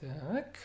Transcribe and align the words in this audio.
Так, 0.00 0.56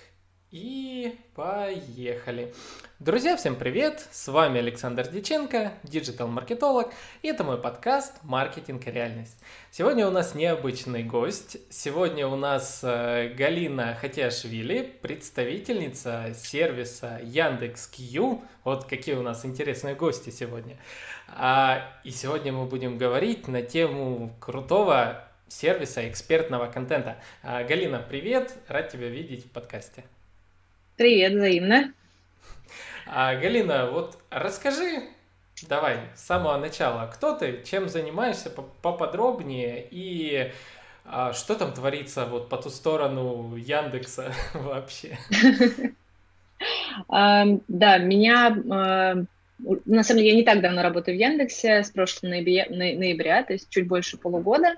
и 0.49 1.19
поехали. 1.35 2.53
Друзья, 2.99 3.35
всем 3.35 3.57
привет! 3.57 4.07
С 4.09 4.29
вами 4.29 4.59
Александр 4.59 5.09
Диченко, 5.09 5.73
диджитал-маркетолог, 5.83 6.93
и 7.21 7.27
это 7.27 7.43
мой 7.43 7.57
подкаст 7.57 8.13
«Маркетинг 8.23 8.87
и 8.87 8.91
реальность». 8.91 9.37
Сегодня 9.71 10.07
у 10.07 10.11
нас 10.11 10.35
необычный 10.35 11.03
гость. 11.03 11.57
Сегодня 11.69 12.27
у 12.27 12.37
нас 12.37 12.79
э, 12.81 13.33
Галина 13.37 13.95
Хатяшвили, 13.95 14.95
представительница 15.01 16.33
сервиса 16.33 17.19
Яндекс.Кью. 17.21 18.41
Вот 18.63 18.85
какие 18.85 19.15
у 19.15 19.21
нас 19.21 19.45
интересные 19.45 19.95
гости 19.95 20.29
сегодня. 20.29 20.77
А, 21.27 21.81
и 22.05 22.11
сегодня 22.11 22.53
мы 22.53 22.67
будем 22.67 22.97
говорить 22.97 23.49
на 23.49 23.61
тему 23.63 24.33
крутого 24.39 25.25
сервиса 25.47 26.07
экспертного 26.09 26.67
контента. 26.67 27.17
А, 27.43 27.63
Галина, 27.63 27.99
привет, 27.99 28.55
рад 28.67 28.91
тебя 28.91 29.07
видеть 29.07 29.45
в 29.45 29.51
подкасте. 29.51 30.03
Привет, 30.97 31.33
взаимно. 31.33 31.93
А, 33.07 33.35
Галина, 33.35 33.91
вот 33.91 34.17
расскажи, 34.29 35.03
давай, 35.67 35.99
с 36.15 36.23
самого 36.23 36.57
начала, 36.57 37.05
кто 37.07 37.35
ты, 37.35 37.63
чем 37.63 37.89
занимаешься 37.89 38.49
поподробнее 38.49 39.87
и 39.91 40.51
а, 41.05 41.33
что 41.33 41.55
там 41.55 41.73
творится 41.73 42.25
вот 42.25 42.49
по 42.49 42.57
ту 42.57 42.69
сторону 42.69 43.55
Яндекса 43.55 44.33
вообще? 44.53 45.17
Да, 47.09 47.97
меня 47.97 49.25
на 49.57 50.03
самом 50.03 50.19
деле, 50.19 50.31
я 50.31 50.35
не 50.35 50.43
так 50.43 50.61
давно 50.61 50.81
работаю 50.81 51.17
в 51.17 51.19
Яндексе, 51.19 51.83
с 51.83 51.91
прошлого 51.91 52.31
ноября, 52.31 52.65
ноября 52.69 53.43
то 53.43 53.53
есть 53.53 53.69
чуть 53.69 53.87
больше 53.87 54.17
полугода. 54.17 54.75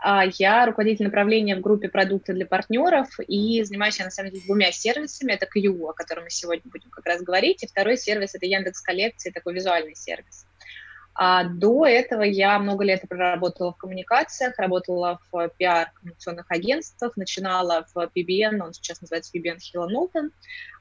А, 0.00 0.24
я 0.38 0.66
руководитель 0.66 1.04
направления 1.04 1.56
в 1.56 1.60
группе 1.60 1.88
продукты 1.88 2.32
для 2.32 2.46
партнеров 2.46 3.08
и 3.26 3.62
занимаюсь 3.64 3.98
я, 3.98 4.06
на 4.06 4.10
самом 4.10 4.30
деле, 4.30 4.42
двумя 4.44 4.72
сервисами. 4.72 5.32
Это 5.32 5.46
Q, 5.46 5.88
о 5.88 5.92
котором 5.92 6.24
мы 6.24 6.30
сегодня 6.30 6.70
будем 6.70 6.90
как 6.90 7.06
раз 7.06 7.22
говорить, 7.22 7.62
и 7.62 7.66
второй 7.66 7.96
сервис– 7.96 8.34
это 8.34 8.46
Яндекс 8.46 8.80
Коллекции, 8.80 9.30
такой 9.30 9.54
визуальный 9.54 9.94
сервис. 9.94 10.46
А 11.16 11.44
до 11.44 11.86
этого 11.86 12.22
я 12.22 12.58
много 12.58 12.84
лет 12.84 13.02
проработала 13.08 13.72
в 13.72 13.76
коммуникациях, 13.76 14.58
работала 14.58 15.20
в 15.30 15.48
пиар-коммуникационных 15.56 16.46
агентствах, 16.48 17.16
начинала 17.16 17.86
в 17.94 18.10
PBN, 18.16 18.60
он 18.60 18.72
сейчас 18.72 19.00
называется 19.00 19.30
PBN 19.36 19.58
Хилла 19.58 19.88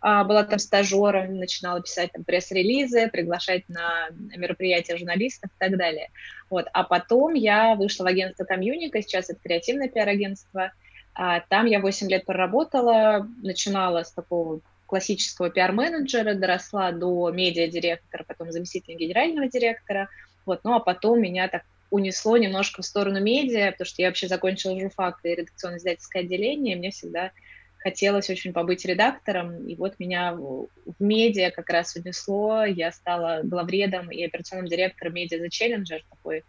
а, 0.02 0.24
была 0.24 0.44
там 0.44 0.58
стажером, 0.58 1.38
начинала 1.38 1.82
писать 1.82 2.12
там 2.14 2.24
пресс-релизы, 2.24 3.10
приглашать 3.10 3.70
на 3.70 4.10
мероприятия 4.36 4.98
журналистов 4.98 5.52
и 5.52 5.60
так 5.60 5.78
далее. 5.78 6.10
Вот. 6.50 6.66
А 6.74 6.84
потом 6.84 7.36
я 7.36 7.76
вышла 7.76 8.06
в 8.06 8.08
агентство 8.08 8.44
Комьюника, 8.44 9.04
сейчас 9.04 9.30
это 9.30 9.40
креативное 9.40 9.88
пиар-агентство, 9.88 10.72
а, 11.14 11.42
там 11.42 11.68
я 11.68 11.80
8 11.80 12.10
лет 12.10 12.26
проработала, 12.26 13.28
начинала 13.44 14.04
с 14.04 14.12
такого 14.12 14.62
классического 14.94 15.50
пиар-менеджера, 15.50 16.36
доросла 16.36 16.92
до 16.92 17.32
медиа-директора, 17.32 18.24
потом 18.28 18.52
заместителя 18.52 18.96
генерального 18.96 19.48
директора, 19.50 20.08
вот, 20.46 20.60
ну 20.64 20.76
а 20.76 20.80
потом 20.80 21.20
меня 21.20 21.48
так 21.48 21.64
унесло 21.90 22.38
немножко 22.38 22.84
в 22.84 22.86
сторону 22.86 23.20
медиа, 23.20 23.72
потому 23.72 23.88
что 23.88 24.04
я 24.04 24.10
вообще 24.10 24.28
закончила 24.28 24.80
журфак 24.80 25.18
и 25.24 25.30
редакционно-издательское 25.30 26.22
отделение, 26.22 26.76
и 26.76 26.78
мне 26.78 26.92
всегда 26.92 27.32
хотелось 27.80 28.30
очень 28.30 28.54
побыть 28.54 28.86
редактором, 28.86 29.68
и 29.68 29.76
вот 29.76 29.98
меня 29.98 30.36
в 30.36 30.68
медиа 31.00 31.50
как 31.50 31.72
раз 31.72 31.96
унесло, 31.96 32.64
я 32.64 32.92
стала 32.92 33.42
главредом 33.44 34.12
и 34.12 34.24
операционным 34.24 34.68
директором 34.68 35.16
медиа 35.16 35.44
The 35.44 35.50
Challenger, 35.50 36.02
такой 36.08 36.44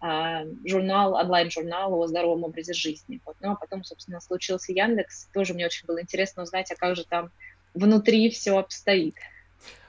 а, 0.00 0.46
журнал, 0.64 1.12
онлайн-журнал 1.12 1.92
о 1.94 2.06
здоровом 2.06 2.44
образе 2.44 2.72
жизни. 2.72 3.20
Вот. 3.26 3.36
Ну, 3.40 3.52
а 3.52 3.54
потом, 3.54 3.84
собственно, 3.84 4.18
случился 4.20 4.72
Яндекс. 4.72 5.28
Тоже 5.34 5.52
мне 5.52 5.66
очень 5.66 5.86
было 5.86 6.00
интересно 6.00 6.42
узнать, 6.42 6.72
а 6.72 6.74
как 6.74 6.96
же 6.96 7.04
там 7.04 7.30
внутри 7.74 8.30
все 8.30 8.58
обстоит. 8.58 9.14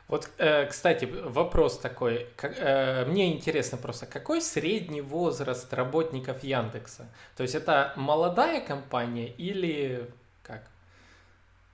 Вот, 0.08 0.30
э, 0.38 0.66
кстати, 0.68 1.06
вопрос 1.06 1.80
такой. 1.80 2.28
Э, 2.42 3.06
мне 3.06 3.34
интересно 3.34 3.78
просто, 3.78 4.06
какой 4.06 4.42
средний 4.42 5.02
возраст 5.02 5.74
работников 5.74 6.44
Яндекса? 6.44 7.08
То 7.36 7.44
есть 7.44 7.56
это 7.56 7.94
молодая 7.96 8.62
компания 8.62 9.28
или 9.28 10.08
как? 10.44 10.64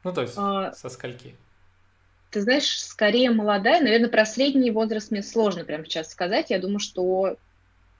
Ну, 0.04 0.14
то 0.14 0.22
есть 0.22 0.36
а, 0.38 0.72
со 0.74 0.90
скольки? 0.90 1.36
Ты 2.30 2.42
знаешь, 2.42 2.80
скорее 2.80 3.32
молодая. 3.32 3.82
Наверное, 3.82 4.10
про 4.10 4.26
средний 4.26 4.72
возраст 4.72 5.12
мне 5.12 5.24
сложно 5.24 5.66
прямо 5.66 5.84
сейчас 5.84 6.12
сказать. 6.12 6.52
Я 6.52 6.60
думаю, 6.60 6.80
что 6.80 7.36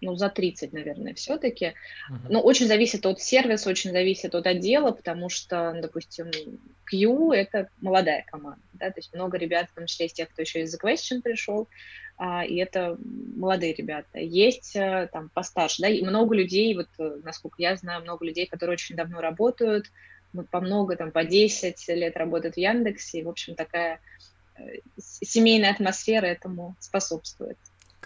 ну, 0.02 0.16
за 0.16 0.30
30, 0.30 0.74
наверное, 0.74 1.14
все-таки. 1.14 1.66
Uh-huh. 1.66 2.28
Но 2.30 2.42
очень 2.42 2.68
зависит 2.68 3.06
от 3.06 3.22
сервиса, 3.22 3.70
очень 3.70 3.92
зависит 3.92 4.34
от 4.36 4.48
отдела, 4.48 4.92
потому 4.92 5.30
что, 5.30 5.78
допустим, 5.82 6.32
Q— 6.86 7.34
это 7.34 7.70
молодая 7.82 8.24
команда, 8.28 8.62
да, 8.74 8.90
то 8.90 9.00
есть 9.00 9.14
много 9.14 9.38
ребят, 9.38 9.70
в 9.70 9.76
том 9.76 9.86
числе 9.86 10.08
из 10.08 10.14
тех, 10.14 10.30
кто 10.30 10.42
еще 10.42 10.62
из 10.62 10.74
The 10.74 10.80
Question 10.82 11.22
пришел, 11.22 11.68
а, 12.18 12.44
и 12.46 12.56
это 12.58 12.98
молодые 13.36 13.74
ребята. 13.74 14.20
Есть 14.20 14.76
а, 14.76 15.08
там 15.08 15.30
постарше, 15.30 15.82
да, 15.82 15.90
и 15.90 16.02
много 16.02 16.36
людей, 16.36 16.74
вот, 16.76 16.90
э, 16.98 17.20
насколько 17.24 17.56
я 17.60 17.76
знаю, 17.76 18.02
много 18.02 18.26
людей, 18.26 18.46
которые 18.46 18.74
очень 18.74 18.96
давно 18.96 19.22
работают, 19.22 19.92
вот, 20.34 20.50
по 20.50 20.62
много, 20.62 20.96
там, 20.96 21.12
по 21.12 21.24
10 21.24 21.88
лет 21.90 22.18
работают 22.18 22.56
в 22.56 22.60
Яндексе, 22.60 23.20
и, 23.20 23.24
в 23.24 23.30
общем, 23.30 23.56
такая 23.56 24.00
э, 24.58 24.80
семейная 24.98 25.72
атмосфера 25.72 26.26
этому 26.26 26.76
способствует. 26.80 27.58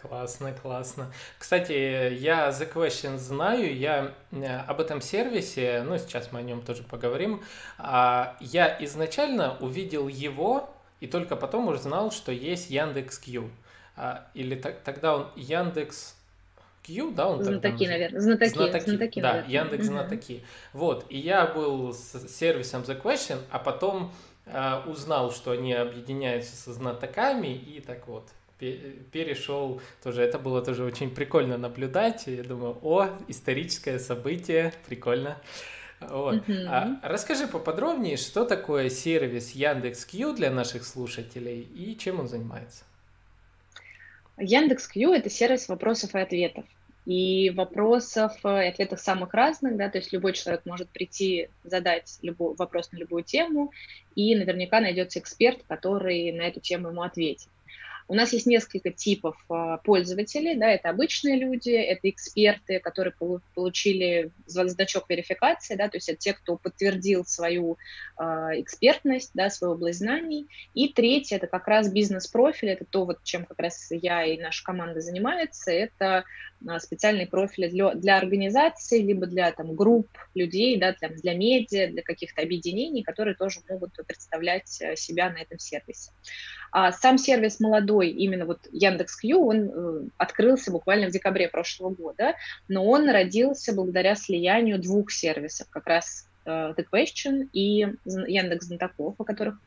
Классно, 0.08 0.52
классно. 0.52 1.14
Кстати, 1.40 1.72
я 1.72 2.50
The 2.50 2.72
Question 2.72 3.18
знаю, 3.18 3.74
я 3.78 4.14
э, 4.32 4.58
об 4.68 4.82
этом 4.82 5.00
сервисе, 5.00 5.82
ну, 5.88 5.98
сейчас 5.98 6.34
мы 6.34 6.40
о 6.40 6.42
нем 6.42 6.62
тоже 6.62 6.84
поговорим. 6.84 7.42
А, 7.78 8.36
я 8.42 8.76
изначально 8.84 9.58
увидел 9.62 10.10
его, 10.10 10.70
и 11.00 11.08
только 11.08 11.38
потом 11.38 11.70
уже 11.70 11.80
знал, 11.82 12.12
что 12.12 12.34
есть 12.34 12.70
Яндекс.Кью. 12.70 13.50
А, 13.96 14.28
или 14.34 14.56
тогда 14.56 15.16
он 15.16 15.28
Яндекс... 15.38 16.18
Q, 16.86 17.12
да, 17.12 17.30
он 17.30 17.42
Знатоки, 17.42 17.86
наверное. 17.88 18.20
Знатоки, 18.20 18.50
знатоки. 18.50 18.84
знатоки 18.90 19.22
да, 19.22 19.34
наверное. 19.36 19.54
Яндекс 19.54 19.86
знатоки. 19.86 20.44
Вот, 20.74 21.06
и 21.08 21.18
я 21.18 21.46
был 21.46 21.94
с 21.94 22.28
сервисом 22.28 22.82
The 22.82 23.02
Question, 23.02 23.40
а 23.52 23.60
потом 23.60 24.12
э, 24.48 24.82
узнал, 24.86 25.32
что 25.32 25.52
они 25.52 25.72
объединяются 25.72 26.58
со 26.58 26.74
знатоками, 26.74 27.56
и 27.56 27.80
так 27.80 28.06
вот, 28.10 28.28
перешел 29.12 29.82
тоже, 30.04 30.22
это 30.24 30.40
было 30.40 30.62
тоже 30.62 30.84
очень 30.84 31.10
прикольно 31.10 31.58
наблюдать. 31.58 32.28
Я 32.28 32.44
думаю, 32.44 32.78
о, 32.82 33.10
историческое 33.28 34.00
событие, 34.00 34.74
прикольно. 34.88 35.38
Вот. 36.00 36.48
Mm-hmm. 36.48 36.66
А 36.68 37.00
расскажи 37.04 37.48
поподробнее, 37.48 38.18
что 38.18 38.46
такое 38.46 38.90
сервис 38.90 39.52
Яндекс.Кью 39.52 40.34
для 40.34 40.52
наших 40.52 40.86
слушателей 40.86 41.62
и 41.62 41.98
чем 41.98 42.20
он 42.20 42.28
занимается? 42.28 42.84
Яндекс.Кью– 44.38 45.12
это 45.14 45.30
сервис 45.30 45.70
вопросов 45.70 46.16
и 46.16 46.20
ответов. 46.20 46.66
И 47.06 47.50
вопросов 47.50 48.34
и 48.46 48.68
ответов 48.68 49.02
самых 49.02 49.34
разных, 49.34 49.76
да, 49.76 49.90
то 49.90 49.98
есть 49.98 50.14
любой 50.14 50.32
человек 50.34 50.62
может 50.66 50.88
прийти, 50.90 51.50
задать 51.66 52.18
любой 52.22 52.56
вопрос 52.56 52.94
на 52.94 52.98
любую 52.98 53.24
тему, 53.24 53.74
и 54.16 54.36
наверняка 54.36 54.80
найдется 54.80 55.20
эксперт, 55.20 55.60
который 55.68 56.32
на 56.32 56.44
эту 56.44 56.62
тему 56.62 56.90
ему 56.90 57.02
ответит. 57.02 57.50
У 58.08 58.16
нас 58.16 58.34
есть 58.34 58.46
несколько 58.46 58.92
типов 58.92 59.36
а, 59.50 59.78
пользователей, 59.78 60.56
да, 60.56 60.70
это 60.70 60.90
обычные 60.90 61.38
люди, 61.38 61.72
это 61.72 62.10
эксперты, 62.10 62.80
которые 62.80 63.14
получили 63.54 64.32
значок 64.46 65.10
верификации, 65.10 65.76
да, 65.76 65.90
то 65.90 65.98
есть 65.98 66.10
это 66.10 66.18
те, 66.18 66.34
кто 66.34 66.58
подтвердил 66.58 67.26
свою 67.26 67.78
э, 68.18 68.24
экспертность, 68.56 69.32
да, 69.34 69.50
свою 69.50 69.74
область 69.74 70.00
знаний. 70.00 70.48
И 70.74 70.90
третье, 70.90 71.38
это 71.38 71.48
как 71.48 71.68
раз 71.68 71.92
бизнес-профиль, 71.92 72.70
это 72.70 72.86
то, 72.86 73.06
вот, 73.06 73.24
чем 73.24 73.46
как 73.46 73.60
раз 73.60 73.88
я 73.92 74.26
и 74.26 74.40
наша 74.40 74.64
команда 74.64 75.02
занимается, 75.02 75.72
это 75.72 76.26
специальные 76.80 77.28
профили 77.28 77.68
для, 77.68 77.94
для 77.94 78.18
организаций, 78.18 79.02
либо 79.02 79.26
для 79.26 79.52
там, 79.52 79.76
групп 79.76 80.10
людей, 80.34 80.80
да, 80.80 80.94
для, 80.94 81.10
для 81.10 81.34
медиа, 81.36 81.90
для 81.90 82.02
каких-то 82.02 82.42
объединений, 82.42 83.04
которые 83.04 83.36
тоже 83.36 83.62
могут 83.70 83.94
представлять 84.08 84.82
э, 84.82 84.96
себя 84.96 85.30
на 85.30 85.38
этом 85.38 85.60
сервисе. 85.60 86.12
А 86.72 86.92
сам 86.92 87.18
сервис 87.18 87.60
молодой, 87.60 88.10
именно 88.10 88.46
вот 88.46 88.68
Яндекс.Кью, 88.72 89.46
он 89.46 89.70
э, 89.70 90.10
открылся 90.18 90.72
буквально 90.72 91.08
в 91.08 91.12
декабре 91.12 91.48
прошлого 91.48 91.94
года, 91.94 92.36
но 92.68 92.86
он 92.86 93.10
родился 93.10 93.74
благодаря 93.74 94.16
слиянию 94.16 94.82
двух 94.82 95.12
сервисов, 95.12 95.70
как 95.70 95.88
раз 95.88 96.28
The 96.46 96.86
Question 96.92 97.50
и 97.54 97.88
Яндекс 98.06 98.68
Знатоков, 98.68 99.16
о 99.18 99.24
которых 99.24 99.60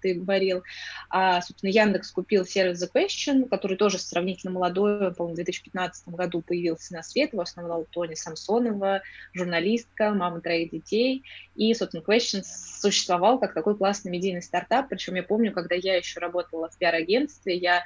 ты 0.00 0.14
говорил. 0.14 0.62
А, 1.10 1.40
собственно, 1.40 1.70
Яндекс 1.70 2.10
купил 2.10 2.44
сервис 2.44 2.82
The 2.82 2.90
Question, 2.92 3.48
который 3.48 3.76
тоже 3.76 3.98
сравнительно 3.98 4.52
молодой, 4.52 5.12
по-моему, 5.14 5.34
в 5.34 5.36
2015 5.36 6.08
году 6.08 6.42
появился 6.42 6.94
на 6.94 7.02
свет, 7.02 7.32
его 7.32 7.42
основала 7.42 7.84
Тони 7.86 8.14
Самсонова, 8.14 9.02
журналистка, 9.32 10.10
мама 10.10 10.40
троих 10.40 10.70
детей. 10.70 11.22
И, 11.56 11.74
собственно, 11.74 12.02
Question 12.02 12.42
существовал 12.44 13.38
как 13.38 13.54
такой 13.54 13.76
классный 13.76 14.10
медийный 14.10 14.42
стартап, 14.42 14.88
причем 14.88 15.14
я 15.14 15.22
помню, 15.22 15.52
когда 15.52 15.74
я 15.74 15.96
еще 15.96 16.20
работала 16.20 16.68
в 16.68 16.78
пиар-агентстве, 16.78 17.56
я 17.56 17.84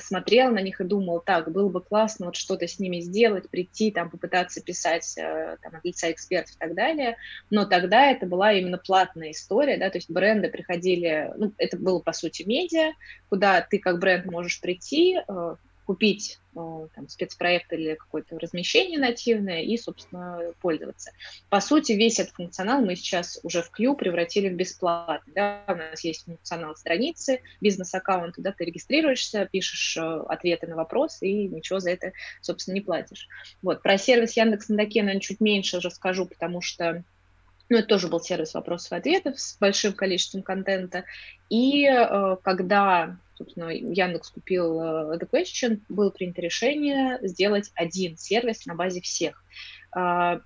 смотрел 0.00 0.50
на 0.50 0.60
них 0.60 0.80
и 0.80 0.84
думал, 0.84 1.20
так, 1.20 1.50
было 1.50 1.68
бы 1.68 1.80
классно 1.80 2.26
вот 2.26 2.36
что-то 2.36 2.66
с 2.66 2.78
ними 2.78 3.00
сделать, 3.00 3.48
прийти, 3.48 3.90
там, 3.90 4.10
попытаться 4.10 4.60
писать 4.60 5.16
э, 5.16 5.56
там, 5.62 5.74
от 5.76 5.84
лица 5.84 6.10
экспертов 6.10 6.56
и 6.56 6.58
так 6.58 6.74
далее. 6.74 7.16
Но 7.50 7.64
тогда 7.64 8.10
это 8.10 8.26
была 8.26 8.52
именно 8.52 8.78
платная 8.78 9.30
история, 9.30 9.76
да, 9.76 9.90
то 9.90 9.98
есть 9.98 10.10
бренды 10.10 10.48
приходили, 10.48 11.32
ну, 11.36 11.52
это 11.58 11.76
было, 11.76 12.00
по 12.00 12.12
сути, 12.12 12.42
медиа, 12.42 12.92
куда 13.28 13.60
ты 13.60 13.78
как 13.78 13.98
бренд 13.98 14.26
можешь 14.26 14.60
прийти, 14.60 15.18
э, 15.26 15.56
купить 15.84 16.38
э, 16.54 16.88
там, 16.94 17.08
спецпроект 17.08 17.72
или 17.72 17.94
какое-то 17.94 18.38
размещение 18.38 18.98
нативное 18.98 19.62
и, 19.62 19.76
собственно, 19.76 20.40
пользоваться. 20.60 21.12
По 21.50 21.60
сути, 21.60 21.92
весь 21.92 22.18
этот 22.18 22.34
функционал 22.34 22.80
мы 22.80 22.96
сейчас 22.96 23.38
уже 23.42 23.62
в 23.62 23.70
Q 23.70 23.94
превратили 23.96 24.48
в 24.48 24.54
бесплатный. 24.54 25.32
Да? 25.34 25.64
У 25.68 25.74
нас 25.74 26.02
есть 26.04 26.24
функционал 26.24 26.76
страницы, 26.76 27.40
бизнес-аккаунт, 27.60 28.34
да, 28.38 28.52
ты 28.52 28.64
регистрируешься, 28.64 29.48
пишешь 29.50 29.96
э, 29.96 30.00
ответы 30.28 30.66
на 30.66 30.76
вопросы 30.76 31.28
и 31.28 31.48
ничего 31.48 31.80
за 31.80 31.90
это, 31.90 32.12
собственно, 32.40 32.74
не 32.74 32.80
платишь. 32.80 33.28
Вот. 33.62 33.82
Про 33.82 33.98
сервис 33.98 34.36
Яндекс 34.36 34.68
Надаке, 34.68 35.02
наверное, 35.02 35.20
чуть 35.20 35.40
меньше 35.40 35.80
расскажу, 35.80 36.26
потому 36.26 36.60
что 36.60 37.04
ну, 37.68 37.78
это 37.78 37.88
тоже 37.88 38.08
был 38.08 38.20
сервис 38.20 38.54
вопросов 38.54 38.92
и 38.92 38.96
ответов 38.96 39.40
с 39.40 39.56
большим 39.58 39.92
количеством 39.92 40.42
контента. 40.42 41.04
И 41.48 41.86
э, 41.86 42.36
когда 42.42 43.16
собственно, 43.36 43.70
Яндекс 43.70 44.30
купил 44.30 44.80
uh, 44.80 45.18
The 45.18 45.28
Question, 45.28 45.80
было 45.88 46.10
принято 46.10 46.40
решение 46.40 47.18
сделать 47.22 47.70
один 47.74 48.16
сервис 48.16 48.64
на 48.66 48.74
базе 48.74 49.00
всех. 49.00 49.42
Uh, 49.96 50.40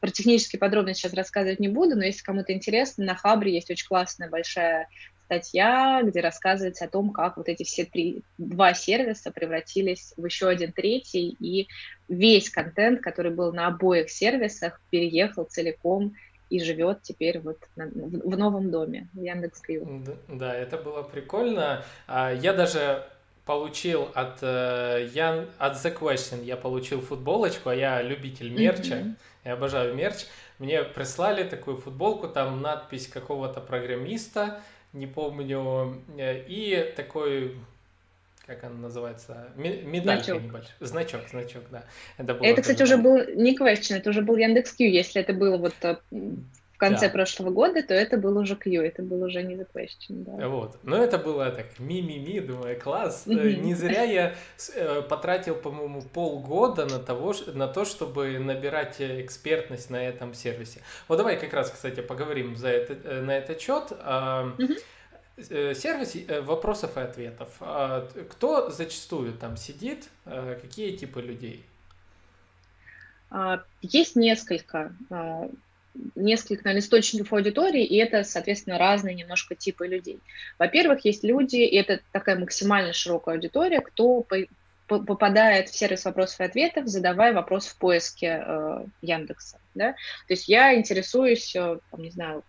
про 0.00 0.10
технические 0.10 0.58
подробности 0.58 1.02
сейчас 1.02 1.14
рассказывать 1.14 1.60
не 1.60 1.68
буду, 1.68 1.96
но 1.96 2.04
если 2.04 2.24
кому-то 2.24 2.52
интересно, 2.52 3.04
на 3.04 3.14
Хабре 3.14 3.54
есть 3.54 3.70
очень 3.70 3.86
классная 3.86 4.28
большая 4.28 4.88
статья, 5.26 6.02
где 6.02 6.20
рассказывается 6.20 6.84
о 6.84 6.88
том, 6.88 7.10
как 7.10 7.36
вот 7.36 7.48
эти 7.48 7.62
все 7.62 7.84
три, 7.84 8.22
два 8.36 8.74
сервиса 8.74 9.30
превратились 9.30 10.12
в 10.16 10.24
еще 10.24 10.48
один 10.48 10.72
третий, 10.72 11.36
и 11.38 11.68
весь 12.08 12.50
контент, 12.50 13.00
который 13.00 13.32
был 13.32 13.52
на 13.52 13.68
обоих 13.68 14.10
сервисах, 14.10 14.80
переехал 14.90 15.44
целиком 15.44 16.14
и 16.52 16.60
живет 16.60 17.00
теперь 17.00 17.40
вот 17.40 17.56
на, 17.76 17.86
в, 17.86 18.36
новом 18.36 18.70
доме, 18.70 19.08
в 19.14 19.22
Яндекс.Кью. 19.22 20.04
Да, 20.28 20.54
это 20.54 20.76
было 20.76 21.02
прикольно. 21.02 21.82
А, 22.06 22.30
я 22.30 22.52
даже 22.52 23.04
получил 23.46 24.08
от, 24.14 24.42
э, 24.42 25.08
Ян, 25.14 25.48
от 25.56 25.72
The 25.74 25.98
Question, 25.98 26.44
я 26.44 26.58
получил 26.58 27.00
футболочку, 27.00 27.70
а 27.70 27.74
я 27.74 28.02
любитель 28.02 28.50
мерча, 28.50 28.96
mm-hmm. 28.96 29.14
я 29.46 29.52
обожаю 29.54 29.94
мерч. 29.94 30.26
Мне 30.58 30.82
прислали 30.82 31.44
такую 31.44 31.78
футболку, 31.78 32.28
там 32.28 32.60
надпись 32.60 33.08
какого-то 33.08 33.62
программиста, 33.62 34.60
не 34.92 35.06
помню, 35.06 36.02
э, 36.18 36.44
и 36.46 36.92
такой 36.94 37.56
как 38.46 38.64
она 38.64 38.74
называется, 38.74 39.48
медалька 39.56 40.24
значок. 40.24 40.42
небольшая, 40.42 40.74
значок, 40.80 41.20
значок, 41.30 41.62
да. 41.70 41.84
Это, 42.18 42.34
было 42.34 42.44
это 42.44 42.62
кстати, 42.62 42.82
уже 42.82 42.96
был 42.96 43.16
не 43.34 43.56
question, 43.56 43.96
это 43.96 44.10
уже 44.10 44.22
был 44.22 44.36
Яндекс.Кью, 44.36 44.90
если 44.90 45.20
это 45.20 45.32
было 45.32 45.56
вот 45.56 45.74
э, 45.82 45.96
в 46.10 46.78
конце 46.78 47.06
да. 47.06 47.12
прошлого 47.12 47.50
года, 47.50 47.82
то 47.84 47.94
это 47.94 48.16
был 48.16 48.36
уже 48.36 48.56
Q, 48.56 48.82
это 48.82 49.02
был 49.02 49.22
уже 49.22 49.42
не 49.42 49.54
the 49.54 49.66
question, 49.72 50.24
да. 50.24 50.48
Вот, 50.48 50.76
но 50.82 50.96
это 50.96 51.18
было 51.18 51.50
так 51.50 51.78
ми-ми-ми, 51.78 52.40
думаю, 52.40 52.80
класс, 52.80 53.24
mm-hmm. 53.26 53.60
не 53.60 53.74
зря 53.74 54.02
я 54.02 54.34
э, 54.74 55.02
потратил, 55.02 55.54
по-моему, 55.54 56.02
полгода 56.02 56.84
на, 56.86 56.98
того, 56.98 57.34
на 57.54 57.68
то, 57.68 57.84
чтобы 57.84 58.38
набирать 58.40 58.96
экспертность 58.98 59.88
на 59.90 60.04
этом 60.04 60.34
сервисе. 60.34 60.80
Вот 61.06 61.18
давай 61.18 61.38
как 61.38 61.54
раз, 61.54 61.70
кстати, 61.70 62.00
поговорим 62.00 62.56
за 62.56 62.68
это, 62.68 63.22
на 63.22 63.38
этот 63.38 63.60
счет. 63.60 63.92
Mm-hmm 63.92 64.78
Э, 64.78 64.82
сервис 65.36 66.14
э, 66.14 66.40
вопросов 66.40 66.96
и 66.96 67.00
ответов. 67.00 67.48
А 67.60 68.06
кто 68.30 68.70
зачастую 68.70 69.32
там 69.32 69.56
сидит? 69.56 70.08
Э, 70.26 70.58
какие 70.60 70.96
типы 70.96 71.22
людей? 71.22 71.64
А, 73.30 73.62
есть 73.80 74.14
несколько, 74.14 74.94
а, 75.10 75.48
несколько 76.14 76.64
наверное, 76.64 76.82
источников 76.82 77.32
аудитории, 77.32 77.82
и 77.82 77.96
это, 77.96 78.24
соответственно, 78.24 78.78
разные 78.78 79.14
немножко 79.14 79.54
типы 79.54 79.86
людей. 79.86 80.20
Во-первых, 80.58 81.04
есть 81.06 81.24
люди, 81.24 81.56
и 81.56 81.76
это 81.76 82.00
такая 82.12 82.38
максимально 82.38 82.92
широкая 82.92 83.36
аудитория, 83.36 83.80
кто 83.80 84.26
попадает 84.86 85.70
в 85.70 85.76
сервис 85.76 86.04
вопросов 86.04 86.40
и 86.40 86.44
ответов, 86.44 86.88
задавая 86.88 87.32
вопрос 87.32 87.66
в 87.68 87.76
поиске 87.78 88.44
э, 88.44 88.84
Яндекса. 89.00 89.58
Да? 89.74 89.92
То 89.92 90.34
есть 90.34 90.48
я 90.48 90.74
интересуюсь, 90.74 91.52
там, 91.52 91.80
не 92.02 92.10
знаю, 92.10 92.44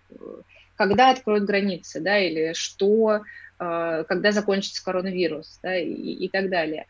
когда 0.76 1.12
откроют 1.12 1.46
границы, 1.46 2.00
да, 2.00 2.20
или 2.20 2.54
что, 2.54 3.22
а, 3.60 4.04
когда 4.04 4.32
закончится 4.32 4.84
коронавирус, 4.84 5.60
да, 5.62 5.78
и, 5.78 5.92
и 5.92 6.30
так 6.30 6.50
далее. 6.50 6.86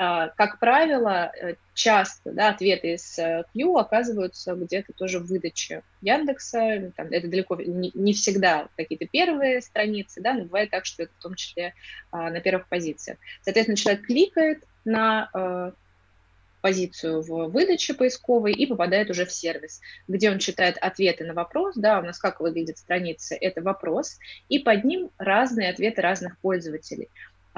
А, 0.00 0.28
как 0.28 0.60
правило, 0.60 1.32
э, 1.40 1.56
часто 1.74 2.30
да, 2.30 2.50
ответы 2.50 2.92
из 2.92 3.18
э, 3.18 3.42
Q 3.52 3.76
оказываются 3.78 4.54
где-то 4.54 4.92
тоже 4.92 5.18
в 5.18 5.26
выдаче 5.26 5.82
Яндекса. 6.02 6.92
Там, 6.96 7.08
это 7.10 7.26
далеко 7.26 7.56
не, 7.56 7.90
не 7.94 8.12
всегда 8.12 8.68
какие-то 8.76 9.08
первые 9.08 9.60
страницы, 9.60 10.20
да, 10.20 10.34
но 10.34 10.44
бывает 10.44 10.70
так, 10.70 10.84
что 10.84 11.02
это 11.02 11.12
в 11.18 11.22
том 11.22 11.34
числе 11.34 11.74
а, 12.12 12.30
на 12.30 12.40
первых 12.40 12.68
позициях. 12.68 13.18
Соответственно, 13.42 13.76
человек 13.76 14.06
кликает 14.06 14.62
на 14.84 15.30
э, 15.34 15.72
позицию 16.60 17.22
в 17.22 17.48
выдаче 17.48 17.94
поисковой 17.94 18.52
и 18.52 18.66
попадает 18.66 19.10
уже 19.10 19.24
в 19.24 19.32
сервис, 19.32 19.80
где 20.06 20.30
он 20.30 20.38
читает 20.38 20.76
ответы 20.80 21.24
на 21.24 21.34
вопрос, 21.34 21.74
да, 21.76 21.98
у 22.00 22.02
нас 22.02 22.18
как 22.18 22.40
выглядит 22.40 22.78
страница, 22.78 23.34
это 23.34 23.62
вопрос, 23.62 24.18
и 24.48 24.58
под 24.58 24.84
ним 24.84 25.10
разные 25.18 25.70
ответы 25.70 26.00
разных 26.00 26.38
пользователей. 26.40 27.08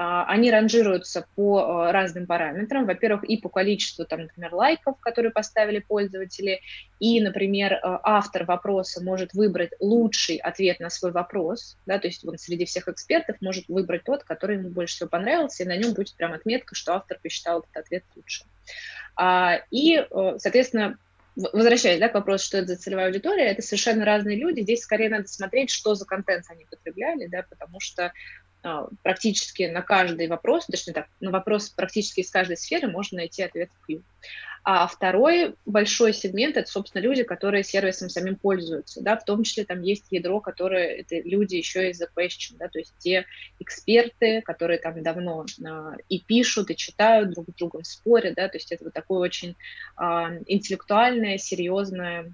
А, 0.01 0.25
они 0.25 0.49
ранжируются 0.49 1.27
по 1.35 1.59
а, 1.59 1.91
разным 1.91 2.25
параметрам. 2.25 2.87
Во-первых, 2.87 3.23
и 3.23 3.37
по 3.37 3.49
количеству, 3.49 4.03
там, 4.03 4.21
например, 4.21 4.55
лайков, 4.55 4.99
которые 4.99 5.31
поставили 5.31 5.77
пользователи, 5.77 6.61
и, 6.99 7.21
например, 7.21 7.73
а, 7.73 7.99
автор 8.03 8.45
вопроса 8.45 9.03
может 9.03 9.33
выбрать 9.33 9.73
лучший 9.79 10.37
ответ 10.37 10.79
на 10.79 10.89
свой 10.89 11.11
вопрос, 11.11 11.77
да, 11.85 11.99
то 11.99 12.07
есть 12.07 12.27
он 12.27 12.39
среди 12.39 12.65
всех 12.65 12.87
экспертов 12.87 13.37
может 13.41 13.67
выбрать 13.67 14.03
тот, 14.03 14.23
который 14.23 14.57
ему 14.57 14.69
больше 14.69 14.95
всего 14.95 15.09
понравился, 15.09 15.63
и 15.63 15.67
на 15.67 15.77
нем 15.77 15.93
будет 15.93 16.15
прям 16.15 16.33
отметка, 16.33 16.73
что 16.73 16.95
автор 16.95 17.19
посчитал 17.21 17.59
этот 17.59 17.77
ответ 17.77 18.03
лучше. 18.15 18.45
И, 19.69 20.03
соответственно, 20.37 20.97
возвращаясь 21.35 21.99
да, 21.99 22.09
к 22.09 22.13
вопросу, 22.13 22.45
что 22.45 22.57
это 22.57 22.67
за 22.69 22.77
целевая 22.77 23.07
аудитория, 23.07 23.45
это 23.45 23.61
совершенно 23.61 24.05
разные 24.05 24.37
люди. 24.37 24.61
Здесь 24.61 24.81
скорее 24.81 25.09
надо 25.09 25.27
смотреть, 25.27 25.69
что 25.69 25.95
за 25.95 26.05
контент 26.05 26.45
они 26.49 26.65
потребляли, 26.65 27.27
да, 27.27 27.43
потому 27.49 27.79
что 27.79 28.05
а, 28.05 28.11
практически 29.01 29.63
на 29.63 29.81
каждый 29.81 30.27
вопрос, 30.27 30.65
точнее 30.67 30.93
так, 30.93 31.07
на 31.19 31.31
вопрос 31.31 31.69
практически 31.69 32.21
из 32.21 32.29
каждой 32.29 32.57
сферы 32.57 32.87
можно 32.87 33.17
найти 33.17 33.43
ответ 33.43 33.69
в 33.71 33.85
Q. 33.85 34.01
А 34.63 34.85
второй 34.85 35.55
большой 35.65 36.13
сегмент– 36.13 36.55
это, 36.57 36.69
собственно, 36.69 37.01
люди, 37.01 37.23
которые 37.23 37.63
сервисом 37.63 38.09
самим 38.09 38.35
пользуются, 38.35 39.01
да, 39.01 39.17
в 39.17 39.25
том 39.25 39.43
числе 39.43 39.65
там 39.65 39.81
есть 39.81 40.05
ядро, 40.11 40.39
которые, 40.39 40.97
это 40.97 41.15
люди 41.19 41.55
еще 41.55 41.89
из 41.89 41.99
The 41.99 42.07
Question, 42.15 42.57
да, 42.59 42.67
то 42.67 42.77
есть 42.77 42.93
те 42.99 43.25
эксперты, 43.59 44.41
которые 44.43 44.77
там 44.77 45.01
давно 45.01 45.45
а, 45.65 45.95
и 46.09 46.19
пишут, 46.19 46.69
и 46.69 46.75
читают, 46.75 47.31
друг 47.31 47.47
с 47.49 47.53
другом 47.55 47.83
спорят, 47.83 48.35
да, 48.35 48.47
то 48.49 48.57
есть 48.57 48.71
это 48.71 48.83
вот 48.83 48.93
такое 48.93 49.19
очень 49.19 49.55
а, 49.95 50.31
интеллектуальное, 50.45 51.39
серьезное 51.39 52.31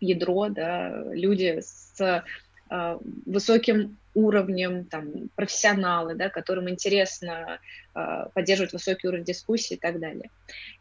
ядро, 0.00 0.48
да, 0.48 1.04
люди 1.12 1.60
с 1.60 2.24
а, 2.68 2.98
высоким 3.26 3.96
уровнем, 4.14 4.84
там, 4.84 5.28
профессионалы, 5.34 6.14
да, 6.14 6.28
которым 6.28 6.68
интересно 6.70 7.58
э, 7.94 8.26
поддерживать 8.32 8.72
высокий 8.72 9.08
уровень 9.08 9.24
дискуссии 9.24 9.74
и 9.74 9.78
так 9.78 9.98
далее. 9.98 10.30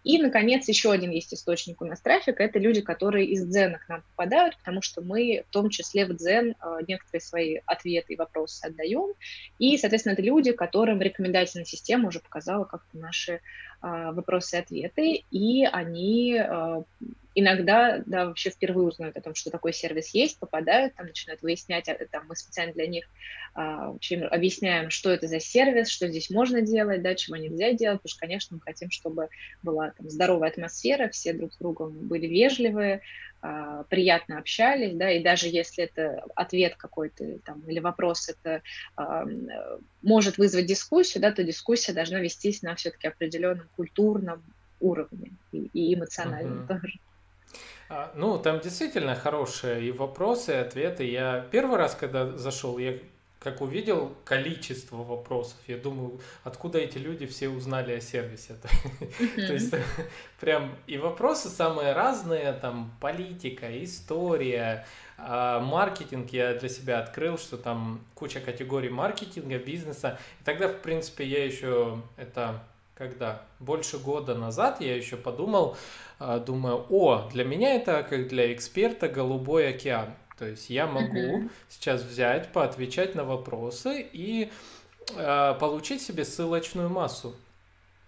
И, 0.03 0.21
наконец, 0.21 0.67
еще 0.67 0.91
один 0.91 1.11
есть 1.11 1.33
источник 1.33 1.81
у 1.81 1.85
нас 1.85 1.99
трафика, 1.99 2.43
это 2.43 2.59
люди, 2.59 2.81
которые 2.81 3.27
из 3.27 3.45
Дзена 3.45 3.79
к 3.79 3.89
нам 3.89 4.03
попадают, 4.15 4.57
потому 4.57 4.81
что 4.81 5.01
мы 5.01 5.43
в 5.49 5.51
том 5.51 5.69
числе 5.69 6.05
в 6.05 6.15
Дзен 6.15 6.51
э, 6.51 6.77
некоторые 6.87 7.21
свои 7.21 7.59
ответы 7.65 8.13
и 8.13 8.17
вопросы 8.17 8.65
отдаем, 8.65 9.13
и, 9.59 9.77
соответственно, 9.77 10.13
это 10.13 10.21
люди, 10.21 10.51
которым 10.51 11.01
рекомендательная 11.01 11.65
система 11.65 12.09
уже 12.09 12.19
показала 12.19 12.65
как-то 12.65 12.97
наши 12.97 13.33
э, 13.33 13.39
вопросы 13.81 14.57
и 14.57 14.59
ответы, 14.59 15.23
и 15.31 15.65
они 15.65 16.37
э, 16.39 16.83
иногда, 17.35 18.01
да, 18.05 18.25
вообще 18.25 18.49
впервые 18.49 18.87
узнают 18.87 19.17
о 19.17 19.21
том, 19.21 19.35
что 19.35 19.49
такой 19.49 19.73
сервис 19.73 20.09
есть, 20.09 20.37
попадают, 20.39 20.95
там 20.95 21.07
начинают 21.07 21.41
выяснять, 21.41 21.89
а, 21.89 21.97
там 22.11 22.25
мы 22.27 22.35
специально 22.35 22.73
для 22.73 22.87
них 22.87 23.05
а, 23.55 23.95
чем 23.99 24.23
объясняем, 24.23 24.89
что 24.89 25.09
это 25.11 25.27
за 25.27 25.39
сервис, 25.39 25.87
что 25.87 26.07
здесь 26.07 26.29
можно 26.29 26.61
делать, 26.61 27.01
да, 27.01 27.15
чего 27.15 27.37
нельзя 27.37 27.73
делать, 27.73 27.99
потому 28.01 28.11
что, 28.11 28.19
конечно, 28.19 28.55
мы 28.55 28.61
хотим, 28.61 28.89
чтобы 28.89 29.29
была 29.61 29.91
там 29.91 30.09
здоровая 30.09 30.49
атмосфера, 30.49 31.09
все 31.09 31.33
друг 31.33 31.53
с 31.53 31.57
другом 31.57 31.91
были 32.07 32.25
вежливые, 32.27 33.01
а, 33.41 33.83
приятно 33.83 34.37
общались, 34.37 34.95
да, 34.95 35.11
и 35.11 35.21
даже 35.21 35.47
если 35.47 35.83
это 35.83 36.23
ответ 36.35 36.75
какой-то 36.77 37.39
там 37.39 37.61
или 37.67 37.79
вопрос 37.79 38.29
это 38.29 38.61
а, 38.95 39.25
может 40.01 40.37
вызвать 40.37 40.65
дискуссию, 40.65 41.21
да, 41.21 41.31
то 41.31 41.43
дискуссия 41.43 41.93
должна 41.93 42.19
вестись 42.19 42.61
на 42.61 42.73
все-таки 42.75 43.07
определенном 43.07 43.67
культурном 43.75 44.41
уровне 44.79 45.31
и, 45.51 45.69
и 45.73 45.93
эмоциональном 45.93 46.63
uh-huh. 46.63 46.67
тоже. 46.67 46.99
А, 47.95 48.11
ну, 48.15 48.39
там 48.39 48.59
действительно 48.59 49.13
хорошие 49.13 49.85
и 49.85 49.91
вопросы, 49.91 50.51
и 50.51 50.55
ответы. 50.55 51.03
Я 51.03 51.45
первый 51.51 51.77
раз, 51.77 51.93
когда 51.93 52.25
зашел, 52.37 52.79
я 52.79 52.95
как 53.39 53.61
увидел 53.61 54.15
количество 54.25 54.95
вопросов, 55.03 55.57
я 55.67 55.77
думаю, 55.77 56.19
откуда 56.43 56.79
эти 56.79 56.97
люди 56.97 57.27
все 57.27 57.49
узнали 57.49 57.93
о 57.93 58.01
сервисе. 58.01 58.55
То 59.35 59.53
есть 59.53 59.75
прям 60.39 60.75
и 60.87 60.97
вопросы 60.97 61.49
самые 61.49 61.93
разные, 61.93 62.53
там 62.53 62.91
политика, 62.99 63.67
история, 63.83 64.87
а, 65.19 65.59
маркетинг 65.59 66.31
я 66.31 66.55
для 66.55 66.69
себя 66.69 66.99
открыл, 66.99 67.37
что 67.37 67.57
там 67.57 68.03
куча 68.15 68.39
категорий 68.39 68.89
маркетинга, 68.89 69.59
бизнеса. 69.59 70.17
И 70.41 70.43
тогда, 70.43 70.67
в 70.67 70.77
принципе, 70.77 71.27
я 71.27 71.45
еще 71.45 72.01
это 72.17 72.63
когда 72.95 73.41
больше 73.59 73.97
года 73.97 74.35
назад 74.35 74.81
я 74.81 74.95
еще 74.95 75.17
подумал, 75.17 75.75
а, 76.19 76.39
думаю, 76.39 76.85
о, 76.89 77.29
для 77.31 77.43
меня 77.43 77.75
это 77.75 78.03
как 78.03 78.27
для 78.27 78.53
эксперта 78.53 79.07
голубой 79.07 79.69
океан. 79.69 80.13
То 80.37 80.45
есть 80.45 80.69
я 80.69 80.87
могу 80.87 81.43
uh-huh. 81.43 81.49
сейчас 81.69 82.01
взять, 82.03 82.51
поотвечать 82.51 83.15
на 83.15 83.23
вопросы 83.23 84.07
и 84.11 84.51
э, 85.15 85.55
получить 85.59 86.01
себе 86.01 86.25
ссылочную 86.25 86.89
массу. 86.89 87.35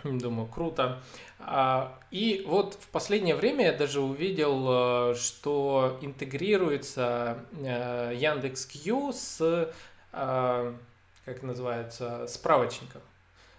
Думаю, 0.03 0.47
круто. 0.47 1.01
А, 1.39 1.99
и 2.11 2.43
вот 2.47 2.75
в 2.75 2.89
последнее 2.89 3.35
время 3.35 3.65
я 3.65 3.73
даже 3.73 4.01
увидел, 4.01 5.15
что 5.15 5.97
интегрируется 6.01 7.39
Яндекс.Кью 7.53 9.13
с, 9.13 9.71
как 10.11 11.43
называется, 11.43 12.27
справочником 12.27 13.01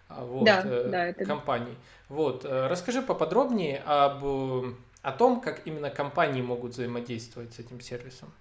вот, 0.09 0.45
да, 0.45 0.63
да, 0.63 1.07
это... 1.07 1.25
компаний. 1.25 1.77
Вот, 2.09 2.45
расскажи 2.45 3.03
поподробнее 3.03 3.83
об, 3.85 4.25
о 5.03 5.13
том, 5.13 5.41
как 5.41 5.67
именно 5.67 5.91
компании 5.91 6.43
могут 6.43 6.73
взаимодействовать 6.73 7.55
с 7.55 7.59
этим 7.59 7.81
сервисом. 7.81 8.33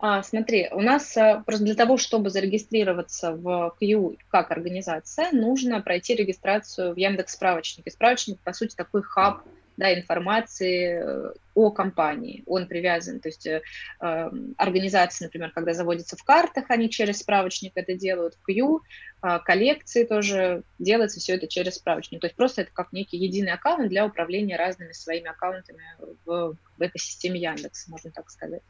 А, 0.00 0.22
смотри, 0.22 0.68
у 0.70 0.80
нас 0.80 1.16
а, 1.16 1.42
просто 1.44 1.64
для 1.64 1.74
того, 1.74 1.96
чтобы 1.96 2.30
зарегистрироваться 2.30 3.32
в 3.32 3.74
Q 3.80 4.16
как 4.30 4.52
организация, 4.52 5.32
нужно 5.32 5.80
пройти 5.80 6.14
регистрацию 6.14 6.94
в 6.94 6.96
Яндекс 6.96 7.34
справочнике. 7.34 7.90
Справочник, 7.90 8.38
по 8.40 8.52
сути, 8.52 8.76
такой 8.76 9.02
хаб 9.02 9.42
да, 9.78 9.94
информации 9.94 11.00
э, 11.00 11.32
о 11.54 11.70
компании. 11.70 12.42
Он 12.46 12.66
привязан, 12.66 13.20
то 13.20 13.28
есть 13.28 13.46
э, 13.46 13.62
эм, 14.00 14.54
организации, 14.58 15.24
например, 15.24 15.52
когда 15.52 15.72
заводятся 15.72 16.16
в 16.16 16.24
картах, 16.24 16.64
они 16.68 16.90
через 16.90 17.20
справочник 17.20 17.72
это 17.76 17.94
делают, 17.94 18.34
в 18.34 18.42
Q, 18.42 18.80
э, 19.22 19.38
коллекции 19.44 20.02
тоже 20.02 20.64
делается 20.80 21.20
все 21.20 21.36
это 21.36 21.46
через 21.46 21.76
справочник. 21.76 22.20
То 22.20 22.26
есть 22.26 22.34
просто 22.34 22.62
это 22.62 22.72
как 22.72 22.92
некий 22.92 23.18
единый 23.18 23.52
аккаунт 23.52 23.88
для 23.88 24.04
управления 24.04 24.56
разными 24.56 24.90
своими 24.90 25.28
аккаунтами 25.28 25.84
в, 26.24 26.56
в 26.76 26.80
экосистеме 26.80 27.38
Яндекса, 27.38 27.88
можно 27.88 28.10
так 28.10 28.28
сказать. 28.30 28.62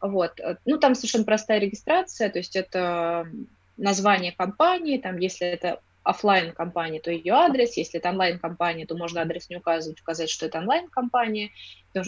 Вот. 0.00 0.38
Ну, 0.64 0.78
там 0.78 0.94
совершенно 0.94 1.24
простая 1.24 1.58
регистрация, 1.58 2.30
то 2.30 2.38
есть 2.38 2.54
это 2.54 3.28
название 3.76 4.30
компании, 4.30 4.98
там, 4.98 5.18
если 5.18 5.48
это 5.48 5.80
офлайн 6.06 6.52
компания, 6.52 7.00
то 7.00 7.10
ее 7.10 7.32
адрес, 7.32 7.76
если 7.76 7.98
это 7.98 8.10
онлайн-компания, 8.10 8.86
то 8.86 8.96
можно 8.96 9.22
адрес 9.22 9.50
не 9.50 9.56
указывать, 9.56 10.00
указать, 10.00 10.30
что 10.30 10.46
это 10.46 10.58
онлайн-компания. 10.58 11.50
Э, 11.94 12.00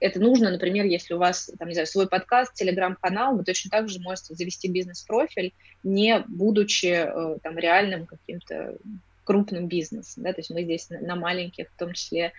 это 0.00 0.20
нужно, 0.20 0.50
например, 0.50 0.84
если 0.84 1.14
у 1.14 1.18
вас, 1.18 1.50
там, 1.58 1.68
не 1.68 1.74
знаю, 1.74 1.86
свой 1.86 2.06
подкаст, 2.06 2.52
телеграм-канал, 2.54 3.36
вы 3.36 3.44
точно 3.44 3.70
так 3.70 3.88
же 3.88 3.98
можете 4.00 4.34
завести 4.34 4.68
бизнес-профиль, 4.68 5.54
не 5.82 6.22
будучи 6.28 6.86
э, 6.86 7.38
там 7.42 7.56
реальным 7.56 8.06
каким-то 8.06 8.76
крупным 9.24 9.66
бизнесом, 9.66 10.22
да, 10.22 10.32
то 10.32 10.38
есть 10.40 10.50
мы 10.50 10.62
здесь 10.62 10.88
на 10.88 11.16
маленьких 11.16 11.68
в 11.68 11.76
том 11.76 11.92
числе 11.94 12.32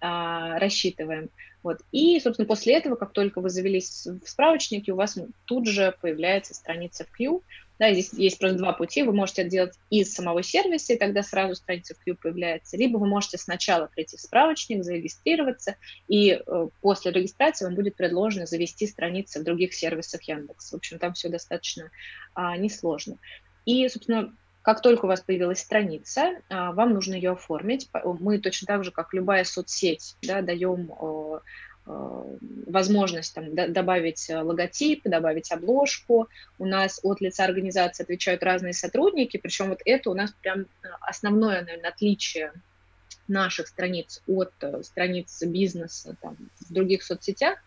а, 0.00 0.58
рассчитываем. 0.58 1.30
Вот. 1.62 1.80
И, 1.90 2.20
собственно, 2.20 2.46
после 2.46 2.74
этого, 2.74 2.94
как 2.94 3.12
только 3.12 3.40
вы 3.40 3.48
завелись 3.48 4.06
в 4.06 4.28
справочнике, 4.28 4.92
у 4.92 4.96
вас 4.96 5.18
тут 5.46 5.66
же 5.66 5.96
появляется 6.02 6.52
страница 6.52 7.04
в 7.04 7.10
Q. 7.10 7.42
Да, 7.78 7.92
здесь 7.92 8.12
есть 8.12 8.38
просто 8.38 8.58
два 8.58 8.72
пути. 8.72 9.02
Вы 9.02 9.12
можете 9.12 9.42
это 9.42 9.50
делать 9.50 9.74
из 9.90 10.14
самого 10.14 10.42
сервиса, 10.42 10.92
и 10.92 10.98
тогда 10.98 11.22
сразу 11.22 11.56
страница 11.56 11.94
в 11.94 12.04
Q 12.04 12.14
появляется. 12.14 12.76
Либо 12.76 12.98
вы 12.98 13.06
можете 13.06 13.36
сначала 13.36 13.86
прийти 13.86 14.16
в 14.16 14.20
справочник, 14.20 14.84
зарегистрироваться, 14.84 15.76
и 16.06 16.30
э, 16.30 16.68
после 16.80 17.10
регистрации 17.10 17.64
вам 17.64 17.74
будет 17.74 17.96
предложено 17.96 18.46
завести 18.46 18.86
страницы 18.86 19.40
в 19.40 19.44
других 19.44 19.74
сервисах 19.74 20.22
Яндекс. 20.22 20.70
В 20.70 20.76
общем, 20.76 20.98
там 20.98 21.14
все 21.14 21.28
достаточно 21.28 21.90
а, 22.34 22.56
несложно. 22.56 23.18
И, 23.64 23.88
собственно, 23.88 24.32
как 24.62 24.80
только 24.80 25.06
у 25.06 25.08
вас 25.08 25.20
появилась 25.20 25.58
страница, 25.58 26.40
а, 26.48 26.72
вам 26.72 26.94
нужно 26.94 27.14
ее 27.14 27.32
оформить. 27.32 27.88
Мы 28.04 28.38
точно 28.38 28.66
так 28.66 28.84
же, 28.84 28.92
как 28.92 29.12
любая 29.12 29.42
соцсеть, 29.44 30.16
да, 30.22 30.42
даем 30.42 30.90
возможность 31.86 33.34
там, 33.34 33.54
добавить 33.54 34.28
логотип, 34.30 35.02
добавить 35.04 35.52
обложку. 35.52 36.28
У 36.58 36.66
нас 36.66 37.00
от 37.02 37.20
лица 37.20 37.44
организации 37.44 38.04
отвечают 38.04 38.42
разные 38.42 38.72
сотрудники, 38.72 39.36
причем 39.36 39.68
вот 39.68 39.80
это 39.84 40.10
у 40.10 40.14
нас 40.14 40.32
прям 40.42 40.66
основное, 41.00 41.62
наверное, 41.62 41.90
отличие 41.90 42.52
наших 43.28 43.68
страниц 43.68 44.22
от 44.26 44.52
э, 44.60 44.82
страниц 44.82 45.42
бизнеса 45.42 46.16
там, 46.20 46.36
в 46.60 46.72
других 46.72 47.02
соцсетях, 47.02 47.58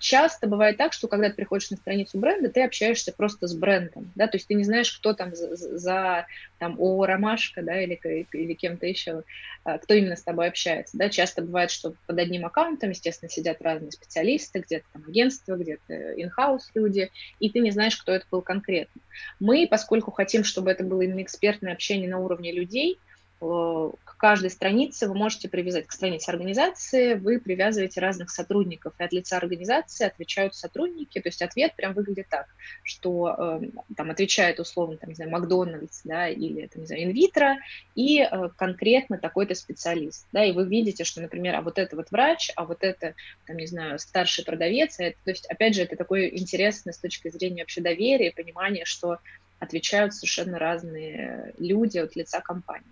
часто 0.00 0.46
бывает 0.46 0.76
так, 0.76 0.92
что 0.92 1.08
когда 1.08 1.30
ты 1.30 1.34
приходишь 1.34 1.70
на 1.70 1.76
страницу 1.76 2.18
бренда, 2.18 2.48
ты 2.48 2.62
общаешься 2.62 3.12
просто 3.12 3.48
с 3.48 3.54
брендом, 3.54 4.12
да, 4.14 4.28
то 4.28 4.36
есть 4.36 4.46
ты 4.46 4.54
не 4.54 4.64
знаешь, 4.64 4.92
кто 4.92 5.14
там 5.14 5.34
за, 5.34 5.56
за 5.56 6.26
там, 6.58 6.76
о 6.78 7.04
Ромашка, 7.04 7.62
да, 7.62 7.80
или, 7.80 7.98
или 8.32 8.54
кем-то 8.54 8.86
еще, 8.86 9.24
а, 9.64 9.78
кто 9.78 9.94
именно 9.94 10.16
с 10.16 10.22
тобой 10.22 10.48
общается, 10.48 10.96
да, 10.96 11.08
часто 11.08 11.42
бывает, 11.42 11.70
что 11.70 11.94
под 12.06 12.18
одним 12.18 12.46
аккаунтом, 12.46 12.90
естественно, 12.90 13.28
сидят 13.28 13.62
разные 13.62 13.90
специалисты, 13.90 14.60
где-то 14.60 14.84
там 14.92 15.04
агентство, 15.08 15.56
где-то 15.56 16.22
инхаус 16.22 16.70
люди, 16.74 17.10
и 17.40 17.50
ты 17.50 17.58
не 17.58 17.72
знаешь, 17.72 17.96
кто 17.96 18.12
это 18.12 18.26
был 18.30 18.42
конкретно. 18.42 19.00
Мы, 19.40 19.66
поскольку 19.68 20.12
хотим, 20.12 20.44
чтобы 20.44 20.70
это 20.70 20.84
было 20.84 21.02
именно 21.02 21.22
экспертное 21.22 21.72
общение 21.72 22.08
на 22.08 22.18
уровне 22.18 22.52
людей, 22.52 22.98
к 23.40 24.16
каждой 24.16 24.50
странице 24.50 25.08
вы 25.08 25.14
можете 25.14 25.48
привязать, 25.48 25.86
к 25.86 25.92
странице 25.92 26.30
организации 26.30 27.14
вы 27.14 27.38
привязываете 27.38 28.00
разных 28.00 28.30
сотрудников, 28.30 28.94
и 28.98 29.04
от 29.04 29.12
лица 29.12 29.36
организации 29.36 30.06
отвечают 30.06 30.54
сотрудники, 30.54 31.20
то 31.20 31.28
есть 31.28 31.42
ответ 31.42 31.74
прям 31.74 31.92
выглядит 31.92 32.28
так, 32.28 32.46
что 32.82 33.60
э, 33.62 33.94
там 33.96 34.10
отвечает 34.10 34.60
условно, 34.60 34.96
там, 34.96 35.10
не 35.10 35.14
знаю, 35.14 35.30
Макдональдс, 35.30 36.02
да, 36.04 36.28
или, 36.28 36.66
там, 36.66 36.82
не 36.82 36.86
знаю, 36.86 37.04
инвитро, 37.04 37.56
и 37.94 38.20
э, 38.20 38.48
конкретно 38.56 39.18
такой-то 39.18 39.54
специалист, 39.54 40.26
да, 40.32 40.44
и 40.44 40.52
вы 40.52 40.66
видите, 40.66 41.04
что, 41.04 41.20
например, 41.20 41.56
а 41.56 41.62
вот 41.62 41.78
это 41.78 41.96
вот 41.96 42.10
врач, 42.10 42.50
а 42.56 42.64
вот 42.64 42.78
это, 42.82 43.14
там, 43.46 43.56
не 43.56 43.66
знаю, 43.66 43.98
старший 43.98 44.44
продавец, 44.44 44.96
это, 44.98 45.16
то 45.24 45.30
есть, 45.30 45.46
опять 45.46 45.74
же, 45.74 45.82
это 45.82 45.96
такое 45.96 46.28
интересно 46.28 46.92
с 46.92 46.98
точки 46.98 47.28
зрения 47.30 47.62
вообще 47.62 47.80
доверия, 47.80 48.32
понимания, 48.32 48.84
что 48.84 49.18
отвечают 49.58 50.14
совершенно 50.14 50.58
разные 50.58 51.54
люди 51.58 51.98
от 51.98 52.16
лица 52.16 52.40
компании. 52.40 52.84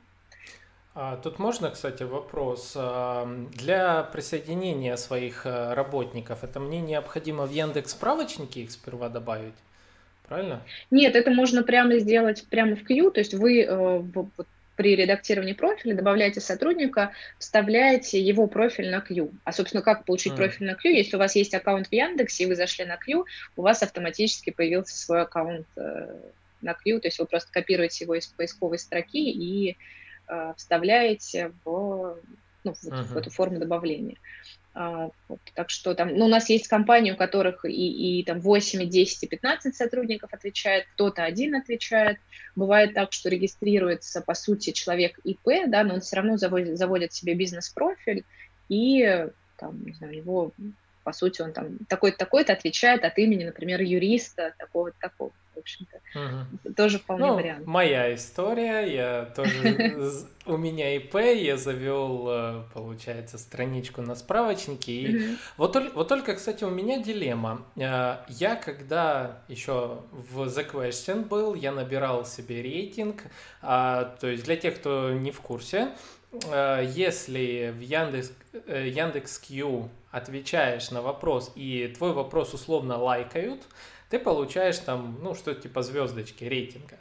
А, 0.94 1.16
тут 1.16 1.38
можно, 1.38 1.70
кстати, 1.70 2.02
вопрос. 2.02 2.74
А, 2.76 3.26
для 3.54 4.02
присоединения 4.02 4.96
своих 4.96 5.46
э, 5.46 5.72
работников 5.72 6.44
это 6.44 6.60
мне 6.60 6.80
необходимо 6.80 7.46
в 7.46 7.50
Яндекс 7.50 7.92
справочнике 7.92 8.60
их 8.60 8.70
сперва 8.70 9.08
добавить? 9.08 9.54
Правильно? 10.28 10.62
Нет, 10.90 11.16
это 11.16 11.30
можно 11.30 11.62
прямо 11.62 11.98
сделать 11.98 12.44
прямо 12.48 12.76
в 12.76 12.84
Q, 12.84 13.10
то 13.10 13.20
есть 13.20 13.32
вы 13.32 13.64
э, 13.66 14.02
при 14.76 14.96
редактировании 14.96 15.54
профиля 15.54 15.94
добавляете 15.94 16.40
сотрудника, 16.40 17.12
вставляете 17.38 18.20
его 18.20 18.46
профиль 18.46 18.90
на 18.90 19.00
Q. 19.00 19.30
А, 19.44 19.52
собственно, 19.52 19.82
как 19.82 20.04
получить 20.04 20.34
mm. 20.34 20.36
профиль 20.36 20.66
на 20.66 20.74
Q? 20.74 20.90
Если 20.90 21.16
у 21.16 21.18
вас 21.18 21.34
есть 21.36 21.54
аккаунт 21.54 21.88
в 21.88 21.92
Яндексе, 21.92 22.44
и 22.44 22.46
вы 22.46 22.54
зашли 22.54 22.84
на 22.84 22.98
Q, 22.98 23.24
у 23.56 23.62
вас 23.62 23.82
автоматически 23.82 24.50
появился 24.50 24.96
свой 24.96 25.22
аккаунт 25.22 25.66
э, 25.76 26.14
на 26.60 26.74
Q, 26.74 27.00
то 27.00 27.08
есть 27.08 27.18
вы 27.18 27.24
просто 27.24 27.50
копируете 27.50 28.04
его 28.04 28.14
из 28.14 28.26
поисковой 28.26 28.78
строки 28.78 29.30
и 29.30 29.76
вставляете 30.56 31.52
в, 31.64 32.16
ну, 32.64 32.74
в, 32.74 32.84
uh-huh. 32.84 33.02
в 33.04 33.16
эту 33.16 33.30
форму 33.30 33.58
добавления. 33.58 34.16
А, 34.74 35.10
вот, 35.28 35.40
так 35.54 35.68
что 35.68 35.94
там, 35.94 36.14
ну, 36.16 36.24
у 36.24 36.28
нас 36.28 36.48
есть 36.48 36.66
компании, 36.66 37.12
у 37.12 37.16
которых 37.16 37.66
и, 37.66 38.20
и 38.20 38.24
там 38.24 38.40
8, 38.40 38.82
и 38.82 38.86
10, 38.86 39.22
и 39.22 39.26
15 39.26 39.76
сотрудников 39.76 40.32
отвечает, 40.32 40.86
кто-то 40.94 41.24
один 41.24 41.54
отвечает. 41.54 42.18
Бывает 42.56 42.94
так, 42.94 43.12
что 43.12 43.28
регистрируется, 43.28 44.22
по 44.22 44.34
сути, 44.34 44.70
человек 44.70 45.18
ИП, 45.24 45.68
да, 45.68 45.84
но 45.84 45.94
он 45.94 46.00
все 46.00 46.16
равно 46.16 46.38
заводит, 46.38 46.78
заводит 46.78 47.12
себе 47.12 47.34
бизнес-профиль, 47.34 48.24
и 48.70 49.26
там, 49.58 49.84
не 49.84 49.92
знаю, 49.92 50.14
его, 50.14 50.52
по 51.04 51.12
сути, 51.12 51.42
он 51.42 51.52
там 51.52 51.78
такой-то, 51.88 52.16
такой-то 52.16 52.54
отвечает 52.54 53.04
от 53.04 53.18
имени, 53.18 53.44
например, 53.44 53.82
юриста 53.82 54.54
такого-то, 54.56 54.96
такого 54.98 55.32
в 55.54 55.58
общем-то. 55.58 56.00
Угу. 56.18 56.74
Тоже 56.74 56.98
вполне 56.98 57.26
ну, 57.26 57.34
вариант. 57.34 57.66
Моя 57.66 58.14
история, 58.14 58.82
я 58.82 59.24
тоже, 59.36 60.26
у 60.46 60.56
меня 60.56 60.96
ИП, 60.96 61.14
я 61.16 61.56
завел, 61.56 62.26
э, 62.28 62.62
получается, 62.74 63.38
страничку 63.38 64.02
на 64.02 64.14
справочнике. 64.14 64.92
И 64.92 65.36
вот, 65.56 65.76
вот 65.94 66.08
только, 66.08 66.34
кстати, 66.34 66.64
у 66.64 66.70
меня 66.70 67.02
дилемма. 67.02 67.64
Э, 67.76 68.18
я 68.28 68.56
когда 68.56 69.42
еще 69.48 70.02
в 70.10 70.42
The 70.42 70.70
Question 70.70 71.26
был, 71.26 71.54
я 71.54 71.72
набирал 71.72 72.24
себе 72.24 72.62
рейтинг, 72.62 73.22
а, 73.60 74.16
то 74.20 74.26
есть 74.28 74.44
для 74.44 74.56
тех, 74.56 74.76
кто 74.76 75.12
не 75.12 75.30
в 75.30 75.40
курсе, 75.40 75.90
э, 76.50 76.86
если 76.94 77.72
в 77.74 77.80
Яндекс, 77.80 78.32
Яндекс.Кью 78.66 79.90
отвечаешь 80.10 80.90
на 80.90 81.02
вопрос, 81.02 81.50
и 81.56 81.92
твой 81.96 82.12
вопрос 82.12 82.52
условно 82.52 82.98
лайкают, 82.98 83.62
ты 84.12 84.18
получаешь 84.18 84.76
там, 84.76 85.18
ну, 85.22 85.34
что 85.34 85.54
типа 85.54 85.82
звездочки, 85.82 86.44
рейтинга. 86.44 86.98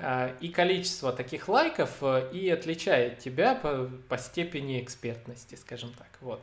А, 0.00 0.34
и 0.40 0.48
количество 0.48 1.12
таких 1.12 1.46
лайков 1.48 1.98
э, 2.00 2.30
и 2.32 2.50
отличает 2.50 3.20
тебя 3.20 3.54
по, 3.54 3.88
по 4.08 4.18
степени 4.18 4.82
экспертности, 4.82 5.54
скажем 5.54 5.92
так. 5.96 6.08
Вот. 6.20 6.42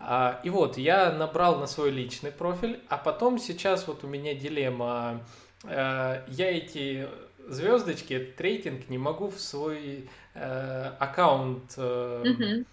А, 0.00 0.40
и 0.42 0.50
вот 0.50 0.78
я 0.78 1.12
набрал 1.12 1.60
на 1.60 1.68
свой 1.68 1.92
личный 1.92 2.32
профиль, 2.32 2.80
а 2.88 2.98
потом 2.98 3.38
сейчас 3.38 3.86
вот 3.86 4.02
у 4.02 4.08
меня 4.08 4.34
дилемма. 4.34 5.24
Э, 5.62 6.24
я 6.26 6.50
эти 6.50 7.06
звездочки, 7.46 8.14
этот 8.14 8.40
рейтинг 8.40 8.88
не 8.88 8.98
могу 8.98 9.28
в 9.28 9.38
свой 9.38 10.08
э, 10.34 10.92
аккаунт 10.98 11.78
угу. 11.78 12.64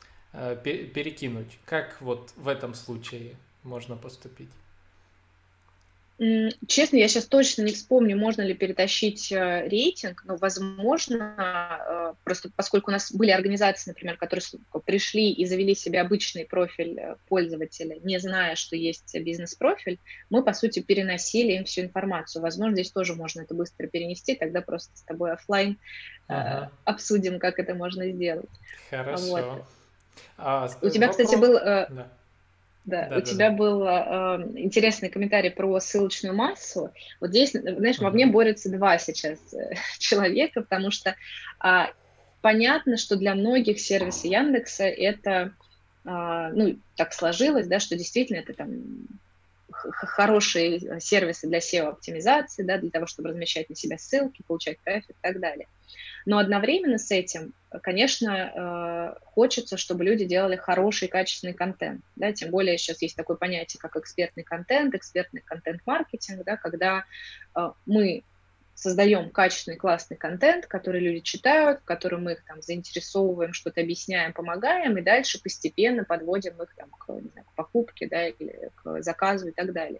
перекинуть. 0.64 1.60
Как 1.66 2.02
вот 2.02 2.34
в 2.36 2.48
этом 2.48 2.74
случае 2.74 3.36
можно 3.62 3.96
поступить? 3.96 4.50
Честно, 6.68 6.98
я 6.98 7.08
сейчас 7.08 7.26
точно 7.26 7.62
не 7.62 7.72
вспомню, 7.72 8.18
можно 8.18 8.42
ли 8.42 8.54
перетащить 8.54 9.32
э, 9.32 9.70
рейтинг, 9.70 10.26
но, 10.26 10.36
возможно, 10.36 11.78
э, 11.80 12.14
просто 12.26 12.50
поскольку 12.54 12.92
у 12.92 12.94
нас 12.94 13.14
были 13.14 13.32
организации, 13.32 13.92
например, 13.92 14.18
которые 14.18 14.44
пришли 14.86 15.32
и 15.32 15.46
завели 15.46 15.74
себе 15.76 16.02
обычный 16.02 16.44
профиль 16.44 17.00
э, 17.00 17.16
пользователя, 17.30 17.98
не 18.04 18.20
зная, 18.20 18.56
что 18.56 18.76
есть 18.76 19.18
бизнес-профиль, 19.18 19.98
мы, 20.30 20.44
по 20.44 20.52
сути, 20.52 20.82
переносили 20.82 21.54
им 21.54 21.64
всю 21.64 21.82
информацию. 21.84 22.42
Возможно, 22.42 22.74
здесь 22.74 22.92
тоже 22.92 23.16
можно 23.16 23.44
это 23.44 23.54
быстро 23.54 23.88
перенести, 23.88 24.36
тогда 24.36 24.60
просто 24.60 24.98
с 24.98 25.04
тобой 25.04 25.32
офлайн 25.32 25.78
ага. 26.28 26.70
обсудим, 26.84 27.40
как 27.40 27.60
это 27.60 27.76
можно 27.76 28.12
сделать. 28.12 28.50
Хорошо. 28.90 29.24
Вот. 29.24 29.66
А, 30.38 30.70
У 30.82 30.90
тебя, 30.90 31.08
вопрос... 31.08 31.28
кстати, 31.28 31.40
был... 31.40 31.54
Да 31.54 32.10
да, 32.86 33.08
да 33.08 33.18
у 33.18 33.20
да, 33.20 33.22
тебя 33.22 33.50
да. 33.50 33.56
был 33.56 33.84
э, 33.84 34.60
интересный 34.60 35.10
комментарий 35.10 35.52
про 35.52 35.80
ссылочную 35.80 36.36
массу. 36.36 36.92
Вот 37.20 37.30
здесь, 37.30 37.52
знаешь, 37.52 38.00
во 38.00 38.10
мне 38.12 38.26
борются 38.26 38.72
два 38.72 38.98
сейчас 38.98 39.40
э, 39.54 39.76
человека, 40.00 40.62
потому 40.62 40.92
что 40.92 41.16
э, 41.64 41.86
понятно, 42.42 42.98
что 42.98 43.16
для 43.16 43.36
многих 43.36 43.80
сервисы 43.80 44.28
Яндекса 44.28 44.86
это, 44.86 45.54
э, 46.06 46.50
ну, 46.54 46.80
так 46.96 47.14
сложилось, 47.14 47.68
да, 47.68 47.80
что 47.80 47.96
действительно 47.96 48.38
это 48.38 48.54
там 48.54 49.08
хорошие 49.92 51.00
сервисы 51.00 51.48
для 51.48 51.60
SEO-оптимизации, 51.60 52.64
да, 52.64 52.78
для 52.78 52.90
того, 52.90 53.06
чтобы 53.06 53.30
размещать 53.30 53.70
на 53.70 53.76
себя 53.76 53.98
ссылки, 53.98 54.44
получать 54.48 54.80
трафик 54.84 55.12
и 55.12 55.22
так 55.22 55.40
далее. 55.40 55.68
Но 56.26 56.38
одновременно 56.38 56.98
с 56.98 57.12
этим, 57.12 57.54
конечно, 57.82 59.16
э, 59.16 59.20
хочется, 59.26 59.78
чтобы 59.78 60.04
люди 60.04 60.26
делали 60.26 60.56
хороший, 60.56 61.08
качественный 61.08 61.54
контент. 61.54 62.04
Да? 62.16 62.32
Тем 62.34 62.52
более 62.52 62.78
сейчас 62.78 63.02
есть 63.02 63.16
такое 63.16 63.38
понятие, 63.38 63.80
как 63.80 63.96
экспертный 63.96 64.44
контент, 64.44 64.94
экспертный 64.94 65.42
контент-маркетинг, 65.42 66.44
да? 66.46 66.58
когда 66.58 67.06
э, 67.56 67.72
мы 67.86 68.24
создаем 68.80 69.30
качественный, 69.30 69.78
классный 69.78 70.16
контент, 70.16 70.66
который 70.66 71.02
люди 71.02 71.20
читают, 71.20 71.82
в 71.82 71.84
котором 71.84 72.24
мы 72.24 72.34
их 72.34 72.46
там 72.46 72.62
заинтересовываем, 72.62 73.52
что-то 73.52 73.82
объясняем, 73.82 74.32
помогаем, 74.32 74.98
и 74.98 75.02
дальше 75.02 75.42
постепенно 75.42 76.06
подводим 76.06 76.62
их 76.62 76.74
там, 76.76 76.90
к, 76.92 77.06
знаю, 77.08 77.46
к 77.46 77.56
покупке 77.56 78.08
да, 78.08 78.28
или 78.28 78.70
к 78.76 79.02
заказу 79.02 79.50
и 79.50 79.52
так 79.52 79.74
далее. 79.74 80.00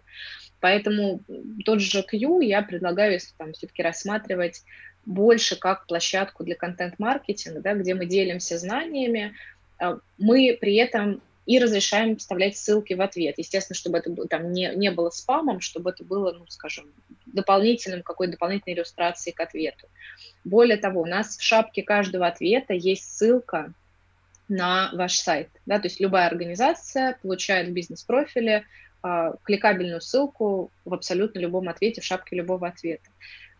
Поэтому 0.60 1.20
тот 1.66 1.80
же 1.80 2.02
Q 2.02 2.40
я 2.40 2.62
предлагаю, 2.62 3.12
если 3.12 3.34
там 3.36 3.52
все-таки 3.52 3.82
рассматривать 3.82 4.62
больше 5.04 5.56
как 5.56 5.86
площадку 5.86 6.42
для 6.42 6.54
контент-маркетинга, 6.54 7.60
да, 7.60 7.74
где 7.74 7.94
мы 7.94 8.06
делимся 8.06 8.56
знаниями, 8.56 9.34
а, 9.78 9.98
мы 10.16 10.56
при 10.58 10.76
этом 10.76 11.20
и 11.50 11.58
разрешаем 11.58 12.16
вставлять 12.16 12.56
ссылки 12.56 12.92
в 12.94 13.00
ответ. 13.00 13.34
Естественно, 13.36 13.74
чтобы 13.74 13.98
это 13.98 14.14
там 14.28 14.52
не, 14.52 14.72
не 14.76 14.92
было 14.92 15.10
спамом, 15.10 15.58
чтобы 15.58 15.90
это 15.90 16.04
было, 16.04 16.30
ну, 16.30 16.46
скажем, 16.46 16.86
дополнительным, 17.26 18.04
какой-то 18.04 18.34
дополнительной 18.34 18.76
иллюстрацией 18.76 19.34
к 19.34 19.40
ответу. 19.40 19.88
Более 20.44 20.76
того, 20.76 21.00
у 21.00 21.06
нас 21.06 21.36
в 21.36 21.42
шапке 21.42 21.82
каждого 21.82 22.28
ответа 22.28 22.72
есть 22.72 23.02
ссылка 23.02 23.72
на 24.48 24.90
ваш 24.92 25.18
сайт. 25.18 25.48
Да? 25.66 25.80
То 25.80 25.88
есть 25.88 25.98
любая 25.98 26.28
организация 26.28 27.18
получает 27.20 27.70
в 27.70 27.72
бизнес-профиле 27.72 28.64
э, 29.02 29.32
кликабельную 29.42 30.00
ссылку 30.00 30.70
в 30.84 30.94
абсолютно 30.94 31.40
любом 31.40 31.68
ответе, 31.68 32.00
в 32.00 32.04
шапке 32.04 32.36
любого 32.36 32.68
ответа. 32.68 33.10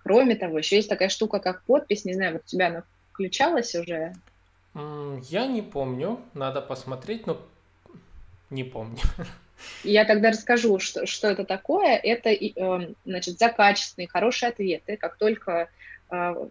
Кроме 0.04 0.36
того, 0.36 0.58
еще 0.58 0.76
есть 0.76 0.88
такая 0.88 1.08
штука, 1.08 1.40
как 1.40 1.64
подпись. 1.64 2.04
Не 2.04 2.14
знаю, 2.14 2.34
вот 2.34 2.42
у 2.44 2.46
тебя 2.46 2.68
она 2.68 2.84
включалась 3.10 3.74
уже? 3.74 4.12
Я 4.74 5.48
не 5.48 5.62
помню, 5.62 6.20
надо 6.34 6.60
посмотреть, 6.60 7.26
но 7.26 7.42
не 8.50 8.64
помню. 8.64 8.98
Я 9.84 10.04
тогда 10.04 10.30
расскажу, 10.30 10.78
что, 10.78 11.06
что 11.06 11.28
это 11.28 11.44
такое. 11.44 11.96
Это, 11.96 12.30
эм, 12.30 12.96
значит, 13.04 13.38
за 13.38 13.48
качественные, 13.48 14.08
хорошие 14.08 14.50
ответы. 14.50 14.96
Как 14.96 15.16
только 15.16 15.68
э, 16.10 16.48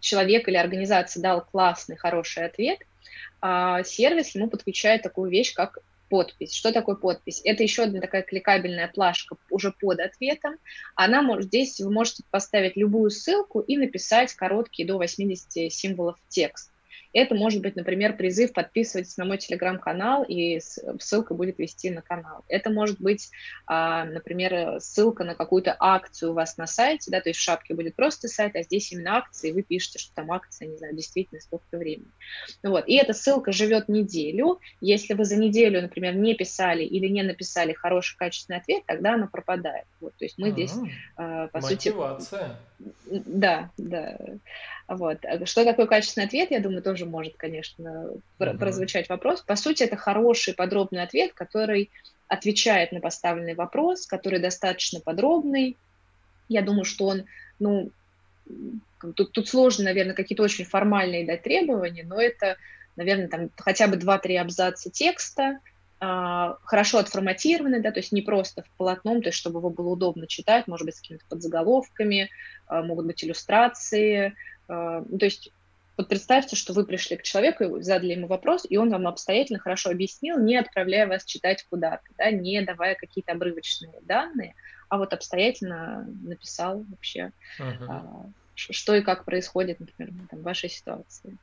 человек 0.00 0.48
или 0.48 0.56
организация 0.56 1.22
дал 1.22 1.44
классный, 1.44 1.96
хороший 1.96 2.44
ответ, 2.44 2.78
а 3.40 3.82
сервис 3.82 4.34
ему 4.34 4.48
подключает 4.48 5.02
такую 5.02 5.30
вещь, 5.30 5.52
как 5.52 5.78
подпись. 6.08 6.54
Что 6.54 6.72
такое 6.72 6.96
подпись? 6.96 7.40
Это 7.44 7.62
еще 7.62 7.82
одна 7.82 8.00
такая 8.00 8.22
кликабельная 8.22 8.88
плашка 8.88 9.36
уже 9.50 9.72
под 9.72 10.00
ответом. 10.00 10.56
Она 10.94 11.22
может, 11.22 11.46
здесь 11.46 11.80
вы 11.80 11.90
можете 11.90 12.22
поставить 12.30 12.76
любую 12.76 13.10
ссылку 13.10 13.60
и 13.60 13.76
написать 13.76 14.32
короткий 14.34 14.84
до 14.84 14.96
80 14.96 15.72
символов 15.72 16.16
текст. 16.28 16.70
Это 17.12 17.34
может 17.34 17.62
быть, 17.62 17.76
например, 17.76 18.16
призыв 18.16 18.52
подписывайтесь 18.52 19.16
на 19.16 19.24
мой 19.24 19.38
телеграм-канал, 19.38 20.24
и 20.24 20.60
ссылка 20.60 21.34
будет 21.34 21.58
вести 21.58 21.90
на 21.90 22.02
канал. 22.02 22.44
Это 22.48 22.70
может 22.70 23.00
быть, 23.00 23.30
а, 23.66 24.04
например, 24.04 24.80
ссылка 24.80 25.24
на 25.24 25.34
какую-то 25.34 25.76
акцию 25.78 26.32
у 26.32 26.34
вас 26.34 26.56
на 26.58 26.66
сайте, 26.66 27.10
да, 27.10 27.20
то 27.20 27.30
есть 27.30 27.40
в 27.40 27.42
шапке 27.42 27.74
будет 27.74 27.96
просто 27.96 28.28
сайт, 28.28 28.56
а 28.56 28.62
здесь 28.62 28.92
именно 28.92 29.16
акция, 29.16 29.50
и 29.50 29.52
вы 29.52 29.62
пишете, 29.62 29.98
что 29.98 30.14
там 30.14 30.30
акция, 30.32 30.68
не 30.68 30.76
знаю, 30.76 30.94
действительно 30.94 31.40
сколько 31.40 31.78
времени. 31.78 32.10
Вот. 32.62 32.86
И 32.86 32.96
эта 32.96 33.12
ссылка 33.12 33.52
живет 33.52 33.88
неделю. 33.88 34.60
Если 34.80 35.14
вы 35.14 35.24
за 35.24 35.36
неделю, 35.36 35.80
например, 35.80 36.14
не 36.14 36.34
писали 36.34 36.84
или 36.84 37.08
не 37.08 37.22
написали 37.22 37.72
хороший 37.72 38.16
качественный 38.16 38.58
ответ, 38.60 38.84
тогда 38.86 39.14
она 39.14 39.26
пропадает. 39.26 39.86
Вот. 40.00 40.14
То 40.16 40.24
есть 40.24 40.38
мы 40.38 40.50
здесь, 40.50 40.74
а, 41.16 41.48
по 41.48 41.60
Мотивация. 41.60 42.48
сути... 42.48 42.67
Да, 42.78 43.70
да. 43.76 44.16
Вот. 44.86 45.24
А 45.24 45.44
что 45.46 45.64
такое 45.64 45.86
качественный 45.86 46.26
ответ, 46.26 46.50
я 46.50 46.60
думаю, 46.60 46.82
тоже 46.82 47.04
может, 47.06 47.36
конечно, 47.36 48.12
mm-hmm. 48.38 48.58
прозвучать 48.58 49.08
вопрос. 49.08 49.42
По 49.42 49.56
сути, 49.56 49.82
это 49.82 49.96
хороший 49.96 50.54
подробный 50.54 51.02
ответ, 51.02 51.34
который 51.34 51.90
отвечает 52.28 52.92
на 52.92 53.00
поставленный 53.00 53.54
вопрос, 53.54 54.06
который 54.06 54.38
достаточно 54.38 55.00
подробный. 55.00 55.76
Я 56.48 56.62
думаю, 56.62 56.84
что 56.84 57.06
он, 57.06 57.24
ну, 57.58 57.90
тут, 59.14 59.32
тут 59.32 59.48
сложно, 59.48 59.84
наверное, 59.84 60.14
какие-то 60.14 60.42
очень 60.42 60.64
формальные 60.64 61.26
дать 61.26 61.42
требования, 61.42 62.04
но 62.04 62.20
это, 62.20 62.56
наверное, 62.96 63.28
там 63.28 63.50
хотя 63.56 63.88
бы 63.88 63.96
2-3 63.96 64.36
абзаца 64.36 64.90
текста, 64.90 65.58
хорошо 66.00 66.98
отформатированы, 66.98 67.82
да, 67.82 67.90
то 67.90 67.98
есть 67.98 68.12
не 68.12 68.22
просто 68.22 68.62
в 68.62 68.70
полотном, 68.76 69.20
то 69.20 69.28
есть 69.28 69.38
чтобы 69.38 69.58
его 69.58 69.70
было 69.70 69.88
удобно 69.88 70.26
читать, 70.26 70.68
может 70.68 70.86
быть, 70.86 70.96
с 70.96 71.00
какими-то 71.00 71.24
подзаголовками, 71.28 72.30
а, 72.66 72.82
могут 72.82 73.06
быть 73.06 73.24
иллюстрации, 73.24 74.34
а, 74.68 75.04
ну, 75.08 75.18
то 75.18 75.24
есть 75.24 75.50
вот 75.96 76.08
представьте, 76.08 76.54
что 76.54 76.72
вы 76.72 76.86
пришли 76.86 77.16
к 77.16 77.24
человеку, 77.24 77.80
задали 77.80 78.12
ему 78.12 78.28
вопрос, 78.28 78.64
и 78.68 78.76
он 78.76 78.90
вам 78.90 79.08
обстоятельно 79.08 79.58
хорошо 79.58 79.90
объяснил, 79.90 80.38
не 80.38 80.56
отправляя 80.56 81.08
вас 81.08 81.24
читать 81.24 81.66
куда-то, 81.68 82.04
да, 82.16 82.30
не 82.30 82.62
давая 82.62 82.94
какие-то 82.94 83.32
обрывочные 83.32 83.94
данные, 84.02 84.54
а 84.88 84.98
вот 84.98 85.12
обстоятельно 85.12 86.06
написал 86.22 86.84
вообще, 86.88 87.32
uh-huh. 87.58 88.32
Что 88.58 88.94
и 88.94 89.02
как 89.02 89.24
происходит, 89.24 89.80
например, 89.80 90.12
там, 90.30 90.40
в 90.40 90.42
вашей 90.42 90.68
ситуации. 90.68 91.38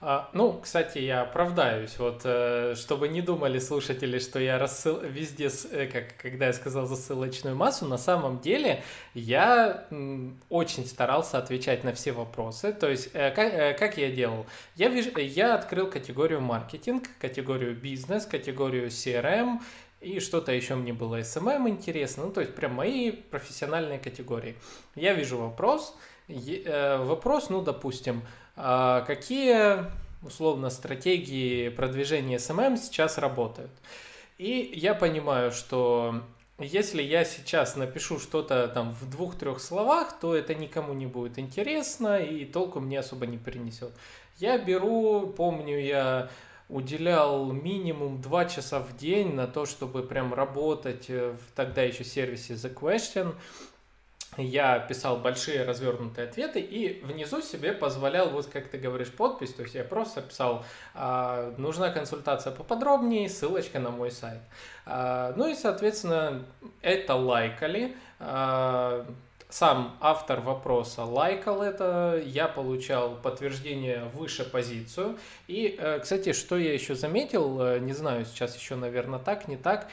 А, 0.00 0.28
ну, 0.34 0.60
кстати, 0.62 0.98
я 0.98 1.22
оправдаюсь, 1.22 1.98
вот, 1.98 2.22
э, 2.24 2.74
чтобы 2.76 3.08
не 3.08 3.22
думали 3.22 3.58
слушатели, 3.58 4.18
что 4.18 4.38
я 4.38 4.58
рассыл 4.58 5.00
везде, 5.00 5.50
э, 5.70 5.86
как 5.86 6.16
когда 6.18 6.48
я 6.48 6.52
сказал 6.52 6.86
за 6.86 6.96
ссылочную 6.96 7.56
массу, 7.56 7.86
на 7.86 7.96
самом 7.96 8.40
деле 8.40 8.82
я 9.14 9.86
очень 10.50 10.86
старался 10.86 11.38
отвечать 11.38 11.82
на 11.82 11.94
все 11.94 12.12
вопросы, 12.12 12.74
то 12.74 12.90
есть 12.90 13.10
э, 13.14 13.30
как, 13.30 13.78
как 13.78 13.96
я 13.96 14.10
делал? 14.10 14.44
Я, 14.76 14.88
виж... 14.88 15.06
я 15.16 15.54
открыл 15.54 15.88
категорию 15.88 16.42
маркетинг, 16.42 17.08
категорию 17.18 17.74
бизнес, 17.74 18.26
категорию 18.26 18.88
CRM, 18.88 19.60
и 20.02 20.20
что-то 20.20 20.52
еще 20.52 20.74
мне 20.74 20.92
было 20.92 21.20
SMM 21.20 21.66
интересно, 21.70 22.26
ну, 22.26 22.32
то 22.32 22.42
есть 22.42 22.54
прям 22.54 22.74
мои 22.74 23.10
профессиональные 23.10 23.98
категории. 23.98 24.56
Я 24.94 25.14
вижу 25.14 25.38
вопрос, 25.38 25.64
вопрос, 25.64 25.96
ну, 26.28 27.62
допустим, 27.62 28.22
а 28.56 29.02
какие 29.02 29.84
условно 30.22 30.70
стратегии 30.70 31.68
продвижения 31.68 32.36
SMM 32.36 32.76
сейчас 32.76 33.18
работают. 33.18 33.70
И 34.38 34.72
я 34.74 34.94
понимаю, 34.94 35.52
что 35.52 36.22
если 36.58 37.02
я 37.02 37.24
сейчас 37.24 37.76
напишу 37.76 38.18
что-то 38.18 38.68
там 38.68 38.92
в 38.92 39.10
двух-трех 39.10 39.60
словах, 39.60 40.18
то 40.20 40.34
это 40.34 40.54
никому 40.54 40.92
не 40.92 41.06
будет 41.06 41.38
интересно 41.38 42.18
и 42.18 42.44
толку 42.44 42.80
мне 42.80 43.00
особо 43.00 43.26
не 43.26 43.38
принесет. 43.38 43.92
Я 44.38 44.58
беру, 44.58 45.26
помню, 45.26 45.78
я 45.78 46.30
уделял 46.68 47.52
минимум 47.52 48.20
2 48.20 48.44
часа 48.46 48.80
в 48.80 48.96
день 48.96 49.34
на 49.34 49.46
то, 49.46 49.66
чтобы 49.66 50.02
прям 50.02 50.32
работать 50.32 51.08
в 51.08 51.38
тогда 51.54 51.82
еще 51.82 52.04
сервисе 52.04 52.54
The 52.54 52.74
Question, 52.74 53.34
я 54.36 54.78
писал 54.78 55.16
большие 55.16 55.64
развернутые 55.64 56.28
ответы 56.28 56.60
и 56.60 57.02
внизу 57.04 57.40
себе 57.40 57.72
позволял, 57.72 58.30
вот 58.30 58.46
как 58.46 58.68
ты 58.68 58.78
говоришь, 58.78 59.10
подпись, 59.10 59.54
то 59.54 59.62
есть 59.62 59.74
я 59.74 59.84
просто 59.84 60.22
писал, 60.22 60.64
а, 60.94 61.54
нужна 61.56 61.90
консультация 61.90 62.52
поподробнее, 62.52 63.28
ссылочка 63.28 63.78
на 63.78 63.90
мой 63.90 64.10
сайт. 64.10 64.40
А, 64.86 65.32
ну 65.36 65.48
и, 65.48 65.54
соответственно, 65.54 66.44
это 66.82 67.14
лайкали. 67.14 67.96
А, 68.18 69.06
сам 69.54 69.96
автор 70.00 70.40
вопроса 70.40 71.04
лайкал 71.04 71.62
это, 71.62 72.20
я 72.26 72.48
получал 72.48 73.14
подтверждение 73.14 74.10
выше 74.12 74.44
позицию. 74.44 75.16
И, 75.46 75.76
э, 75.78 76.00
кстати, 76.00 76.32
что 76.32 76.56
я 76.56 76.72
еще 76.72 76.96
заметил, 76.96 77.62
э, 77.62 77.78
не 77.78 77.92
знаю, 77.92 78.24
сейчас 78.24 78.56
еще, 78.56 78.74
наверное, 78.74 79.20
так, 79.20 79.46
не 79.46 79.56
так, 79.56 79.88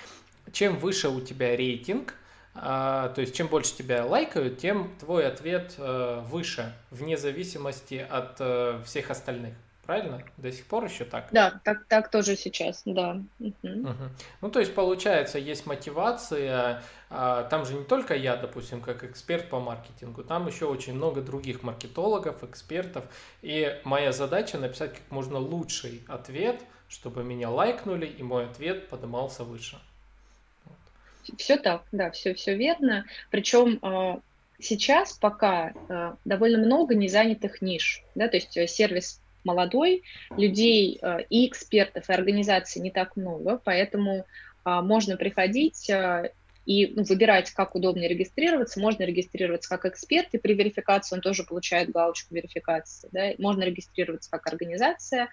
чем 0.52 0.78
выше 0.78 1.10
у 1.10 1.22
тебя 1.22 1.56
рейтинг, 1.56 2.16
то 2.54 3.14
есть 3.18 3.36
чем 3.36 3.48
больше 3.48 3.76
тебя 3.76 4.06
лайкают, 4.06 4.58
тем 4.58 4.92
твой 5.00 5.26
ответ 5.26 5.76
э, 5.78 6.22
выше, 6.26 6.74
вне 6.90 7.18
зависимости 7.18 8.06
от 8.10 8.36
э, 8.40 8.82
всех 8.86 9.10
остальных. 9.10 9.54
Правильно? 9.86 10.22
До 10.38 10.52
сих 10.52 10.66
пор 10.68 10.86
еще 10.86 11.06
так? 11.06 11.30
Да, 11.32 11.60
так, 11.64 11.86
так 11.88 12.12
тоже 12.12 12.36
сейчас, 12.36 12.84
да. 12.86 13.22
Угу. 13.40 13.54
Угу. 13.64 14.04
Ну, 14.42 14.50
то 14.50 14.60
есть, 14.60 14.76
получается, 14.76 15.40
есть 15.40 15.66
мотивация. 15.66 16.84
А, 17.10 17.44
там 17.46 17.66
же 17.66 17.74
не 17.74 17.84
только 17.84 18.16
я, 18.16 18.38
допустим, 18.38 18.80
как 18.80 19.04
эксперт 19.04 19.50
по 19.50 19.60
маркетингу, 19.60 20.24
там 20.24 20.48
еще 20.48 20.66
очень 20.66 20.94
много 20.94 21.22
других 21.22 21.64
маркетологов, 21.64 22.44
экспертов. 22.44 23.06
И 23.42 23.76
моя 23.84 24.12
задача 24.12 24.58
написать 24.58 24.94
как 24.94 25.10
можно 25.10 25.40
лучший 25.40 26.04
ответ, 26.08 26.62
чтобы 26.88 27.24
меня 27.24 27.50
лайкнули, 27.50 28.06
и 28.06 28.22
мой 28.22 28.46
ответ 28.46 28.88
поднимался 28.88 29.44
выше. 29.44 29.78
Все 31.38 31.58
так, 31.58 31.84
да, 31.92 32.12
все, 32.12 32.34
все 32.34 32.56
верно. 32.56 33.06
Причем 33.30 33.80
а, 33.82 34.20
сейчас 34.60 35.14
пока 35.14 35.74
а, 35.90 36.18
довольно 36.26 36.58
много 36.58 36.96
незанятых 36.96 37.62
ниш, 37.62 38.04
да, 38.16 38.28
то 38.28 38.38
есть 38.38 38.56
э, 38.58 38.68
сервис 38.68 39.22
молодой, 39.44 40.04
людей 40.38 41.00
а, 41.02 41.18
и 41.18 41.48
экспертов, 41.48 42.10
и 42.10 42.14
организаций 42.14 42.82
не 42.82 42.92
так 42.92 43.16
много, 43.16 43.60
поэтому 43.64 44.26
можно 44.64 45.18
приходить 45.18 45.90
и 46.68 46.94
ну, 46.96 47.04
выбирать, 47.04 47.50
как 47.52 47.76
удобнее 47.76 48.08
регистрироваться. 48.08 48.80
Можно 48.80 49.04
регистрироваться 49.04 49.70
как 49.70 49.86
эксперт, 49.86 50.28
и 50.34 50.38
при 50.38 50.54
верификации 50.54 51.16
он 51.16 51.22
тоже 51.22 51.44
получает 51.44 51.90
галочку 51.92 52.36
верификации. 52.36 53.10
Да? 53.12 53.32
Можно 53.40 53.64
регистрироваться 53.64 54.30
как 54.30 54.46
организация 54.48 55.30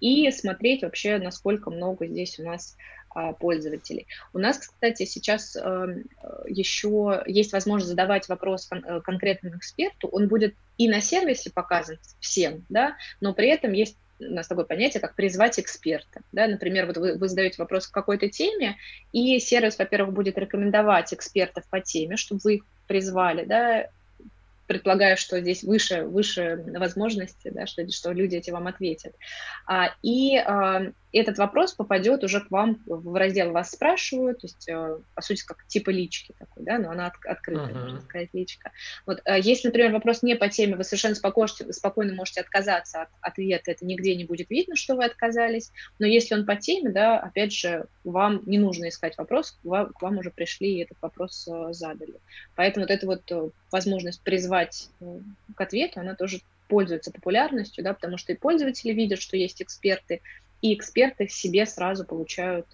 и 0.00 0.30
смотреть 0.30 0.82
вообще, 0.82 1.18
насколько 1.18 1.70
много 1.70 2.06
здесь 2.06 2.38
у 2.38 2.44
нас 2.44 2.76
пользователей. 3.38 4.06
У 4.32 4.38
нас, 4.38 4.58
кстати, 4.58 5.04
сейчас 5.04 5.56
эм, 5.56 6.04
еще 6.46 7.22
есть 7.26 7.52
возможность 7.52 7.90
задавать 7.90 8.28
вопрос 8.28 8.68
э, 8.70 9.00
конкретному 9.00 9.56
эксперту. 9.56 10.08
Он 10.08 10.28
будет 10.28 10.54
и 10.76 10.88
на 10.88 11.00
сервисе 11.00 11.50
показан 11.50 11.98
всем, 12.20 12.64
да, 12.68 12.96
но 13.20 13.34
при 13.34 13.48
этом 13.48 13.72
есть 13.72 13.96
у 14.20 14.24
нас 14.24 14.48
такое 14.48 14.64
понятие, 14.64 15.00
как 15.00 15.14
призвать 15.14 15.60
эксперта. 15.60 16.22
Да? 16.32 16.46
Например, 16.46 16.86
вот 16.86 16.96
вы, 16.96 17.16
вы 17.16 17.28
задаете 17.28 17.56
вопрос 17.58 17.86
к 17.86 17.92
какой-то 17.92 18.28
теме, 18.28 18.76
и 19.12 19.38
сервис, 19.38 19.78
во-первых, 19.78 20.12
будет 20.12 20.38
рекомендовать 20.38 21.14
экспертов 21.14 21.64
по 21.70 21.80
теме, 21.80 22.16
чтобы 22.16 22.40
вы 22.42 22.54
их 22.56 22.62
призвали, 22.86 23.44
да, 23.44 23.88
предполагаю, 24.66 25.16
что 25.16 25.40
здесь 25.40 25.62
выше, 25.62 26.02
выше 26.02 26.62
возможности, 26.66 27.48
да, 27.48 27.66
что, 27.66 27.88
что 27.90 28.12
люди 28.12 28.36
эти 28.36 28.50
вам 28.50 28.66
ответят. 28.66 29.14
А, 29.66 29.94
и 30.02 30.36
а, 30.36 30.92
этот 31.12 31.38
вопрос 31.38 31.72
попадет 31.72 32.22
уже 32.24 32.40
к 32.40 32.50
вам 32.50 32.82
в 32.86 33.14
раздел 33.16 33.52
«Вас 33.52 33.70
спрашивают», 33.70 34.40
то 34.40 34.46
есть, 34.46 34.68
а, 34.68 35.00
по 35.14 35.22
сути, 35.22 35.44
как 35.44 35.66
типа 35.66 35.90
лички 35.90 36.34
такой, 36.38 36.64
да, 36.64 36.78
но 36.78 36.90
она 36.90 37.06
от, 37.06 37.14
открытая, 37.24 37.68
uh-huh. 37.68 37.82
можно 37.82 38.00
сказать, 38.02 38.28
личка. 38.32 38.72
Вот, 39.06 39.20
а, 39.24 39.38
если, 39.38 39.68
например, 39.68 39.92
вопрос 39.92 40.22
не 40.22 40.36
по 40.36 40.48
теме, 40.48 40.76
вы 40.76 40.84
совершенно 40.84 41.14
спокойно, 41.14 41.48
спокойно 41.72 42.14
можете 42.14 42.40
отказаться 42.40 43.02
от 43.02 43.08
ответа, 43.20 43.70
это 43.70 43.84
нигде 43.84 44.14
не 44.16 44.24
будет 44.24 44.50
видно, 44.50 44.76
что 44.76 44.96
вы 44.96 45.04
отказались, 45.04 45.70
но 45.98 46.06
если 46.06 46.34
он 46.34 46.44
по 46.44 46.56
теме, 46.56 46.90
да, 46.90 47.18
опять 47.18 47.52
же, 47.52 47.86
вам 48.04 48.42
не 48.46 48.58
нужно 48.58 48.88
искать 48.88 49.16
вопрос, 49.16 49.52
к 49.52 49.64
вам, 49.64 49.92
к 49.92 50.02
вам 50.02 50.18
уже 50.18 50.30
пришли 50.30 50.76
и 50.76 50.82
этот 50.82 50.98
вопрос 51.00 51.48
а, 51.48 51.72
задали. 51.72 52.14
Поэтому 52.54 52.84
вот 52.84 52.90
эта 52.90 53.06
вот 53.06 53.30
э, 53.30 53.50
возможность 53.70 54.22
призвать 54.22 54.88
э, 55.00 55.20
к 55.54 55.60
ответу, 55.60 56.00
она 56.00 56.14
тоже 56.14 56.40
пользуется 56.68 57.10
популярностью, 57.10 57.82
да, 57.82 57.94
потому 57.94 58.18
что 58.18 58.32
и 58.32 58.36
пользователи 58.36 58.92
видят, 58.92 59.20
что 59.20 59.36
есть 59.36 59.62
эксперты, 59.62 60.20
и 60.60 60.74
эксперты 60.74 61.28
себе 61.28 61.66
сразу 61.66 62.04
получают 62.04 62.66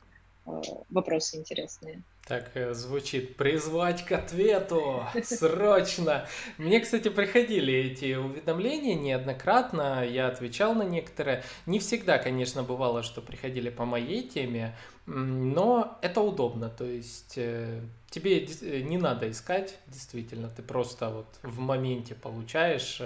э, 0.46 0.50
вопросы 0.90 1.36
интересные. 1.36 2.02
Так 2.26 2.52
э, 2.54 2.72
звучит 2.72 3.36
призвать 3.36 4.06
к 4.06 4.12
ответу 4.12 5.04
срочно. 5.24 6.26
Мне, 6.56 6.80
кстати, 6.80 7.08
приходили 7.08 7.74
эти 7.74 8.14
уведомления 8.14 8.94
неоднократно, 8.94 10.06
я 10.06 10.28
отвечал 10.28 10.74
на 10.74 10.84
некоторые. 10.84 11.44
Не 11.66 11.80
всегда, 11.80 12.16
конечно, 12.16 12.62
бывало, 12.62 13.02
что 13.02 13.20
приходили 13.20 13.68
по 13.68 13.84
моей 13.84 14.26
теме, 14.26 14.74
но 15.04 15.98
это 16.00 16.22
удобно. 16.22 16.70
То 16.70 16.84
есть 16.84 17.34
э, 17.36 17.82
тебе 18.08 18.42
э, 18.42 18.80
не 18.80 18.96
надо 18.96 19.30
искать, 19.30 19.78
действительно, 19.88 20.48
ты 20.48 20.62
просто 20.62 21.10
вот 21.10 21.26
в 21.42 21.58
моменте 21.58 22.14
получаешь. 22.14 23.02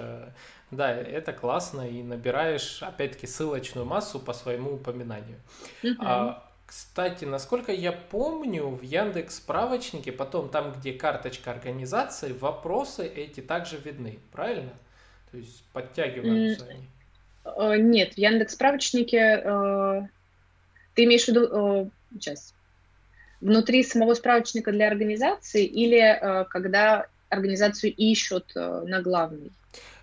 Да, 0.70 0.92
это 0.92 1.33
классно 1.33 1.88
и 1.88 2.02
набираешь, 2.02 2.83
опять-таки, 2.83 3.26
ссылочную 3.26 3.87
массу 3.87 4.20
по 4.20 4.35
своему 4.35 4.74
упоминанию. 4.74 5.38
Uh-huh. 5.83 6.37
Кстати, 6.68 7.24
насколько 7.24 7.72
я 7.72 7.92
помню, 7.92 8.66
в 8.68 8.83
Яндекс 8.83 9.37
справочнике, 9.37 10.12
потом 10.12 10.50
там, 10.50 10.74
где 10.74 10.92
карточка 10.92 11.50
организации, 11.50 12.35
вопросы 12.35 13.07
эти 13.07 13.40
также 13.40 13.78
видны, 13.78 14.18
правильно? 14.33 14.74
То 15.31 15.38
есть 15.38 15.64
подтягиваются 15.72 16.66
они. 16.66 16.85
Э, 17.46 17.78
нет, 17.78 18.12
в 18.12 18.18
Яндекс 18.18 18.52
справочнике 18.52 19.40
э, 19.42 20.02
ты 20.94 21.04
имеешь 21.04 21.24
в 21.24 21.28
виду 21.28 21.48
э, 21.50 21.88
сейчас 22.12 22.52
внутри 23.40 23.83
самого 23.83 24.12
справочника 24.12 24.70
для 24.70 24.88
организации 24.88 25.64
или 25.64 26.44
когда 26.50 27.07
организацию 27.31 27.94
ищут 27.94 28.54
на 28.54 29.00
главный? 29.00 29.52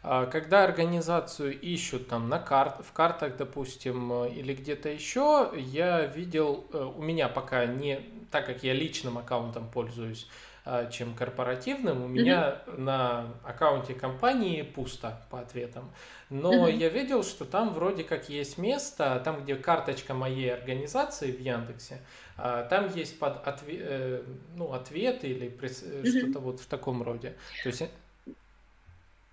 А 0.08 0.28
когда 0.28 0.63
организацию 0.63 1.60
ищут 1.60 2.10
там 2.10 2.30
на 2.30 2.38
карт, 2.38 2.86
в 2.86 2.94
картах, 2.94 3.38
допустим, 3.38 4.13
э, 4.13 4.30
или 4.30 4.54
где-то 4.54 4.88
еще, 4.88 5.52
я 5.58 6.06
видел, 6.06 6.68
э, 6.72 6.91
у 6.96 7.02
меня 7.02 7.28
пока 7.28 7.65
не, 7.65 8.02
так 8.30 8.46
как 8.46 8.63
я 8.63 8.74
личным 8.74 9.18
аккаунтом 9.18 9.68
пользуюсь, 9.68 10.28
а, 10.68 10.88
чем 10.91 11.13
корпоративным, 11.13 12.04
у 12.04 12.08
меня 12.08 12.62
mm-hmm. 12.65 12.80
на 12.80 13.28
аккаунте 13.44 13.94
компании 13.94 14.63
пусто 14.63 15.22
по 15.30 15.39
ответам. 15.39 15.91
Но 16.32 16.68
mm-hmm. 16.68 16.78
я 16.78 16.89
видел, 16.89 17.24
что 17.24 17.46
там 17.46 17.72
вроде 17.72 18.04
как 18.04 18.30
есть 18.30 18.58
место, 18.58 19.22
там, 19.24 19.44
где 19.44 19.56
карточка 19.56 20.15
моей 20.15 20.52
организации 20.52 21.32
в 21.32 21.39
Яндексе, 21.39 22.00
а, 22.36 22.63
там 22.63 22.91
есть 22.96 23.18
под 23.18 23.46
ответ, 23.48 23.80
э, 23.80 24.24
ну, 24.56 24.74
ответ 24.74 25.24
или 25.24 25.48
mm-hmm. 25.48 26.20
что-то 26.20 26.39
вот 26.39 26.60
в 26.60 26.65
таком 26.65 27.04
роде. 27.04 27.36
То 27.63 27.70
есть 27.70 27.84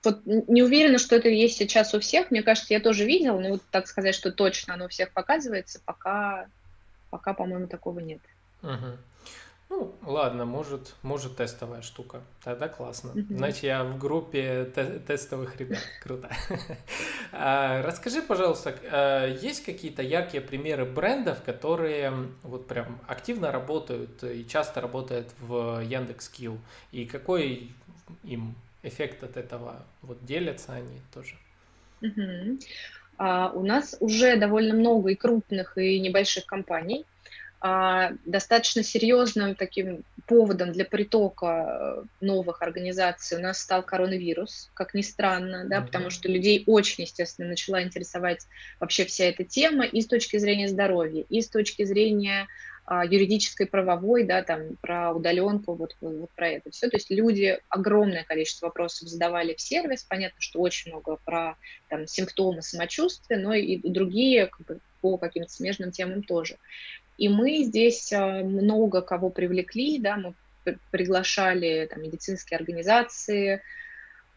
вот 0.04 0.20
не 0.24 0.62
уверена, 0.62 0.98
что 0.98 1.16
это 1.16 1.28
есть 1.28 1.56
сейчас 1.56 1.94
у 1.94 2.00
всех. 2.00 2.30
Мне 2.30 2.42
кажется, 2.42 2.74
я 2.74 2.80
тоже 2.80 3.04
видела, 3.04 3.38
но 3.38 3.50
вот 3.50 3.62
так 3.70 3.86
сказать, 3.86 4.14
что 4.14 4.32
точно 4.32 4.74
оно 4.74 4.86
у 4.86 4.88
всех 4.88 5.12
показывается, 5.12 5.80
пока, 5.84 6.46
пока 7.10 7.34
по-моему, 7.34 7.66
такого 7.66 8.00
нет. 8.00 8.20
Угу. 8.62 8.98
Ну, 9.72 9.94
ладно, 10.04 10.44
может, 10.44 10.94
может 11.00 11.36
тестовая 11.36 11.80
штука. 11.80 12.20
Тогда 12.44 12.68
классно. 12.68 13.12
Угу. 13.12 13.36
Значит, 13.36 13.62
я 13.62 13.84
в 13.84 13.96
группе 13.98 14.70
те- 14.74 14.98
тестовых 14.98 15.56
ребят. 15.56 15.78
Круто. 16.02 16.28
А, 17.32 17.80
расскажи, 17.82 18.20
пожалуйста, 18.20 18.76
а, 18.90 19.26
есть 19.26 19.64
какие-то 19.64 20.02
яркие 20.02 20.42
примеры 20.42 20.84
брендов, 20.84 21.42
которые 21.42 22.12
вот 22.42 22.68
прям 22.68 23.00
активно 23.06 23.50
работают 23.50 24.22
и 24.22 24.46
часто 24.46 24.82
работают 24.82 25.28
в 25.40 25.80
Яндекс.Килл? 25.80 26.58
И 26.90 27.06
какой 27.06 27.72
им 28.24 28.54
эффект 28.82 29.22
от 29.22 29.36
этого 29.36 29.84
вот 30.02 30.24
делятся 30.24 30.74
они 30.74 31.00
тоже. 31.12 31.36
Угу. 32.00 32.58
А, 33.18 33.50
у 33.50 33.64
нас 33.64 33.96
уже 34.00 34.36
довольно 34.36 34.74
много 34.74 35.10
и 35.10 35.14
крупных, 35.14 35.78
и 35.78 36.00
небольших 36.00 36.46
компаний. 36.46 37.04
А, 37.64 38.12
достаточно 38.24 38.82
серьезным 38.82 39.54
таким 39.54 40.02
поводом 40.26 40.72
для 40.72 40.84
притока 40.84 41.46
э, 41.46 42.24
новых 42.24 42.60
организаций 42.62 43.38
у 43.38 43.40
нас 43.40 43.60
стал 43.60 43.84
коронавирус, 43.84 44.70
как 44.74 44.94
ни 44.94 45.02
странно, 45.02 45.64
да, 45.68 45.78
mm 45.78 45.86
потому 45.86 46.10
что 46.10 46.28
людей 46.28 46.64
очень, 46.66 47.04
естественно, 47.04 47.48
начала 47.48 47.82
интересовать 47.82 48.46
вообще 48.80 49.04
вся 49.04 49.26
эта 49.26 49.44
тема 49.44 49.84
и 49.84 50.00
с 50.00 50.06
точки 50.06 50.38
зрения 50.38 50.68
здоровья, 50.68 51.24
и 51.28 51.40
с 51.40 51.48
точки 51.48 51.84
зрения 51.84 52.48
юридической, 53.04 53.66
правовой, 53.66 54.24
да, 54.24 54.42
там, 54.42 54.76
про 54.80 55.12
удаленку, 55.12 55.74
вот, 55.74 55.96
вот 56.00 56.30
про 56.32 56.48
это 56.48 56.70
все. 56.70 56.88
То 56.88 56.96
есть 56.96 57.10
люди 57.10 57.58
огромное 57.68 58.24
количество 58.24 58.66
вопросов 58.66 59.08
задавали 59.08 59.54
в 59.54 59.60
сервис. 59.60 60.04
Понятно, 60.04 60.40
что 60.40 60.60
очень 60.60 60.90
много 60.90 61.18
про 61.24 61.56
там, 61.88 62.06
симптомы 62.06 62.62
самочувствия, 62.62 63.38
но 63.38 63.54
и 63.54 63.76
другие 63.88 64.46
как 64.46 64.66
бы, 64.66 64.80
по 65.00 65.18
каким-то 65.18 65.50
смежным 65.50 65.90
темам 65.90 66.22
тоже. 66.22 66.58
И 67.18 67.28
мы 67.28 67.64
здесь 67.64 68.12
а, 68.12 68.42
много 68.42 69.02
кого 69.02 69.30
привлекли, 69.30 69.98
да, 69.98 70.16
мы 70.16 70.34
приглашали 70.90 71.88
там, 71.90 72.02
медицинские 72.02 72.58
организации, 72.58 73.54
а, 73.56 73.60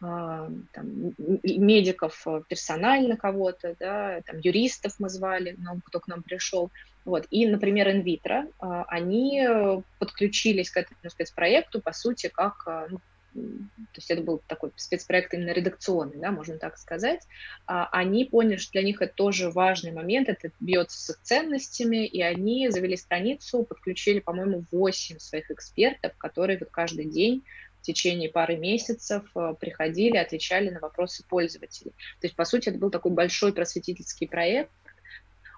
там, 0.00 1.14
медиков 1.42 2.26
э, 2.26 2.42
персонально 2.48 3.16
кого-то, 3.16 3.74
да, 3.80 4.20
там, 4.26 4.38
юристов 4.40 4.96
мы 4.98 5.08
звали, 5.08 5.56
ну, 5.58 5.80
кто 5.84 6.00
к 6.00 6.08
нам 6.08 6.22
пришел. 6.22 6.70
Вот. 7.04 7.26
И, 7.30 7.46
например, 7.46 7.90
инвитро, 7.90 8.46
а, 8.58 8.84
они 8.88 9.40
э, 9.40 9.80
подключились 9.98 10.70
к 10.70 10.76
этому 10.76 10.98
спецпроекту, 11.08 11.80
по 11.80 11.92
сути, 11.92 12.28
как 12.28 12.66
а, 12.66 12.88
ну, 12.90 12.98
то 13.36 13.96
есть 13.96 14.10
это 14.10 14.22
был 14.22 14.40
такой 14.46 14.72
спецпроект 14.76 15.34
именно 15.34 15.50
редакционный, 15.50 16.16
да, 16.16 16.30
можно 16.30 16.56
так 16.56 16.78
сказать, 16.78 17.20
они 17.66 18.24
поняли, 18.24 18.56
что 18.56 18.72
для 18.72 18.82
них 18.82 19.02
это 19.02 19.12
тоже 19.12 19.50
важный 19.50 19.92
момент, 19.92 20.30
это 20.30 20.50
бьется 20.58 20.98
с 20.98 21.10
их 21.10 21.20
ценностями, 21.20 22.06
и 22.06 22.22
они 22.22 22.70
завели 22.70 22.96
страницу, 22.96 23.64
подключили, 23.64 24.20
по-моему, 24.20 24.64
8 24.72 25.18
своих 25.18 25.50
экспертов, 25.50 26.16
которые 26.16 26.58
вот 26.58 26.70
каждый 26.70 27.04
день 27.04 27.44
течение 27.86 28.28
пары 28.28 28.56
месяцев 28.56 29.24
э, 29.34 29.54
приходили, 29.58 30.16
отвечали 30.16 30.70
на 30.70 30.80
вопросы 30.80 31.24
пользователей. 31.28 31.92
То 32.20 32.26
есть, 32.26 32.36
по 32.36 32.44
сути, 32.44 32.68
это 32.68 32.78
был 32.78 32.90
такой 32.90 33.12
большой 33.12 33.52
просветительский 33.52 34.28
проект, 34.28 34.70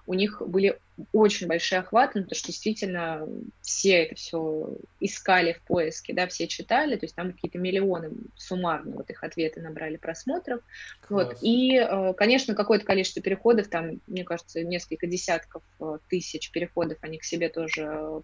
у 0.08 0.14
них 0.14 0.40
были 0.40 0.78
очень 1.12 1.46
большие 1.48 1.80
охваты, 1.80 2.20
ну, 2.20 2.24
потому 2.24 2.38
что 2.38 2.46
действительно 2.46 3.28
все 3.60 4.04
это 4.04 4.14
все 4.14 4.74
искали 5.00 5.52
в 5.52 5.60
поиске, 5.60 6.14
да, 6.14 6.26
все 6.26 6.48
читали, 6.48 6.96
то 6.96 7.04
есть 7.04 7.14
там 7.14 7.32
какие-то 7.32 7.58
миллионы 7.58 8.12
суммарно 8.34 8.96
вот 8.96 9.10
их 9.10 9.22
ответы 9.22 9.60
набрали 9.60 9.98
просмотров. 9.98 10.62
Вот. 11.10 11.36
И, 11.42 11.76
э, 11.76 12.14
конечно, 12.14 12.54
какое-то 12.54 12.86
количество 12.86 13.20
переходов, 13.20 13.68
там, 13.68 14.00
мне 14.06 14.24
кажется, 14.24 14.64
несколько 14.64 15.06
десятков 15.06 15.62
э, 15.78 15.98
тысяч 16.08 16.50
переходов 16.52 16.96
они 17.02 17.18
к 17.18 17.24
себе 17.24 17.50
тоже 17.50 18.22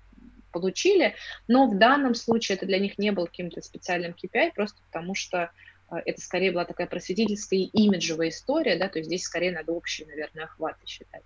получили, 0.54 1.14
но 1.48 1.66
в 1.66 1.76
данном 1.76 2.14
случае 2.14 2.56
это 2.56 2.66
для 2.66 2.78
них 2.78 2.96
не 2.96 3.10
был 3.10 3.26
каким-то 3.26 3.60
специальным 3.60 4.12
KPI, 4.12 4.52
просто 4.54 4.78
потому 4.86 5.14
что 5.14 5.50
э, 5.90 5.96
это 6.06 6.20
скорее 6.20 6.52
была 6.52 6.64
такая 6.64 6.86
просветительская 6.86 7.58
и 7.58 7.70
имиджевая 7.72 8.28
история, 8.28 8.78
да, 8.78 8.88
то 8.88 8.98
есть 8.98 9.08
здесь 9.08 9.24
скорее 9.24 9.52
надо 9.52 9.72
общие, 9.72 10.06
наверное, 10.06 10.44
охваты 10.44 10.86
считать. 10.86 11.22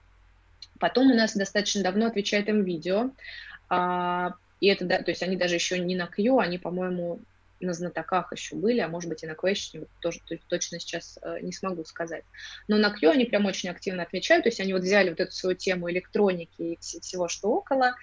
Потом 0.80 1.10
у 1.10 1.14
нас 1.14 1.36
достаточно 1.36 1.82
давно 1.82 2.06
отвечает 2.06 2.48
им 2.48 2.64
видео, 2.64 3.10
а, 3.68 4.34
и 4.60 4.68
это, 4.68 4.84
да, 4.86 5.02
то 5.02 5.10
есть 5.10 5.22
они 5.22 5.36
даже 5.36 5.54
еще 5.56 5.78
не 5.78 5.94
на 5.94 6.06
Q, 6.06 6.38
они, 6.38 6.58
по-моему, 6.58 7.20
на 7.60 7.72
знатоках 7.72 8.32
еще 8.32 8.54
были, 8.54 8.80
а 8.80 8.88
может 8.88 9.08
быть 9.08 9.22
и 9.22 9.26
на 9.26 9.32
question, 9.32 9.88
тоже 10.00 10.20
точно 10.48 10.78
сейчас 10.78 11.18
э, 11.22 11.38
не 11.42 11.52
смогу 11.52 11.84
сказать. 11.84 12.24
Но 12.68 12.76
на 12.76 12.90
Q 12.90 13.10
они 13.10 13.24
прям 13.24 13.46
очень 13.46 13.68
активно 13.68 14.02
отвечают, 14.02 14.44
то 14.44 14.48
есть 14.48 14.60
они 14.60 14.72
вот 14.72 14.82
взяли 14.82 15.10
вот 15.10 15.20
эту 15.20 15.32
свою 15.32 15.56
тему 15.56 15.90
электроники 15.90 16.62
и 16.62 16.78
всего, 16.78 17.28
что 17.28 17.50
около, 17.50 17.94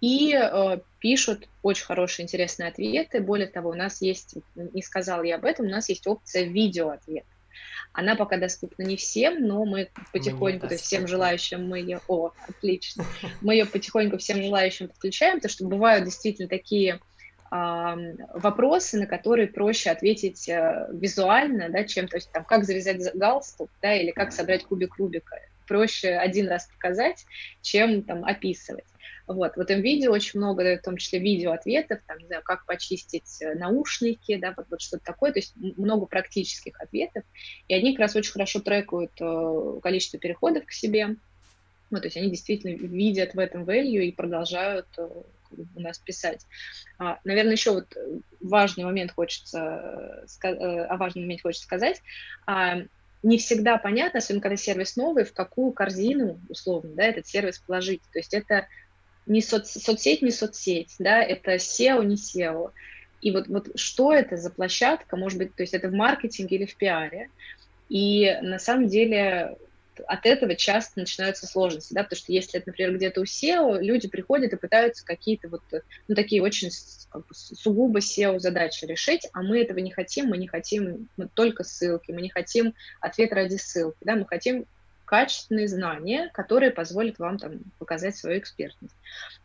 и 0.00 0.34
э, 0.34 0.78
пишут 0.98 1.48
очень 1.62 1.84
хорошие, 1.84 2.24
интересные 2.24 2.68
ответы. 2.68 3.20
Более 3.20 3.46
того, 3.46 3.70
у 3.70 3.74
нас 3.74 4.02
есть, 4.02 4.34
не 4.54 4.82
сказал 4.82 5.22
я 5.22 5.36
об 5.36 5.44
этом, 5.44 5.66
у 5.66 5.70
нас 5.70 5.88
есть 5.88 6.06
опция 6.06 6.44
видео-ответ. 6.44 7.24
Она 7.92 8.14
пока 8.14 8.36
доступна 8.36 8.82
не 8.82 8.96
всем, 8.96 9.46
но 9.46 9.64
мы 9.64 9.88
потихоньку, 10.12 10.66
то 10.66 10.74
есть 10.74 10.84
всем 10.84 11.06
желающим 11.08 11.66
мы 11.66 11.78
ее... 11.78 12.00
О, 12.08 12.30
отлично. 12.46 13.06
Мы 13.40 13.54
ее 13.54 13.64
потихоньку 13.64 14.18
всем 14.18 14.42
желающим 14.42 14.88
подключаем, 14.88 15.36
потому 15.36 15.50
что 15.50 15.64
бывают 15.64 16.04
действительно 16.04 16.48
такие 16.48 17.00
вопросы, 17.50 18.98
на 18.98 19.06
которые 19.06 19.48
проще 19.48 19.90
ответить 19.90 20.48
э, 20.48 20.88
визуально, 20.92 21.68
да, 21.68 21.84
чем, 21.84 22.08
то 22.08 22.16
есть 22.16 22.30
там, 22.32 22.44
как 22.44 22.64
завязать 22.64 23.00
галстук, 23.14 23.70
да, 23.80 23.94
или 23.94 24.10
как 24.10 24.32
собрать 24.32 24.64
кубик 24.64 24.96
Рубика. 24.96 25.36
Проще 25.66 26.10
один 26.10 26.48
раз 26.48 26.68
показать, 26.68 27.24
чем 27.62 28.02
там 28.02 28.24
описывать. 28.24 28.86
Вот, 29.26 29.56
в 29.56 29.60
этом 29.60 29.80
видео 29.80 30.12
очень 30.12 30.38
много, 30.38 30.78
в 30.78 30.82
том 30.82 30.96
числе 30.96 31.18
видео-ответов, 31.18 31.98
там, 32.06 32.18
не 32.18 32.26
знаю, 32.26 32.42
как 32.44 32.64
почистить 32.64 33.42
э, 33.42 33.54
наушники, 33.54 34.36
да, 34.36 34.54
вот, 34.56 34.66
вот 34.70 34.80
что-то 34.80 35.04
такое, 35.04 35.32
то 35.32 35.40
есть 35.40 35.54
много 35.56 36.06
практических 36.06 36.80
ответов, 36.80 37.24
и 37.66 37.74
они 37.74 37.92
как 37.92 38.02
раз 38.02 38.14
очень 38.14 38.30
хорошо 38.30 38.60
трекают 38.60 39.10
э, 39.20 39.80
количество 39.82 40.20
переходов 40.20 40.64
к 40.64 40.70
себе, 40.70 41.16
вот, 41.90 42.02
то 42.02 42.06
есть 42.06 42.16
они 42.16 42.30
действительно 42.30 42.76
видят 42.76 43.34
в 43.34 43.40
этом 43.40 43.64
value 43.64 44.04
и 44.04 44.12
продолжают 44.12 44.86
э, 44.96 45.08
у 45.74 45.80
нас 45.80 45.98
писать. 45.98 46.46
А, 46.98 47.18
наверное, 47.24 47.52
еще 47.52 47.72
вот 47.72 47.96
важный 48.40 48.84
момент 48.84 49.12
хочется, 49.12 50.24
о 50.42 50.96
важном 50.96 51.24
моменте 51.24 51.42
хочется 51.42 51.66
сказать. 51.66 52.02
Не 53.26 53.38
всегда 53.38 53.76
понятно, 53.76 54.18
особенно 54.18 54.40
когда 54.40 54.56
сервис 54.56 54.94
новый, 54.94 55.24
в 55.24 55.32
какую 55.32 55.72
корзину, 55.72 56.38
условно, 56.48 56.92
да, 56.94 57.06
этот 57.06 57.26
сервис 57.26 57.58
положить. 57.58 58.00
То 58.12 58.20
есть 58.20 58.32
это 58.32 58.68
не 59.26 59.42
соц, 59.42 59.68
соцсеть, 59.68 60.22
не 60.22 60.30
соцсеть, 60.30 60.94
да, 61.00 61.24
это 61.24 61.56
SEO, 61.56 62.04
не 62.04 62.14
SEO. 62.14 62.70
И 63.20 63.32
вот, 63.32 63.48
вот 63.48 63.70
что 63.74 64.12
это 64.12 64.36
за 64.36 64.50
площадка, 64.50 65.16
может 65.16 65.40
быть, 65.40 65.56
то 65.56 65.64
есть 65.64 65.74
это 65.74 65.88
в 65.88 65.92
маркетинге 65.92 66.54
или 66.54 66.66
в 66.66 66.76
пиаре. 66.76 67.28
И 67.88 68.32
на 68.42 68.60
самом 68.60 68.86
деле 68.86 69.56
от 70.06 70.26
этого 70.26 70.54
часто 70.54 71.00
начинаются 71.00 71.46
сложности, 71.46 71.94
да, 71.94 72.02
потому 72.02 72.18
что 72.18 72.32
если 72.32 72.62
например, 72.64 72.94
где-то 72.96 73.20
у 73.20 73.24
SEO, 73.24 73.80
люди 73.80 74.08
приходят 74.08 74.52
и 74.52 74.56
пытаются 74.56 75.04
какие-то 75.04 75.48
вот, 75.48 75.62
ну, 76.08 76.14
такие 76.14 76.42
очень 76.42 76.70
как 77.10 77.26
бы, 77.26 77.34
сугубо 77.34 77.98
SEO 78.00 78.38
задачи 78.38 78.84
решить, 78.84 79.28
а 79.32 79.42
мы 79.42 79.60
этого 79.60 79.78
не 79.78 79.90
хотим, 79.90 80.26
мы 80.26 80.38
не 80.38 80.48
хотим 80.48 81.08
мы 81.16 81.28
только 81.28 81.64
ссылки, 81.64 82.12
мы 82.12 82.22
не 82.22 82.30
хотим 82.30 82.74
ответ 83.00 83.32
ради 83.32 83.56
ссылки, 83.56 83.98
да, 84.02 84.16
мы 84.16 84.26
хотим 84.26 84.66
качественные 85.06 85.68
знания, 85.68 86.30
которые 86.34 86.72
позволят 86.72 87.18
вам 87.18 87.38
там 87.38 87.60
показать 87.78 88.16
свою 88.16 88.38
экспертность. 88.38 88.94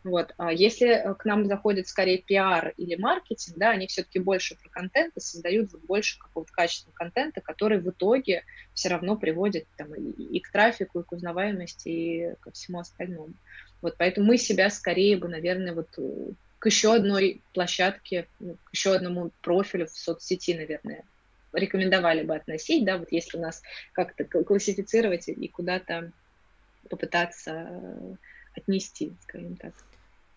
Вот. 0.04 0.34
А 0.36 0.52
если 0.52 0.88
э, 0.88 1.14
к 1.14 1.24
нам 1.24 1.46
заходит 1.46 1.88
скорее 1.88 2.18
пиар 2.18 2.74
или 2.76 2.96
маркетинг, 2.96 3.56
да, 3.56 3.70
они 3.70 3.86
все-таки 3.86 4.18
больше 4.18 4.56
про 4.56 4.68
контент 4.68 5.16
и 5.16 5.20
создают 5.20 5.70
больше 5.86 6.18
какого-то 6.18 6.52
качественного 6.52 6.96
контента, 6.96 7.40
который 7.40 7.80
в 7.80 7.88
итоге 7.88 8.44
все 8.74 8.88
равно 8.88 9.16
приводит 9.16 9.66
там, 9.76 9.94
и 9.94 10.40
к 10.40 10.50
трафику, 10.50 11.00
и 11.00 11.04
к 11.04 11.12
узнаваемости, 11.12 11.88
и 11.88 12.34
ко 12.40 12.50
всему 12.50 12.80
остальному. 12.80 13.32
Вот, 13.80 13.96
поэтому 13.96 14.26
мы 14.26 14.38
себя 14.38 14.68
скорее 14.68 15.16
бы, 15.16 15.28
наверное, 15.28 15.74
вот 15.74 15.88
э, 15.96 16.32
к 16.58 16.66
еще 16.66 16.94
одной 16.94 17.42
площадке, 17.54 18.28
ну, 18.40 18.56
к 18.64 18.74
еще 18.74 18.94
одному 18.94 19.30
профилю 19.40 19.86
в 19.86 19.90
соцсети, 19.90 20.54
наверное, 20.54 21.04
рекомендовали 21.52 22.22
бы 22.22 22.34
относить, 22.34 22.84
да, 22.84 22.98
вот 22.98 23.12
если 23.12 23.38
нас 23.38 23.62
как-то 23.92 24.24
классифицировать 24.24 25.28
и 25.28 25.48
куда-то 25.48 26.12
попытаться 26.88 28.18
отнести, 28.54 29.12
скажем 29.22 29.56
так. 29.56 29.72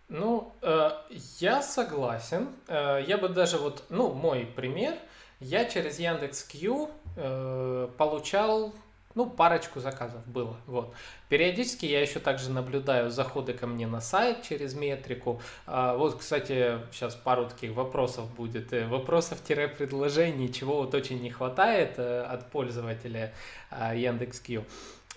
Ну, 0.08 0.54
э, 0.62 0.92
я 1.40 1.62
согласен. 1.62 2.50
Э, 2.68 3.04
я 3.06 3.18
бы 3.18 3.28
даже 3.30 3.58
вот, 3.58 3.84
ну, 3.90 4.14
мой 4.14 4.46
пример, 4.46 4.94
я 5.40 5.66
через 5.66 6.00
Яндекс.Кью 6.00 6.90
э, 7.18 7.90
получал 7.98 8.74
ну, 9.16 9.30
парочку 9.30 9.80
заказов 9.80 10.26
было. 10.28 10.58
Вот. 10.68 10.94
Периодически 11.30 11.86
я 11.86 12.02
еще 12.02 12.20
также 12.20 12.52
наблюдаю 12.52 13.10
заходы 13.10 13.54
ко 13.54 13.66
мне 13.66 13.88
на 13.88 14.02
сайт 14.02 14.44
через 14.44 14.76
метрику. 14.76 15.42
А, 15.66 15.96
вот, 15.96 16.20
кстати, 16.20 16.80
сейчас 16.92 17.16
пару 17.16 17.48
таких 17.48 17.72
вопросов 17.72 18.34
будет. 18.36 18.74
Э, 18.74 18.86
Вопросов-предложений, 18.88 20.54
чего 20.54 20.78
вот 20.78 20.94
очень 20.94 21.22
не 21.22 21.30
хватает 21.30 21.94
э, 21.98 22.24
от 22.24 22.52
пользователя 22.52 23.34
а, 23.72 23.96
Яндекс.Кью. 23.96 24.66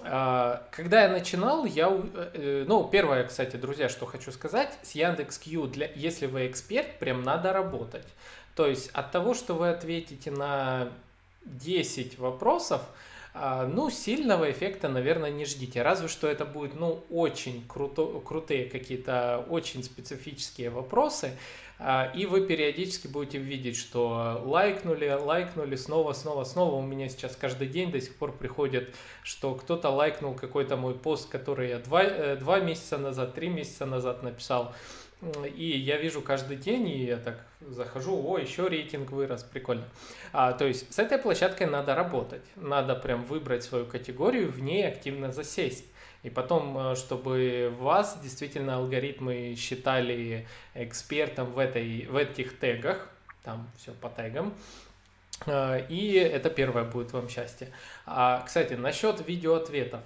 А, 0.00 0.62
когда 0.70 1.02
я 1.02 1.08
начинал, 1.08 1.64
я, 1.64 1.90
э, 2.14 2.64
ну, 2.68 2.88
первое, 2.88 3.24
кстати, 3.24 3.56
друзья, 3.56 3.88
что 3.88 4.06
хочу 4.06 4.30
сказать, 4.30 4.78
с 4.82 4.92
Яндекс.Кью, 4.92 5.66
для, 5.66 5.90
если 5.96 6.26
вы 6.26 6.46
эксперт, 6.46 6.98
прям 7.00 7.22
надо 7.22 7.52
работать. 7.52 8.06
То 8.54 8.66
есть 8.66 8.90
от 8.90 9.10
того, 9.10 9.34
что 9.34 9.54
вы 9.54 9.70
ответите 9.70 10.30
на 10.30 10.88
10 11.44 12.18
вопросов, 12.18 12.82
ну, 13.34 13.90
сильного 13.90 14.50
эффекта, 14.50 14.88
наверное, 14.88 15.30
не 15.30 15.44
ждите. 15.44 15.82
Разве 15.82 16.08
что 16.08 16.26
это 16.26 16.44
будет, 16.44 16.74
ну, 16.74 17.04
очень 17.10 17.64
круто, 17.68 18.20
крутые 18.24 18.68
какие-то, 18.68 19.44
очень 19.48 19.84
специфические 19.84 20.70
вопросы. 20.70 21.32
А, 21.80 22.10
и 22.12 22.26
вы 22.26 22.44
периодически 22.44 23.06
будете 23.06 23.38
видеть, 23.38 23.76
что 23.76 24.42
лайкнули, 24.44 25.10
лайкнули, 25.10 25.76
снова, 25.76 26.12
снова, 26.12 26.42
снова. 26.42 26.74
У 26.74 26.82
меня 26.82 27.08
сейчас 27.08 27.36
каждый 27.36 27.68
день 27.68 27.92
до 27.92 28.00
сих 28.00 28.16
пор 28.16 28.36
приходит, 28.36 28.94
что 29.22 29.54
кто-то 29.54 29.88
лайкнул 29.90 30.34
какой-то 30.34 30.76
мой 30.76 30.94
пост, 30.94 31.28
который 31.28 31.68
я 31.68 31.78
два, 31.78 32.02
э, 32.02 32.36
два 32.36 32.58
месяца 32.58 32.98
назад, 32.98 33.34
три 33.34 33.48
месяца 33.48 33.86
назад 33.86 34.24
написал. 34.24 34.74
И 35.56 35.76
я 35.78 35.96
вижу 35.96 36.22
каждый 36.22 36.56
день, 36.56 36.88
и 36.88 37.06
я 37.06 37.16
так 37.16 37.44
захожу, 37.60 38.24
о, 38.24 38.38
еще 38.38 38.68
рейтинг 38.68 39.10
вырос, 39.10 39.42
прикольно. 39.42 39.84
А, 40.32 40.52
то 40.52 40.64
есть 40.64 40.92
с 40.94 40.98
этой 40.98 41.18
площадкой 41.18 41.66
надо 41.66 41.96
работать, 41.96 42.42
надо 42.54 42.94
прям 42.94 43.24
выбрать 43.24 43.64
свою 43.64 43.84
категорию, 43.84 44.48
в 44.48 44.60
ней 44.60 44.86
активно 44.86 45.32
засесть. 45.32 45.84
И 46.22 46.30
потом, 46.30 46.76
э, 46.78 46.96
чтобы 46.96 47.72
вас 47.78 48.18
действительно 48.22 48.76
алгоритмы 48.76 49.54
считали 49.56 50.46
экспертом 50.74 51.50
в, 51.52 51.58
этой, 51.58 52.06
в 52.06 52.16
этих 52.16 52.58
тегах, 52.58 53.08
там 53.44 53.68
все 53.76 53.92
по 53.92 54.08
тегам, 54.08 54.54
э, 55.46 55.86
и 55.88 56.14
это 56.14 56.50
первое 56.50 56.84
будет 56.84 57.12
вам 57.12 57.28
счастье. 57.28 57.68
А, 58.06 58.42
кстати, 58.46 58.74
насчет 58.74 59.26
видеоответов. 59.26 60.02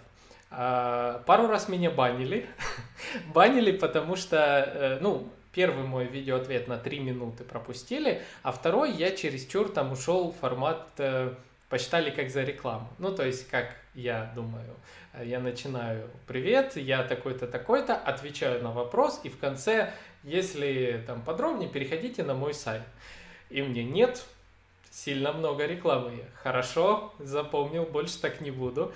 А, 0.54 1.22
пару 1.26 1.46
раз 1.46 1.68
меня 1.68 1.90
банили. 1.90 2.46
банили, 3.34 3.72
потому 3.72 4.16
что, 4.16 4.36
э, 4.36 4.98
ну, 5.00 5.28
первый 5.52 5.84
мой 5.84 6.04
видеоответ 6.04 6.68
на 6.68 6.76
3 6.76 7.00
минуты 7.00 7.44
пропустили, 7.44 8.22
а 8.42 8.52
второй 8.52 8.92
я 8.92 9.16
чересчур 9.16 9.70
там 9.70 9.92
ушел 9.92 10.30
в 10.30 10.36
формат 10.36 10.88
э, 10.98 11.34
посчитали 11.70 12.10
как 12.10 12.28
за 12.28 12.42
рекламу. 12.42 12.88
Ну, 12.98 13.14
то 13.14 13.24
есть, 13.24 13.48
как 13.48 13.74
я 13.94 14.30
думаю, 14.34 14.76
я 15.24 15.40
начинаю 15.40 16.10
«Привет, 16.26 16.76
я 16.76 17.02
такой-то, 17.02 17.46
такой-то», 17.46 17.94
отвечаю 17.94 18.62
на 18.62 18.72
вопрос, 18.72 19.20
и 19.24 19.30
в 19.30 19.38
конце, 19.38 19.90
если 20.22 21.02
там 21.06 21.22
подробнее, 21.22 21.70
переходите 21.70 22.24
на 22.24 22.34
мой 22.34 22.52
сайт. 22.52 22.82
И 23.48 23.62
мне 23.62 23.84
нет, 23.84 24.22
сильно 24.90 25.32
много 25.32 25.64
рекламы. 25.64 26.24
Хорошо, 26.42 27.14
запомнил, 27.18 27.84
больше 27.84 28.20
так 28.20 28.42
не 28.42 28.50
буду. 28.50 28.92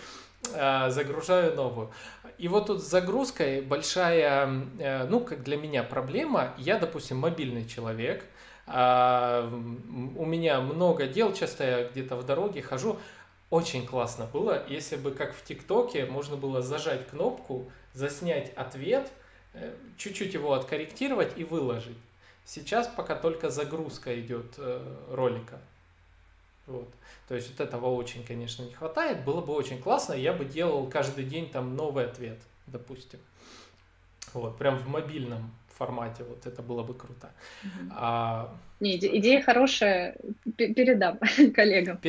А, 0.55 0.91
загружаю 0.91 1.55
новую. 1.55 1.91
И 2.39 2.49
вот 2.49 2.67
тут 2.67 2.83
с 2.83 2.87
загрузкой 2.87 3.63
большая, 3.63 4.67
э, 4.79 5.07
ну, 5.07 5.21
как 5.21 5.43
для 5.43 5.57
меня 5.57 5.83
проблема. 5.83 6.55
Я, 6.59 6.79
допустим, 6.79 7.17
мобильный 7.19 7.67
человек, 7.67 8.25
а, 8.67 9.49
у 10.17 10.25
меня 10.25 10.61
много 10.61 11.07
дел, 11.07 11.33
часто 11.33 11.65
я 11.65 11.89
где-то 11.89 12.17
в 12.17 12.27
дороге 12.27 12.63
хожу. 12.63 12.99
Очень 13.49 13.87
классно 13.87 14.27
было, 14.27 14.65
если 14.69 14.97
бы 14.97 15.13
как 15.13 15.33
в 15.35 15.45
ТикТоке 15.45 16.05
можно 16.07 16.37
было 16.37 16.63
зажать 16.63 17.07
кнопку, 17.09 17.71
заснять 17.93 18.53
ответ, 18.57 19.09
э, 19.55 19.73
чуть-чуть 19.97 20.35
его 20.35 20.53
откорректировать 20.55 21.33
и 21.37 21.45
выложить. 21.45 21.97
Сейчас 22.45 22.89
пока 22.89 23.15
только 23.15 23.51
загрузка 23.51 24.19
идет 24.21 24.55
э, 24.59 24.81
ролика. 25.11 25.61
Вот. 26.67 26.89
То 27.29 27.35
есть 27.35 27.51
вот 27.51 27.61
этого 27.61 27.87
очень, 27.95 28.25
конечно, 28.25 28.63
не 28.63 28.73
хватает. 28.73 29.25
Было 29.25 29.41
бы 29.41 29.53
очень 29.53 29.81
классно, 29.81 30.15
я 30.15 30.33
бы 30.33 30.45
делал 30.45 30.89
каждый 30.89 31.25
день 31.25 31.49
там 31.51 31.77
новый 31.77 32.07
ответ, 32.07 32.39
допустим. 32.67 33.19
Вот, 34.33 34.59
прям 34.59 34.79
в 34.79 34.89
мобильном 34.89 35.53
формате, 35.77 36.25
вот 36.29 36.47
это 36.47 36.63
было 36.63 36.83
бы 36.83 36.95
круто. 36.95 37.31
Угу. 37.63 37.93
А... 37.93 38.55
Не, 38.81 38.97
идея 38.97 39.43
хорошая, 39.43 40.17
передам 40.57 41.19
коллегам. 41.55 42.01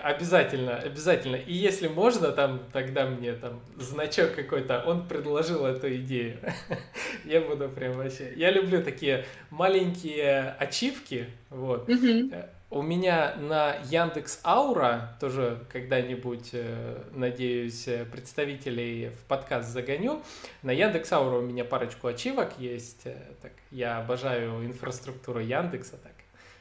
Обязательно, 0.00 0.76
обязательно. 0.76 1.36
И 1.36 1.52
если 1.52 1.88
можно, 1.88 2.32
там 2.32 2.60
тогда 2.72 3.06
мне 3.06 3.32
там 3.32 3.60
значок 3.76 4.34
какой-то, 4.34 4.82
он 4.86 5.06
предложил 5.06 5.64
эту 5.64 5.94
идею. 5.96 6.38
Я 7.24 7.40
буду 7.40 7.68
прям 7.68 7.92
вообще. 7.92 8.32
Я 8.36 8.50
люблю 8.50 8.82
такие 8.82 9.24
маленькие 9.50 10.56
ачивки, 10.58 11.26
вот. 11.50 11.88
Угу. 11.88 12.30
У 12.74 12.82
меня 12.82 13.36
на 13.36 13.76
Яндекс 13.88 14.40
Аура, 14.44 15.16
тоже 15.20 15.64
когда-нибудь, 15.70 16.50
э, 16.54 17.04
надеюсь, 17.12 17.86
э, 17.86 18.04
представителей 18.04 19.10
в 19.10 19.28
подкаст 19.28 19.68
загоню, 19.68 20.24
на 20.64 20.72
Яндекс 20.72 21.12
Аура 21.12 21.36
у 21.36 21.42
меня 21.42 21.64
парочку 21.64 22.08
ачивок 22.08 22.58
есть. 22.58 23.02
Э, 23.04 23.14
так, 23.40 23.52
я 23.70 23.98
обожаю 23.98 24.66
инфраструктуру 24.66 25.38
Яндекса, 25.38 25.98
так, 25.98 26.14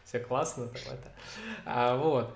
все 0.05 0.19
классно 0.19 0.67
там 0.67 0.81
это. 0.93 1.11
А, 1.65 1.97
вот. 1.97 2.31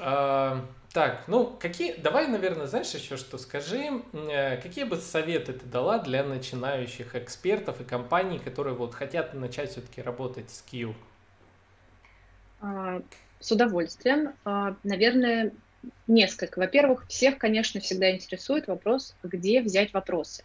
А, 0.00 0.66
так, 0.92 1.22
ну, 1.28 1.56
какие, 1.58 1.94
давай, 1.94 2.28
наверное, 2.28 2.66
знаешь 2.66 2.90
еще 2.90 3.16
что, 3.16 3.38
скажи, 3.38 4.02
какие 4.62 4.84
бы 4.84 4.96
советы 4.96 5.54
ты 5.54 5.64
дала 5.64 5.98
для 5.98 6.24
начинающих 6.24 7.16
экспертов 7.16 7.80
и 7.80 7.84
компаний, 7.84 8.38
которые 8.38 8.74
вот 8.74 8.92
хотят 8.92 9.32
начать 9.32 9.70
все-таки 9.70 10.02
работать 10.02 10.50
с 10.50 10.60
Q? 10.60 10.94
А, 12.60 13.02
с 13.40 13.52
удовольствием. 13.52 14.34
А, 14.44 14.76
наверное, 14.82 15.52
несколько. 16.06 16.58
Во-первых, 16.58 17.06
всех, 17.08 17.38
конечно, 17.38 17.80
всегда 17.80 18.10
интересует 18.10 18.66
вопрос, 18.66 19.14
где 19.22 19.60
взять 19.60 19.92
вопросы. 19.92 20.44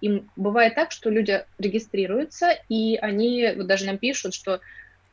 И 0.00 0.24
бывает 0.34 0.74
так, 0.74 0.90
что 0.90 1.10
люди 1.10 1.44
регистрируются, 1.58 2.58
и 2.68 2.96
они 2.96 3.52
вот 3.56 3.66
даже 3.66 3.86
нам 3.86 3.98
пишут, 3.98 4.34
что 4.34 4.60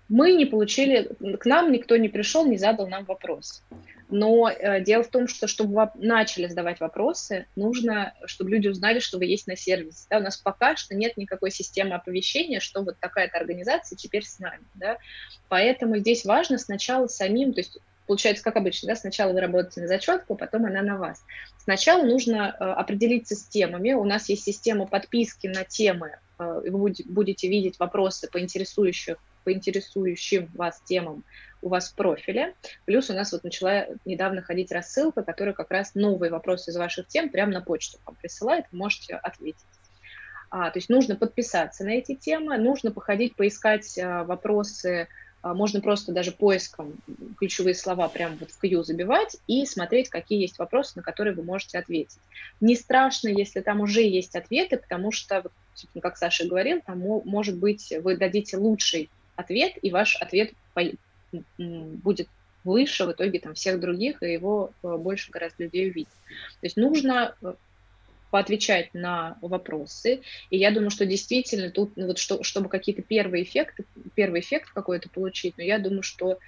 мы 0.08 0.34
не 0.34 0.46
получили, 0.46 1.12
к 1.40 1.46
нам 1.46 1.72
никто 1.72 1.96
не 1.98 2.10
пришел, 2.10 2.46
не 2.48 2.58
задал 2.58 2.88
нам 2.88 3.06
вопрос. 3.06 3.62
Но 4.10 4.50
э, 4.50 4.82
дело 4.84 5.04
в 5.04 5.10
том, 5.10 5.28
что 5.28 5.48
чтобы 5.48 5.76
вы 5.76 5.90
начали 5.96 6.48
задавать 6.48 6.80
вопросы, 6.80 7.46
нужно, 7.56 8.14
чтобы 8.26 8.50
люди 8.50 8.68
узнали, 8.68 9.00
что 9.00 9.20
вы 9.20 9.26
есть 9.26 9.46
на 9.46 9.56
сервисе. 9.56 10.08
Да? 10.10 10.18
У 10.18 10.22
нас 10.22 10.38
пока 10.38 10.76
что 10.76 10.96
нет 10.96 11.16
никакой 11.16 11.52
системы 11.52 11.96
оповещения, 11.96 12.60
что 12.60 12.82
вот 12.82 13.00
такая-то 13.00 13.38
организация 13.38 13.96
теперь 13.96 14.26
с 14.26 14.40
нами. 14.40 14.64
Да? 14.74 14.98
Поэтому 15.48 15.98
здесь 15.98 16.26
важно 16.26 16.58
сначала 16.58 17.08
самим, 17.08 17.54
то 17.54 17.60
есть 17.60 17.78
получается, 18.08 18.44
как 18.44 18.56
обычно, 18.56 18.88
да, 18.88 18.96
сначала 18.96 19.32
вы 19.32 19.40
работаете 19.40 19.82
на 19.82 19.88
зачетку, 19.88 20.36
потом 20.36 20.66
она 20.66 20.82
на 20.82 20.98
вас. 20.98 21.24
Сначала 21.64 22.04
нужно 22.04 22.56
э, 22.60 22.64
определиться 22.64 23.36
с 23.36 23.44
темами. 23.44 23.94
У 23.94 24.04
нас 24.04 24.28
есть 24.30 24.44
система 24.44 24.88
подписки 24.88 25.46
на 25.46 25.64
темы, 25.64 26.18
э, 26.40 26.62
вы 26.68 26.94
будете 27.06 27.48
видеть 27.48 27.78
вопросы 27.78 28.28
по 28.28 28.40
интересующих 28.40 29.18
по 29.44 29.54
интересующим 29.54 30.50
вас 30.54 30.82
темам 30.86 31.24
у 31.62 31.70
вас 31.70 31.90
в 31.90 31.96
профиле. 31.96 32.54
Плюс 32.86 33.10
у 33.10 33.14
нас 33.14 33.32
вот 33.32 33.44
начала 33.44 33.88
недавно 34.06 34.42
ходить 34.42 34.72
рассылка, 34.72 35.24
которая 35.24 35.54
как 35.54 35.72
раз 35.72 35.96
новые 35.96 36.32
вопросы 36.32 36.72
из 36.72 36.78
ваших 36.78 37.08
тем 37.08 37.30
прямо 37.30 37.54
на 37.54 37.62
почту 37.62 38.00
вам 38.06 38.16
присылает, 38.16 38.66
можете 38.72 39.16
ответить. 39.16 39.66
А, 40.52 40.72
то 40.72 40.80
есть 40.80 40.90
нужно 40.90 41.16
подписаться 41.16 41.84
на 41.84 41.90
эти 41.90 42.16
темы, 42.16 42.58
нужно 42.58 42.92
походить, 42.92 43.36
поискать 43.36 43.98
а, 44.00 44.24
вопросы, 44.24 45.08
а, 45.42 45.54
можно 45.54 45.80
просто 45.80 46.12
даже 46.12 46.32
поиском 46.32 46.96
ключевые 47.38 47.76
слова 47.76 48.08
прямо 48.10 48.36
вот 48.40 48.52
в 48.52 48.60
Q 48.60 48.84
забивать 48.84 49.38
и 49.48 49.66
смотреть, 49.66 50.10
какие 50.10 50.42
есть 50.42 50.58
вопросы, 50.58 50.94
на 50.96 51.04
которые 51.04 51.36
вы 51.36 51.44
можете 51.44 51.78
ответить. 51.78 52.20
Не 52.62 52.76
страшно, 52.76 53.30
если 53.30 53.62
там 53.62 53.80
уже 53.82 54.02
есть 54.02 54.36
ответы, 54.36 54.78
потому 54.78 55.12
что, 55.12 55.44
вот, 55.44 55.54
как 56.02 56.18
Саша 56.18 56.46
говорил, 56.46 56.82
там 56.86 57.00
может 57.00 57.58
быть 57.58 57.94
вы 58.02 58.18
дадите 58.18 58.58
лучший 58.58 59.10
ответ, 59.36 59.74
и 59.82 59.92
ваш 59.92 60.18
ответ 60.18 60.52
будет 61.58 62.28
выше 62.64 63.06
в 63.06 63.12
итоге 63.12 63.40
там 63.40 63.54
всех 63.54 63.80
других, 63.80 64.22
и 64.22 64.34
его 64.34 64.72
э, 64.84 64.98
больше 64.98 65.32
гораздо 65.32 65.64
людей 65.64 65.90
увидит. 65.90 66.14
То 66.60 66.66
есть 66.66 66.78
нужно 66.78 67.36
э, 67.42 67.54
поотвечать 68.32 68.94
на 68.94 69.38
вопросы. 69.42 70.22
И 70.50 70.58
я 70.58 70.72
думаю, 70.72 70.90
что 70.90 71.06
действительно 71.06 71.72
тут, 71.72 71.96
ну, 71.96 72.08
вот 72.08 72.18
что, 72.18 72.44
чтобы 72.44 72.70
какие-то 72.70 73.02
первые 73.02 73.44
эффекты, 73.44 73.86
первый 74.16 74.42
эффект 74.42 74.70
какой-то 74.74 75.10
получить, 75.10 75.58
но 75.58 75.64
я 75.64 75.80
думаю, 75.80 76.04
что 76.04 76.40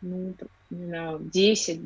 ну, 0.00 0.34
10, 0.70 1.80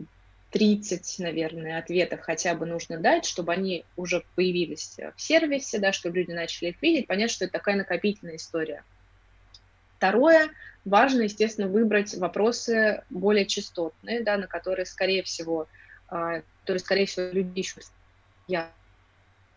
30, 0.51 1.19
наверное, 1.19 1.79
ответов 1.79 2.21
хотя 2.21 2.55
бы 2.55 2.67
нужно 2.67 2.99
дать, 2.99 3.25
чтобы 3.25 3.53
они 3.53 3.85
уже 3.97 4.25
появились 4.37 4.97
в 5.17 5.21
сервисе, 5.21 5.79
да, 5.79 5.93
чтобы 5.93 6.17
люди 6.17 6.33
начали 6.33 6.69
их 6.69 6.81
видеть. 6.81 7.07
Понятно, 7.07 7.33
что 7.33 7.45
это 7.45 7.53
такая 7.53 7.77
накопительная 7.77 8.37
история. 8.37 8.85
Второе, 9.97 10.51
важно, 10.85 11.23
естественно, 11.23 11.69
выбрать 11.69 12.15
вопросы 12.15 13.03
более 13.11 13.47
частотные, 13.47 14.23
да, 14.23 14.37
на 14.37 14.47
которые, 14.47 14.87
скорее 14.87 15.23
всего, 15.23 15.69
а, 16.09 16.43
которые, 16.61 16.81
скорее 16.81 17.07
всего, 17.07 17.27
люди 17.33 17.61
ищут, 17.61 17.85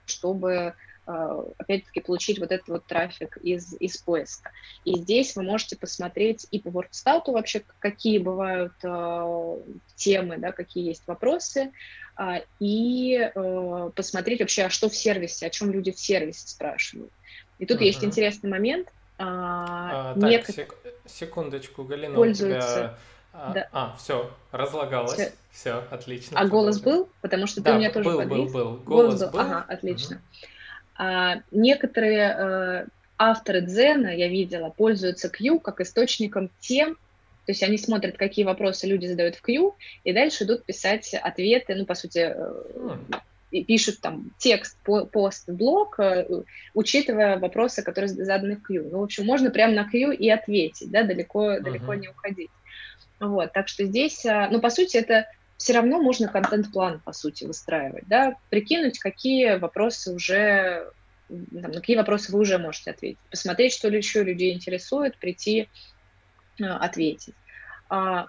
чтобы 0.05 0.73
а, 1.05 1.45
опять-таки 1.57 1.99
получить 2.01 2.39
вот 2.39 2.51
этот 2.51 2.67
вот 2.69 2.85
трафик 2.85 3.37
из, 3.37 3.73
из 3.79 3.97
поиска. 3.97 4.51
И 4.85 4.95
здесь 4.95 5.35
вы 5.35 5.43
можете 5.43 5.75
посмотреть 5.75 6.47
и 6.51 6.59
по 6.59 6.69
WordStat 6.69 7.23
вообще, 7.27 7.63
какие 7.79 8.17
бывают 8.19 8.73
э, 8.83 9.57
темы, 9.95 10.37
да, 10.37 10.51
какие 10.51 10.85
есть 10.85 11.03
вопросы, 11.07 11.71
э, 12.17 12.41
и 12.59 13.17
э, 13.19 13.91
посмотреть 13.95 14.39
вообще, 14.39 14.63
а 14.63 14.69
что 14.69 14.87
в 14.87 14.95
сервисе, 14.95 15.47
о 15.47 15.49
чем 15.49 15.71
люди 15.71 15.91
в 15.91 15.99
сервисе 15.99 16.47
спрашивают. 16.47 17.11
И 17.57 17.65
тут 17.65 17.81
uh-huh. 17.81 17.85
есть 17.85 18.03
интересный 18.03 18.49
момент– 18.49 18.87
а, 19.19 20.13
а, 20.15 20.19
так, 20.19 20.47
сек- 20.47 20.77
секундочку, 21.05 21.83
Галина, 21.83 22.15
пользуются. 22.15 22.69
у 22.69 22.73
тебя... 22.73 22.97
А, 23.33 23.53
да. 23.53 23.69
а, 23.73 23.95
все, 23.99 24.31
разлагалось. 24.51 25.13
Все, 25.13 25.31
все 25.51 25.83
отлично. 25.91 26.39
А 26.39 26.47
голос 26.47 26.79
был? 26.79 27.09
Потому 27.21 27.45
что 27.45 27.61
да, 27.61 27.71
ты 27.71 27.75
у 27.75 27.79
меня 27.79 27.91
тоже 27.91 28.09
был, 28.09 28.21
был, 28.21 28.45
был. 28.45 28.77
Голос, 28.77 29.19
голос 29.19 29.19
был. 29.19 29.29
был. 29.29 29.39
Ага, 29.39 29.65
отлично. 29.67 30.15
Угу. 30.15 30.23
А, 30.95 31.35
некоторые 31.51 32.31
а, 32.31 32.85
авторы 33.17 33.61
Дзена, 33.61 34.15
я 34.15 34.29
видела, 34.29 34.69
пользуются 34.69 35.29
Q 35.29 35.59
как 35.59 35.81
источником 35.81 36.49
тем, 36.59 36.95
то 36.95 37.51
есть 37.51 37.61
они 37.63 37.77
смотрят, 37.77 38.17
какие 38.17 38.45
вопросы 38.45 38.87
люди 38.87 39.05
задают 39.05 39.35
в 39.35 39.41
Q, 39.41 39.75
и 40.03 40.13
дальше 40.13 40.45
идут 40.45 40.63
писать 40.63 41.13
ответы, 41.13 41.75
ну, 41.75 41.85
по 41.85 41.95
сути, 41.95 42.19
mm 42.19 43.21
пишут 43.51 43.99
там 44.01 44.31
текст, 44.37 44.77
пост, 44.83 45.49
блог, 45.49 45.99
э, 45.99 46.25
учитывая 46.73 47.37
вопросы, 47.37 47.81
которые 47.81 48.09
заданы 48.09 48.55
в 48.55 48.61
Q. 48.61 48.89
Ну, 48.91 48.99
в 48.99 49.03
общем, 49.03 49.25
можно 49.25 49.49
прямо 49.49 49.73
на 49.73 49.89
Q 49.89 50.11
и 50.11 50.29
ответить, 50.29 50.91
да, 50.91 51.03
далеко, 51.03 51.53
uh-huh. 51.53 51.61
далеко 51.61 51.93
не 51.95 52.09
уходить. 52.09 52.51
Вот, 53.19 53.51
так 53.51 53.67
что 53.67 53.85
здесь, 53.85 54.25
э, 54.25 54.47
ну, 54.51 54.61
по 54.61 54.69
сути, 54.69 54.97
это 54.97 55.27
все 55.57 55.73
равно 55.73 56.01
можно 56.01 56.29
контент-план, 56.29 57.01
по 57.03 57.11
сути, 57.11 57.43
выстраивать, 57.43 58.07
да, 58.07 58.35
прикинуть, 58.49 58.99
какие 58.99 59.57
вопросы 59.57 60.13
уже, 60.13 60.89
там, 61.27 61.71
на 61.71 61.79
какие 61.81 61.97
вопросы 61.97 62.31
вы 62.31 62.39
уже 62.39 62.57
можете 62.57 62.91
ответить, 62.91 63.19
посмотреть, 63.29 63.73
что 63.73 63.89
ли 63.89 63.97
еще 63.97 64.23
людей 64.23 64.53
интересует, 64.53 65.17
прийти, 65.17 65.67
э, 66.59 66.63
ответить. 66.63 67.35
А 67.89 68.27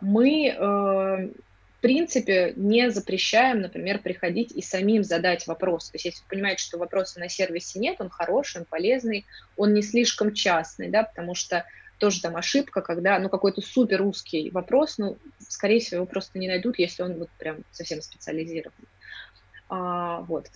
мы 1.80 1.82
принципе 1.82 2.52
не 2.56 2.90
запрещаем, 2.90 3.62
например, 3.62 4.00
приходить 4.00 4.52
и 4.52 4.60
самим 4.60 5.02
задать 5.02 5.46
вопрос. 5.46 5.88
То 5.88 5.94
есть 5.94 6.04
если 6.04 6.20
вы 6.24 6.28
понимаете, 6.28 6.62
что 6.62 6.76
вопроса 6.76 7.18
на 7.18 7.30
сервисе 7.30 7.78
нет, 7.78 7.96
он 8.00 8.10
хороший, 8.10 8.58
он 8.58 8.64
полезный, 8.66 9.24
он 9.56 9.72
не 9.72 9.80
слишком 9.80 10.34
частный, 10.34 10.88
да, 10.88 11.04
потому 11.04 11.34
что 11.34 11.64
тоже 11.96 12.20
там 12.20 12.36
ошибка, 12.36 12.82
когда, 12.82 13.18
ну, 13.18 13.30
какой-то 13.30 13.62
супер 13.62 14.02
узкий 14.02 14.50
вопрос, 14.50 14.98
ну, 14.98 15.16
скорее 15.38 15.80
всего, 15.80 15.96
его 15.96 16.06
просто 16.06 16.38
не 16.38 16.48
найдут, 16.48 16.78
если 16.78 17.02
он 17.02 17.14
вот 17.14 17.30
прям 17.38 17.64
совсем 17.70 18.02
специализирован. 18.02 18.74
А, 19.70 20.20
вот. 20.20 20.48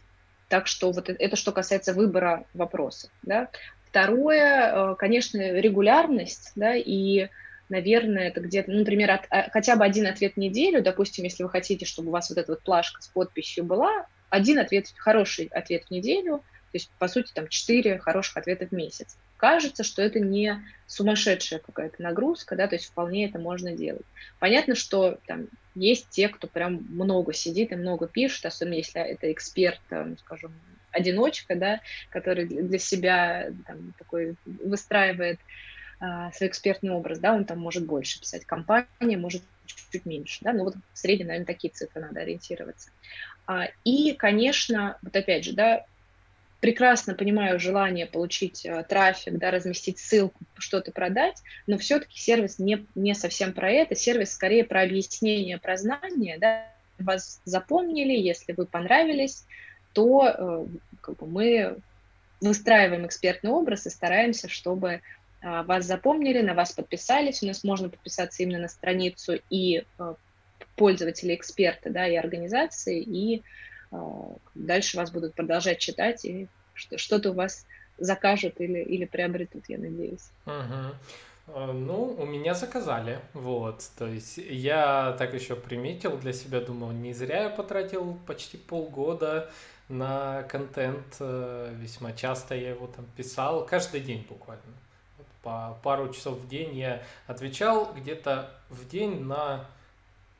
Так 0.48 0.66
что 0.66 0.92
вот 0.92 1.08
это 1.08 1.36
что 1.36 1.52
касается 1.52 1.94
выбора 1.94 2.44
вопросов, 2.52 3.10
да. 3.22 3.48
Второе, 3.86 4.92
э, 4.92 4.94
конечно, 4.96 5.38
регулярность, 5.38 6.52
да, 6.54 6.74
и 6.74 7.28
наверное, 7.68 8.28
это 8.28 8.40
где-то, 8.40 8.70
ну, 8.70 8.78
например, 8.78 9.10
от, 9.10 9.26
а, 9.30 9.50
хотя 9.50 9.76
бы 9.76 9.84
один 9.84 10.06
ответ 10.06 10.34
в 10.34 10.36
неделю, 10.36 10.82
допустим, 10.82 11.24
если 11.24 11.42
вы 11.42 11.50
хотите, 11.50 11.86
чтобы 11.86 12.08
у 12.08 12.12
вас 12.12 12.28
вот 12.30 12.38
эта 12.38 12.52
вот 12.52 12.62
плашка 12.62 13.02
с 13.02 13.08
подписью 13.08 13.64
была, 13.64 14.06
один 14.30 14.58
ответ, 14.58 14.92
хороший 14.96 15.46
ответ 15.46 15.84
в 15.84 15.90
неделю, 15.90 16.38
то 16.38 16.78
есть, 16.78 16.90
по 16.98 17.06
сути, 17.06 17.32
там, 17.32 17.46
четыре 17.46 17.98
хороших 17.98 18.36
ответа 18.36 18.66
в 18.66 18.72
месяц. 18.72 19.16
Кажется, 19.36 19.84
что 19.84 20.02
это 20.02 20.18
не 20.18 20.60
сумасшедшая 20.88 21.60
какая-то 21.60 22.02
нагрузка, 22.02 22.56
да, 22.56 22.66
то 22.66 22.74
есть 22.74 22.86
вполне 22.86 23.28
это 23.28 23.38
можно 23.38 23.72
делать. 23.72 24.06
Понятно, 24.40 24.74
что 24.74 25.18
там 25.26 25.46
есть 25.76 26.08
те, 26.10 26.28
кто 26.28 26.48
прям 26.48 26.84
много 26.90 27.32
сидит 27.32 27.70
и 27.70 27.76
много 27.76 28.08
пишет, 28.08 28.46
особенно 28.46 28.74
если 28.74 29.00
это 29.00 29.30
эксперт, 29.30 29.80
там, 29.88 30.18
скажем, 30.18 30.52
одиночка, 30.90 31.54
да, 31.54 31.80
который 32.10 32.46
для 32.46 32.78
себя 32.78 33.52
там, 33.66 33.94
такой 33.98 34.34
выстраивает 34.44 35.38
свой 36.32 36.48
экспертный 36.48 36.90
образ, 36.90 37.18
да, 37.18 37.34
он 37.34 37.44
там 37.44 37.58
может 37.58 37.86
больше 37.86 38.20
писать, 38.20 38.44
компания 38.44 39.16
может 39.16 39.42
чуть-чуть 39.66 40.06
меньше, 40.06 40.38
да, 40.42 40.52
но 40.52 40.64
вот 40.64 40.74
в 40.92 40.98
среднем, 40.98 41.28
наверное, 41.28 41.46
такие 41.46 41.72
цифры 41.72 42.00
надо 42.00 42.20
ориентироваться. 42.20 42.90
А, 43.46 43.68
и, 43.84 44.12
конечно, 44.12 44.98
вот 45.02 45.14
опять 45.16 45.44
же, 45.44 45.52
да, 45.52 45.84
прекрасно 46.60 47.14
понимаю 47.14 47.60
желание 47.60 48.06
получить 48.06 48.64
э, 48.64 48.84
трафик, 48.88 49.36
да, 49.38 49.50
разместить 49.50 49.98
ссылку, 49.98 50.38
что-то 50.56 50.92
продать, 50.92 51.42
но 51.66 51.76
все-таки 51.76 52.18
сервис 52.18 52.58
не, 52.58 52.86
не 52.94 53.14
совсем 53.14 53.52
про 53.52 53.70
это, 53.70 53.94
сервис 53.94 54.32
скорее 54.32 54.64
про 54.64 54.82
объяснение, 54.82 55.58
про 55.58 55.76
знание, 55.76 56.38
да, 56.38 56.66
вас 56.98 57.40
запомнили, 57.44 58.12
если 58.12 58.52
вы 58.52 58.66
понравились, 58.66 59.44
то 59.92 60.26
э, 60.26 60.66
как 61.02 61.16
бы 61.18 61.26
мы 61.26 61.76
выстраиваем 62.40 63.06
экспертный 63.06 63.50
образ 63.50 63.86
и 63.86 63.90
стараемся, 63.90 64.48
чтобы 64.48 64.94
а, 64.94 65.00
вас 65.44 65.84
запомнили, 65.84 66.40
на 66.40 66.54
вас 66.54 66.72
подписались. 66.72 67.42
У 67.42 67.46
нас 67.46 67.64
можно 67.64 67.88
подписаться 67.88 68.42
именно 68.42 68.60
на 68.60 68.68
страницу 68.68 69.34
и 69.50 69.84
а, 69.98 70.14
пользователи, 70.76 71.34
эксперты, 71.34 71.90
да, 71.90 72.06
и 72.06 72.16
организации, 72.16 73.00
и 73.02 73.42
а, 73.90 74.36
дальше 74.54 74.96
вас 74.96 75.10
будут 75.10 75.34
продолжать 75.34 75.78
читать, 75.78 76.24
и 76.24 76.48
что-то 76.74 77.30
у 77.30 77.34
вас 77.34 77.66
закажут 77.98 78.60
или, 78.60 78.80
или 78.80 79.04
приобретут, 79.04 79.64
я 79.68 79.78
надеюсь. 79.78 80.30
Угу. 80.46 81.74
Ну, 81.74 82.16
у 82.18 82.24
меня 82.24 82.54
заказали, 82.54 83.18
вот, 83.34 83.84
то 83.98 84.06
есть 84.06 84.38
я 84.38 85.14
так 85.18 85.34
еще 85.34 85.56
приметил 85.56 86.16
для 86.16 86.32
себя, 86.32 86.60
думал, 86.62 86.92
не 86.92 87.12
зря 87.12 87.42
я 87.42 87.50
потратил 87.50 88.18
почти 88.26 88.56
полгода 88.56 89.50
на 89.90 90.44
контент, 90.44 91.16
э, 91.20 91.74
весьма 91.78 92.12
часто 92.12 92.54
я 92.54 92.70
его 92.70 92.86
там 92.86 93.04
писал, 93.14 93.66
каждый 93.66 94.00
день 94.00 94.26
буквально 94.26 94.62
по 95.44 95.78
пару 95.82 96.12
часов 96.12 96.38
в 96.38 96.48
день 96.48 96.76
я 96.76 97.02
отвечал 97.26 97.92
где-то 97.94 98.50
в 98.70 98.88
день 98.88 99.20
на 99.20 99.66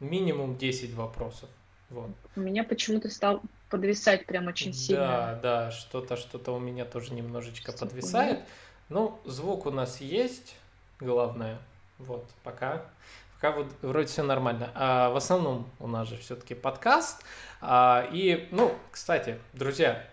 минимум 0.01 0.57
10 0.57 0.95
вопросов. 0.95 1.49
Вот. 1.91 2.11
У 2.35 2.41
меня 2.41 2.65
почему-то 2.65 3.11
стал 3.11 3.43
подвисать 3.71 4.27
прям 4.27 4.49
очень 4.49 4.73
сильно. 4.73 5.07
Да, 5.07 5.41
да, 5.43 5.71
что-то, 5.71 6.17
что-то 6.17 6.53
у 6.53 6.59
меня 6.59 6.85
тоже 6.85 7.13
немножечко 7.13 7.73
Секунду. 7.73 7.95
подвисает. 7.95 8.41
Ну, 8.89 9.19
звук 9.25 9.67
у 9.67 9.71
нас 9.71 10.01
есть, 10.01 10.57
главное. 11.01 11.59
Вот, 11.99 12.29
пока. 12.43 12.87
Пока 13.35 13.53
вот 13.53 13.67
вроде 13.83 14.09
все 14.09 14.23
нормально. 14.23 14.71
А 14.75 15.11
в 15.11 15.17
основном 15.17 15.69
у 15.79 15.87
нас 15.87 16.09
же 16.09 16.17
все-таки 16.17 16.55
подкаст. 16.55 17.23
А, 17.61 18.09
и, 18.11 18.49
ну, 18.51 18.75
кстати, 18.91 19.39
друзья, 19.53 20.05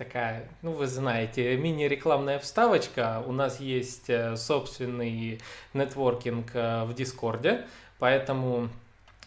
такая, 0.00 0.48
ну 0.62 0.72
вы 0.72 0.86
знаете, 0.86 1.54
мини-рекламная 1.58 2.38
вставочка. 2.38 3.22
У 3.26 3.32
нас 3.32 3.60
есть 3.60 4.08
э, 4.08 4.34
собственный 4.34 5.42
нетворкинг 5.74 6.50
э, 6.54 6.84
в 6.84 6.94
Дискорде, 6.94 7.66
поэтому 7.98 8.70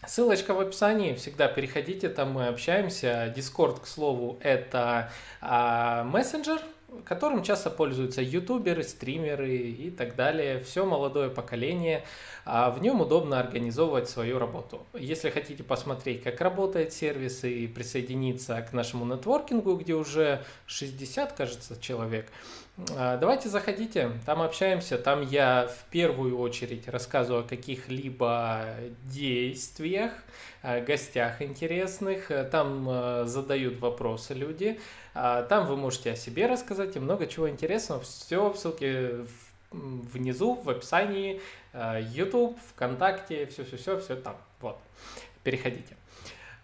Ссылочка 0.06 0.52
в 0.52 0.60
описании, 0.60 1.14
всегда 1.14 1.48
переходите, 1.48 2.10
там 2.10 2.32
мы 2.32 2.48
общаемся. 2.48 3.32
Дискорд, 3.34 3.80
к 3.80 3.86
слову, 3.86 4.38
это 4.42 5.10
а, 5.40 6.04
мессенджер, 6.04 6.60
которым 7.04 7.42
часто 7.42 7.70
пользуются 7.70 8.22
ютуберы, 8.22 8.82
стримеры 8.82 9.56
и 9.56 9.90
так 9.90 10.16
далее. 10.16 10.60
Все 10.60 10.84
молодое 10.84 11.30
поколение. 11.30 12.04
А 12.44 12.70
в 12.70 12.82
нем 12.82 13.00
удобно 13.00 13.40
организовывать 13.40 14.08
свою 14.08 14.38
работу. 14.38 14.86
Если 14.92 15.30
хотите 15.30 15.62
посмотреть, 15.62 16.22
как 16.22 16.40
работает 16.40 16.92
сервис 16.92 17.44
и 17.44 17.66
присоединиться 17.66 18.60
к 18.62 18.72
нашему 18.72 19.04
нетворкингу, 19.06 19.76
где 19.76 19.94
уже 19.94 20.44
60, 20.66 21.32
кажется, 21.32 21.80
человек, 21.80 22.26
давайте 22.76 23.48
заходите, 23.48 24.10
там 24.26 24.42
общаемся, 24.42 24.98
там 24.98 25.22
я 25.22 25.68
в 25.68 25.90
первую 25.90 26.38
очередь 26.38 26.88
рассказываю 26.88 27.44
о 27.44 27.48
каких-либо 27.48 28.66
действиях, 29.04 30.12
гостях 30.62 31.40
интересных, 31.40 32.30
там 32.50 32.86
а, 32.88 33.24
задают 33.26 33.78
вопросы 33.78 34.34
люди, 34.34 34.80
а, 35.14 35.42
там 35.42 35.66
вы 35.66 35.76
можете 35.76 36.12
о 36.12 36.16
себе 36.16 36.46
рассказать 36.46 36.96
и 36.96 37.00
много 37.00 37.26
чего 37.26 37.48
интересного, 37.48 38.00
все 38.00 38.50
в 38.50 38.56
ссылке 38.56 39.24
внизу, 39.70 40.54
в 40.54 40.70
описании, 40.70 41.40
YouTube, 41.72 42.56
ВКонтакте, 42.70 43.46
все-все-все, 43.46 44.00
все 44.00 44.16
там, 44.16 44.36
вот, 44.60 44.78
переходите. 45.42 45.96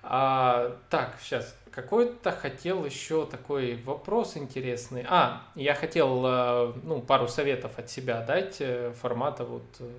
А, 0.02 0.76
так, 0.88 1.16
сейчас, 1.20 1.54
какой-то 1.70 2.32
хотел 2.32 2.84
еще 2.84 3.26
такой 3.26 3.76
вопрос 3.76 4.36
интересный. 4.36 5.04
А, 5.08 5.42
я 5.54 5.74
хотел 5.74 6.24
э, 6.26 6.72
ну, 6.82 7.00
пару 7.00 7.28
советов 7.28 7.78
от 7.78 7.90
себя 7.90 8.20
дать 8.22 8.56
э, 8.60 8.92
формата 9.00 9.44
вот, 9.44 9.64
э, 9.80 9.90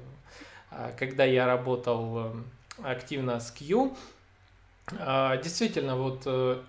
а, 0.71 0.91
когда 0.97 1.23
я 1.23 1.45
работал 1.45 2.33
активно 2.81 3.39
с 3.39 3.51
Q. 3.51 3.95
А, 4.99 5.37
действительно, 5.37 5.95
вот 5.95 6.25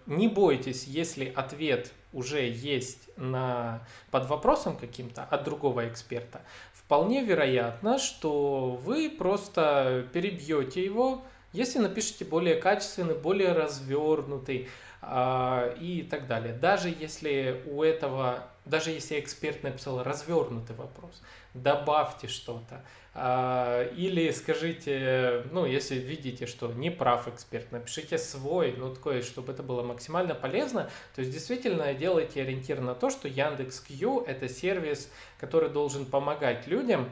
не 0.06 0.28
бойтесь, 0.28 0.84
если 0.84 1.32
ответ 1.34 1.90
уже 2.12 2.46
есть 2.46 3.08
на, 3.16 3.80
под 4.10 4.28
вопросом 4.28 4.76
каким-то 4.76 5.24
от 5.24 5.44
другого 5.44 5.88
эксперта, 5.88 6.42
вполне 6.74 7.24
вероятно, 7.24 7.98
что 7.98 8.78
вы 8.84 9.08
просто 9.08 10.06
перебьете 10.12 10.84
его, 10.84 11.24
если 11.52 11.78
напишите 11.78 12.24
более 12.24 12.56
качественный, 12.56 13.14
более 13.14 13.52
развернутый, 13.52 14.68
а, 15.04 15.74
и 15.80 16.02
так 16.02 16.28
далее. 16.28 16.54
Даже 16.54 16.88
если 16.88 17.60
у 17.66 17.82
этого, 17.82 18.44
даже 18.64 18.90
если 18.90 19.18
эксперт 19.18 19.64
написал 19.64 20.00
развернутый 20.04 20.76
вопрос, 20.76 21.20
добавьте 21.54 22.28
что-то. 22.28 22.84
А, 23.12 23.82
или 23.96 24.30
скажите, 24.30 25.42
ну, 25.50 25.66
если 25.66 25.96
видите, 25.96 26.46
что 26.46 26.68
не 26.72 26.88
прав 26.88 27.26
эксперт, 27.26 27.72
напишите 27.72 28.16
свой, 28.16 28.76
ну, 28.78 28.94
такое, 28.94 29.22
чтобы 29.22 29.52
это 29.52 29.64
было 29.64 29.82
максимально 29.82 30.36
полезно. 30.36 30.88
То 31.16 31.20
есть, 31.22 31.32
действительно, 31.32 31.92
делайте 31.94 32.40
ориентир 32.40 32.80
на 32.80 32.94
то, 32.94 33.10
что 33.10 33.26
Яндекс.Кью– 33.26 34.20
это 34.28 34.48
сервис, 34.48 35.10
который 35.40 35.68
должен 35.68 36.06
помогать 36.06 36.68
людям. 36.68 37.10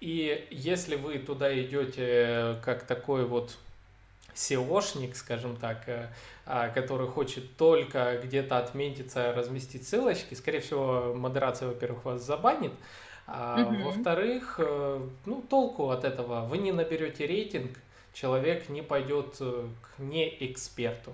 И 0.00 0.46
если 0.52 0.94
вы 0.94 1.18
туда 1.18 1.52
идете 1.60 2.60
как 2.64 2.84
такой 2.86 3.24
вот 3.26 3.56
SEOшник, 4.34 5.14
скажем 5.14 5.56
так, 5.56 5.88
э, 5.88 6.08
а, 6.46 6.68
который 6.68 7.06
хочет 7.06 7.56
только 7.56 8.20
где-то 8.22 8.58
отметиться, 8.58 9.32
разместить 9.32 9.88
ссылочки, 9.88 10.34
скорее 10.34 10.60
всего, 10.60 11.14
модерация, 11.14 11.68
во-первых, 11.68 12.04
вас 12.04 12.22
забанит, 12.22 12.72
а 13.26 13.62
угу. 13.62 13.84
во-вторых, 13.84 14.56
э, 14.58 15.00
ну, 15.24 15.42
толку 15.48 15.90
от 15.90 16.04
этого, 16.04 16.44
вы 16.44 16.58
не 16.58 16.72
наберете 16.72 17.26
рейтинг, 17.26 17.78
человек 18.12 18.68
не 18.68 18.82
пойдет 18.82 19.36
э, 19.40 19.66
к 19.80 19.98
неэксперту. 20.00 21.12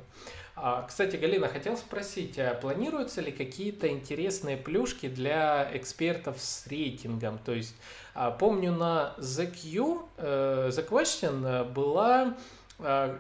А, 0.57 0.83
кстати, 0.83 1.17
Галина, 1.17 1.49
хотел 1.49 1.77
спросить, 1.77 2.39
а 2.39 2.55
планируются 2.55 3.21
ли 3.21 3.33
какие-то 3.33 3.89
интересные 3.89 4.57
плюшки 4.57 5.09
для 5.09 5.71
экспертов 5.73 6.41
с 6.41 6.67
рейтингом? 6.67 7.39
То 7.39 7.53
есть, 7.53 7.75
а, 8.15 8.31
помню, 8.31 8.73
на 8.73 9.15
The 9.19 9.47
Q, 9.47 10.09
The 10.19 10.89
Question 10.89 11.73
была 11.73 12.37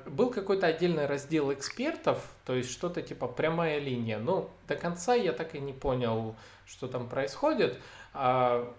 был 0.07 0.31
какой-то 0.31 0.67
отдельный 0.67 1.07
раздел 1.07 1.53
экспертов, 1.53 2.25
то 2.45 2.55
есть 2.55 2.71
что-то 2.71 3.03
типа 3.03 3.29
прямая 3.29 3.79
линия. 3.79 4.19
Но 4.19 4.51
до 4.69 4.77
конца 4.77 5.15
я 5.15 5.33
так 5.33 5.55
и 5.55 5.61
не 5.61 5.73
понял, 5.73 6.37
что 6.67 6.89
там 6.89 7.09
происходит. 7.09 7.79
А 8.13 8.73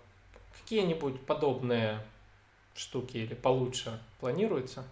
какие-нибудь 0.62 1.26
подобные 1.26 2.00
штуки 2.76 3.18
или 3.18 3.34
получше 3.34 4.00
планируются? 4.20 4.84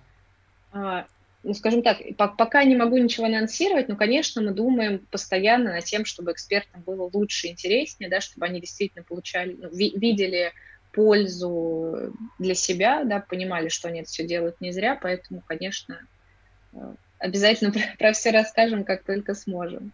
А, 0.71 1.05
ну, 1.43 1.53
скажем 1.53 1.83
так, 1.83 1.97
пока 2.17 2.63
не 2.63 2.75
могу 2.75 2.97
ничего 2.97 3.25
анонсировать, 3.25 3.87
но, 3.87 3.95
конечно, 3.95 4.41
мы 4.41 4.51
думаем 4.51 5.07
постоянно 5.09 5.73
над 5.73 5.85
тем, 5.85 6.05
чтобы 6.05 6.31
экспертам 6.31 6.83
было 6.83 7.09
лучше, 7.11 7.47
интереснее, 7.47 8.09
да, 8.09 8.21
чтобы 8.21 8.45
они 8.45 8.59
действительно 8.59 9.03
получали, 9.03 9.53
ну, 9.53 9.69
ви- 9.69 9.93
видели 9.95 10.51
пользу 10.99 12.11
для 12.39 12.55
себя, 12.55 13.05
да, 13.05 13.21
понимали, 13.21 13.69
что 13.69 13.87
они 13.87 14.01
это 14.01 14.09
все 14.09 14.25
делают 14.25 14.59
не 14.59 14.73
зря, 14.73 14.99
поэтому, 15.01 15.41
конечно, 15.47 15.97
э, 16.73 16.77
обязательно 17.19 17.71
про, 17.71 17.81
про 17.97 18.11
все 18.11 18.31
расскажем, 18.31 18.83
как 18.83 19.03
только 19.03 19.33
сможем. 19.33 19.93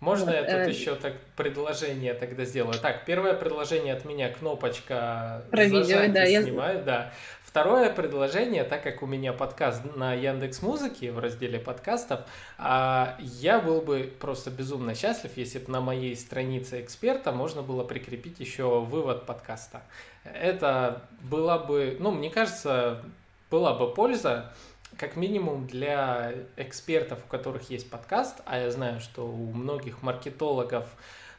Можно 0.00 0.26
вот, 0.26 0.34
я 0.34 0.42
тут 0.42 0.68
э... 0.68 0.70
еще 0.70 0.96
так 0.96 1.14
предложение 1.34 2.12
тогда 2.12 2.44
сделаю? 2.44 2.78
Так, 2.78 3.06
первое 3.06 3.32
предложение 3.32 3.94
от 3.94 4.04
меня 4.04 4.28
кнопочка 4.28 5.44
про 5.50 5.64
видео, 5.64 6.12
да, 6.12 6.26
снимаю, 6.26 6.78
я... 6.78 6.84
да. 6.84 7.12
Второе 7.54 7.88
предложение, 7.88 8.64
так 8.64 8.82
как 8.82 9.00
у 9.04 9.06
меня 9.06 9.32
подкаст 9.32 9.94
на 9.94 10.12
Яндекс 10.12 10.60
Музыке 10.60 11.12
в 11.12 11.20
разделе 11.20 11.60
подкастов, 11.60 12.22
а, 12.58 13.16
я 13.20 13.60
был 13.60 13.80
бы 13.80 14.12
просто 14.18 14.50
безумно 14.50 14.96
счастлив, 14.96 15.30
если 15.36 15.60
бы 15.60 15.70
на 15.70 15.80
моей 15.80 16.16
странице 16.16 16.80
эксперта 16.80 17.30
можно 17.30 17.62
было 17.62 17.84
прикрепить 17.84 18.40
еще 18.40 18.80
вывод 18.80 19.24
подкаста. 19.24 19.82
Это 20.24 21.02
была 21.20 21.60
бы, 21.60 21.96
ну, 22.00 22.10
мне 22.10 22.28
кажется, 22.28 23.04
была 23.52 23.74
бы 23.74 23.94
польза, 23.94 24.52
как 24.96 25.14
минимум 25.14 25.68
для 25.68 26.32
экспертов, 26.56 27.20
у 27.24 27.28
которых 27.28 27.70
есть 27.70 27.88
подкаст, 27.88 28.40
а 28.46 28.58
я 28.58 28.72
знаю, 28.72 28.98
что 28.98 29.28
у 29.28 29.52
многих 29.52 30.02
маркетологов 30.02 30.86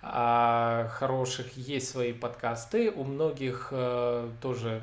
а, 0.02 0.88
хороших 0.94 1.58
есть 1.58 1.90
свои 1.90 2.14
подкасты, 2.14 2.90
у 2.90 3.04
многих 3.04 3.68
а, 3.72 4.32
тоже 4.42 4.82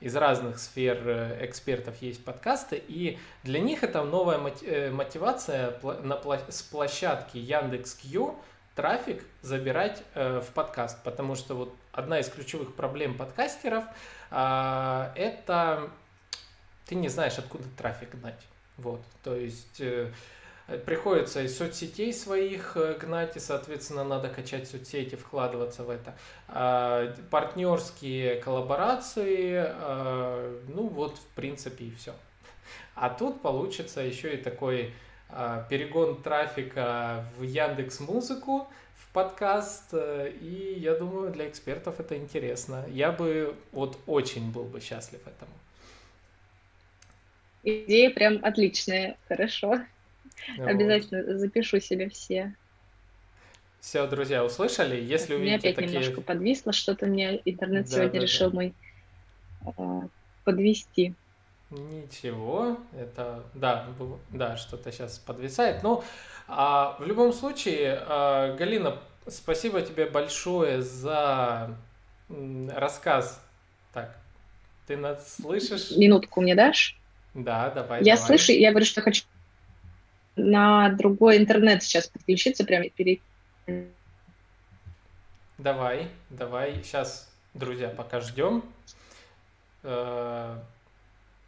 из 0.00 0.16
разных 0.16 0.58
сфер 0.58 0.98
э, 1.06 1.44
экспертов 1.46 2.00
есть 2.00 2.24
подкасты, 2.24 2.82
и 2.88 3.18
для 3.42 3.60
них 3.60 3.82
это 3.84 4.02
новая 4.02 4.38
э, 4.62 4.90
мотивация 4.90 5.78
на, 5.82 6.20
с 6.48 6.62
площадки 6.62 7.36
Яндекс.Кью 7.36 8.38
трафик 8.74 9.24
забирать 9.42 10.02
э, 10.14 10.40
в 10.40 10.52
подкаст, 10.52 11.02
потому 11.04 11.34
что 11.34 11.54
вот 11.54 11.74
одна 11.92 12.18
из 12.18 12.28
ключевых 12.28 12.74
проблем 12.74 13.16
подкастеров 13.16 13.84
а, 14.30 15.12
это 15.16 15.90
ты 16.86 16.94
не 16.94 17.08
знаешь, 17.08 17.38
откуда 17.38 17.64
трафик 17.76 18.14
гнать. 18.14 18.40
Вот, 18.78 19.02
то 19.22 19.36
есть 19.36 19.82
приходится 20.78 21.42
из 21.42 21.56
соцсетей 21.56 22.12
своих 22.12 22.76
э, 22.76 22.96
гнать, 23.00 23.36
и, 23.36 23.40
соответственно, 23.40 24.04
надо 24.04 24.28
качать 24.28 24.68
соцсети, 24.68 25.16
вкладываться 25.16 25.82
в 25.82 25.90
это. 25.90 26.14
А, 26.48 27.14
партнерские 27.30 28.36
коллаборации, 28.36 29.64
а, 29.66 30.60
ну 30.68 30.88
вот, 30.88 31.18
в 31.18 31.26
принципе, 31.34 31.86
и 31.86 31.90
все. 31.90 32.14
А 32.94 33.10
тут 33.10 33.42
получится 33.42 34.00
еще 34.00 34.34
и 34.34 34.36
такой 34.36 34.92
а, 35.28 35.66
перегон 35.68 36.22
трафика 36.22 37.24
в 37.36 37.42
Яндекс 37.42 38.00
Музыку, 38.00 38.68
в 38.94 39.12
подкаст, 39.12 39.88
э, 39.92 40.32
и 40.40 40.78
я 40.78 40.94
думаю, 40.94 41.30
для 41.30 41.48
экспертов 41.48 41.98
это 41.98 42.16
интересно. 42.16 42.84
Я 42.88 43.10
бы 43.10 43.56
вот 43.72 43.98
очень 44.06 44.52
был 44.52 44.64
бы 44.64 44.80
счастлив 44.80 45.20
этому. 45.26 45.52
Идея 47.62 48.10
прям 48.10 48.38
отличная, 48.42 49.16
хорошо. 49.28 49.80
Вот. 50.56 50.68
Обязательно 50.68 51.38
запишу 51.38 51.80
себе 51.80 52.08
все. 52.08 52.54
Все, 53.80 54.06
друзья, 54.06 54.44
услышали? 54.44 55.00
Если 55.00 55.34
увидите 55.34 55.70
опять 55.70 55.76
такие... 55.76 55.92
немножко 55.92 56.20
подвисло, 56.20 56.72
что-то 56.72 57.06
мне 57.06 57.40
интернет 57.44 57.86
да, 57.86 57.90
сегодня 57.90 58.20
да, 58.20 58.26
решил 58.26 58.50
да. 58.50 58.56
мой 58.56 58.74
э, 59.64 60.00
подвести. 60.44 61.14
Ничего, 61.70 62.78
это 62.98 63.44
да, 63.54 63.86
да, 64.30 64.56
что-то 64.56 64.90
сейчас 64.90 65.18
подвисает. 65.18 65.82
Но 65.82 66.04
а, 66.48 66.96
в 66.98 67.06
любом 67.06 67.32
случае, 67.32 68.02
а, 68.06 68.56
Галина, 68.56 68.98
спасибо 69.28 69.80
тебе 69.80 70.06
большое 70.06 70.82
за 70.82 71.76
рассказ. 72.74 73.40
Так, 73.92 74.18
ты 74.86 74.96
нас 74.96 75.36
слышишь? 75.36 75.92
Минутку 75.96 76.40
мне 76.40 76.54
дашь? 76.54 76.98
Да, 77.34 77.70
давай. 77.70 78.02
Я 78.02 78.16
давай. 78.16 78.26
слышу, 78.26 78.52
я 78.52 78.70
говорю, 78.70 78.86
что 78.86 79.00
хочу 79.00 79.22
на 80.36 80.88
другой 80.90 81.38
интернет 81.38 81.82
сейчас 81.82 82.08
подключиться 82.08 82.64
прямо 82.64 82.88
перед... 82.88 83.20
Давай, 85.58 86.08
давай, 86.30 86.82
сейчас, 86.82 87.30
друзья, 87.54 87.88
пока 87.88 88.20
ждем. 88.20 88.64
Э, 89.82 90.56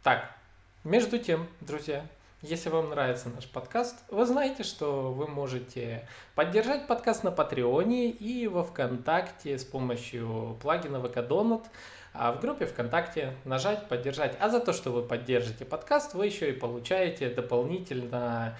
так, 0.03 0.35
между 0.83 1.17
тем, 1.17 1.47
друзья, 1.61 2.05
если 2.43 2.69
вам 2.69 2.89
нравится 2.89 3.29
наш 3.29 3.47
подкаст, 3.47 3.95
вы 4.09 4.25
знаете, 4.25 4.63
что 4.63 5.13
вы 5.13 5.27
можете 5.27 6.05
поддержать 6.35 6.87
подкаст 6.87 7.23
на 7.23 7.31
Патреоне 7.31 8.09
и 8.09 8.47
во 8.47 8.63
Вконтакте 8.63 9.57
с 9.57 9.63
помощью 9.63 10.57
плагина 10.61 10.97
VK 10.97 11.19
а 11.19 11.61
в 12.13 12.39
группе 12.39 12.65
ВКонтакте 12.65 13.33
нажать 13.43 13.87
«Поддержать». 13.87 14.35
А 14.39 14.49
за 14.49 14.59
то, 14.59 14.73
что 14.73 14.91
вы 14.91 15.01
поддержите 15.01 15.65
подкаст, 15.65 16.13
вы 16.13 16.27
еще 16.27 16.49
и 16.49 16.53
получаете 16.53 17.29
дополнительно 17.29 18.55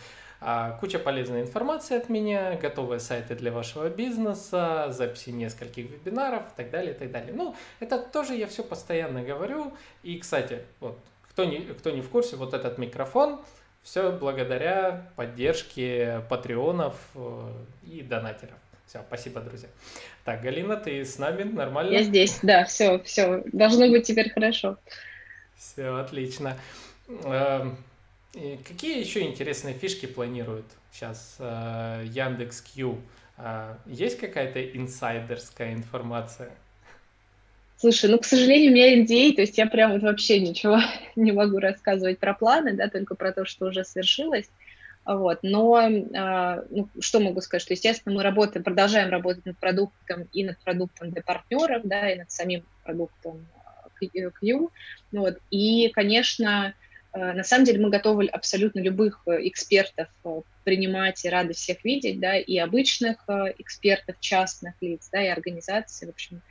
а, 0.46 0.72
куча 0.72 1.00
полезной 1.00 1.42
информации 1.42 1.96
от 1.96 2.10
меня, 2.10 2.56
готовые 2.56 3.00
сайты 3.00 3.34
для 3.36 3.52
вашего 3.52 3.90
бизнеса, 3.90 4.88
записи 4.90 5.30
нескольких 5.30 5.90
вебинаров 5.90 6.44
и 6.44 6.58
так 6.58 6.70
далее, 6.70 6.94
и 6.94 6.98
так 6.98 7.12
далее. 7.12 7.32
Ну, 7.34 7.56
это 7.80 7.98
тоже 7.98 8.36
я 8.36 8.48
все 8.48 8.64
постоянно 8.64 9.24
говорю. 9.24 9.74
И, 10.02 10.18
кстати, 10.18 10.64
вот, 10.82 11.00
кто 11.30 11.46
не, 11.46 11.60
кто 11.60 11.92
не 11.92 12.02
в 12.02 12.10
курсе, 12.10 12.36
вот 12.36 12.54
этот 12.54 12.78
микрофон, 12.78 13.40
все 13.84 14.12
благодаря 14.12 15.12
поддержке 15.16 16.22
патреонов 16.30 16.96
э, 17.16 17.52
и 17.84 18.02
донатеров. 18.02 18.58
Все, 18.86 19.02
спасибо, 19.08 19.40
друзья. 19.40 19.70
Так, 20.24 20.42
Галина, 20.42 20.78
ты 20.78 21.04
с 21.04 21.20
нами 21.20 21.44
нормально? 21.44 21.92
Я 21.92 22.04
здесь, 22.04 22.40
да, 22.42 22.64
все, 22.66 23.00
все, 23.04 23.44
должно 23.52 23.90
быть 23.90 24.08
теперь 24.08 24.32
хорошо. 24.32 24.78
Все, 25.58 25.96
отлично. 25.96 26.58
И 28.34 28.58
какие 28.68 29.00
еще 29.00 29.22
интересные 29.22 29.76
фишки 29.76 30.08
планирует 30.08 30.66
сейчас 30.92 31.36
э, 31.38 32.06
Яндекс 32.08 32.62
Кью? 32.62 33.00
Э, 33.38 33.76
есть 33.86 34.18
какая-то 34.18 34.64
инсайдерская 34.64 35.74
информация? 35.74 36.50
Слушай, 37.78 38.10
ну, 38.10 38.18
к 38.18 38.26
сожалению, 38.26 38.72
у 38.72 38.74
меня 38.74 38.98
NDA, 38.98 39.36
то 39.36 39.42
есть 39.42 39.58
я 39.60 39.68
прям 39.68 39.92
вот 39.92 40.02
вообще 40.02 40.40
ничего 40.40 40.80
не 41.16 41.32
могу 41.32 41.60
рассказывать 41.60 42.18
про 42.18 42.34
планы, 42.34 42.74
да, 42.74 42.88
только 42.90 43.14
про 43.14 43.32
то, 43.34 43.46
что 43.46 43.68
уже 43.68 43.84
свершилось. 43.84 44.50
Вот. 45.06 45.40
Но 45.44 45.82
э, 45.82 46.64
ну, 46.70 46.90
что 47.00 47.20
могу 47.20 47.42
сказать, 47.42 47.62
что, 47.62 47.74
естественно, 47.74 48.16
мы 48.16 48.24
работаем, 48.24 48.64
продолжаем 48.64 49.10
работать 49.10 49.46
над 49.46 49.58
продуктом 49.58 50.28
и 50.32 50.44
над 50.44 50.58
продуктом 50.64 51.12
для 51.12 51.22
партнеров, 51.22 51.82
да, 51.84 52.10
и 52.10 52.18
над 52.18 52.32
самим 52.32 52.66
продуктом 52.84 53.46
Q. 54.00 54.70
Вот. 55.12 55.38
И, 55.50 55.90
конечно, 55.94 56.74
Э, 57.14 57.34
на 57.34 57.44
самом 57.44 57.66
деле 57.66 57.80
мы 57.80 57.90
готовы 57.90 58.28
абсолютно 58.28 58.80
любых 58.80 59.22
э, 59.28 59.48
экспертов 59.48 60.08
э, 60.26 60.42
принимать 60.64 61.24
и 61.24 61.30
рады 61.30 61.54
всех 61.54 61.84
видеть, 61.84 62.20
да, 62.20 62.38
и 62.38 62.58
обычных 62.58 63.18
экспертов, 63.58 64.16
частных 64.20 64.74
лиц, 64.82 65.10
да, 65.12 65.22
и 65.22 65.28
организаций, 65.28 66.08
в 66.08 66.12
общем. 66.12 66.42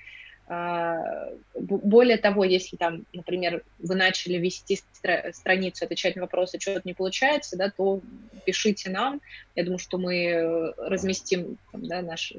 Более 0.49 2.19
того, 2.19 2.45
если 2.45 2.77
там, 2.77 3.07
например, 3.13 3.63
вы 3.79 3.95
начали 3.95 4.39
вести 4.39 4.81
стра- 5.03 5.33
страницу, 5.33 5.85
отвечать 5.85 6.17
на 6.17 6.23
вопросы, 6.23 6.59
что-то 6.61 6.83
не 6.85 6.95
получается, 6.95 7.57
да, 7.57 7.71
то 7.71 8.01
пишите 8.45 8.91
нам. 8.91 9.21
Я 9.55 9.65
думаю, 9.65 9.79
что 9.79 9.99
мы 9.99 10.75
разместим 10.77 11.59
там, 11.71 11.87
да, 11.87 12.03
наш, 12.03 12.33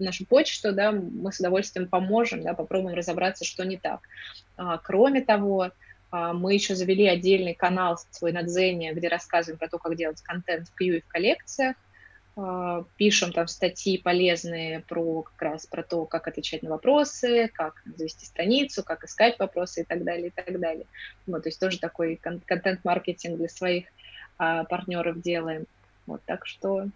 нашу 0.00 0.26
почту, 0.26 0.72
да, 0.72 0.92
мы 0.92 1.32
с 1.32 1.40
удовольствием 1.40 1.88
поможем, 1.88 2.42
да, 2.42 2.54
попробуем 2.54 2.96
разобраться, 2.96 3.44
что 3.44 3.64
не 3.64 3.76
так. 3.76 4.00
А, 4.56 4.78
кроме 4.78 5.20
того, 5.20 5.70
а, 6.10 6.32
мы 6.32 6.54
еще 6.54 6.74
завели 6.74 7.06
отдельный 7.06 7.54
канал 7.54 7.98
свой 8.10 8.32
на 8.32 8.42
Дзене, 8.42 8.92
где 8.92 9.08
рассказываем 9.08 9.58
про 9.58 9.68
то, 9.68 9.78
как 9.78 9.96
делать 9.96 10.22
контент 10.22 10.68
в 10.68 10.74
Q 10.74 10.84
и 10.84 11.00
в 11.00 11.06
коллекциях. 11.06 11.76
А, 12.36 12.84
пишем 12.96 13.32
там 13.32 13.48
статьи 13.48 13.98
полезные 13.98 14.80
про 14.80 15.22
как 15.22 15.42
раз 15.42 15.66
про 15.66 15.82
то, 15.82 16.04
как 16.06 16.28
отвечать 16.28 16.62
на 16.62 16.70
вопросы, 16.70 17.48
как 17.52 17.82
завести 17.96 18.26
страницу, 18.26 18.84
как 18.84 19.04
искать 19.04 19.38
вопросы 19.38 19.82
и 19.82 19.84
так 19.84 20.04
далее, 20.04 20.28
и 20.28 20.30
так 20.30 20.58
далее. 20.60 20.86
Вот, 21.26 21.42
то 21.42 21.48
есть 21.48 21.58
тоже 21.58 21.78
такой 21.78 22.16
контент-маркетинг 22.16 23.36
для 23.36 23.48
своих 23.48 23.86
а, 24.38 24.64
партнеров 24.64 25.20
делаем. 25.20 25.66
Вот, 26.06 26.22
так 26.24 26.46
что 26.46 26.88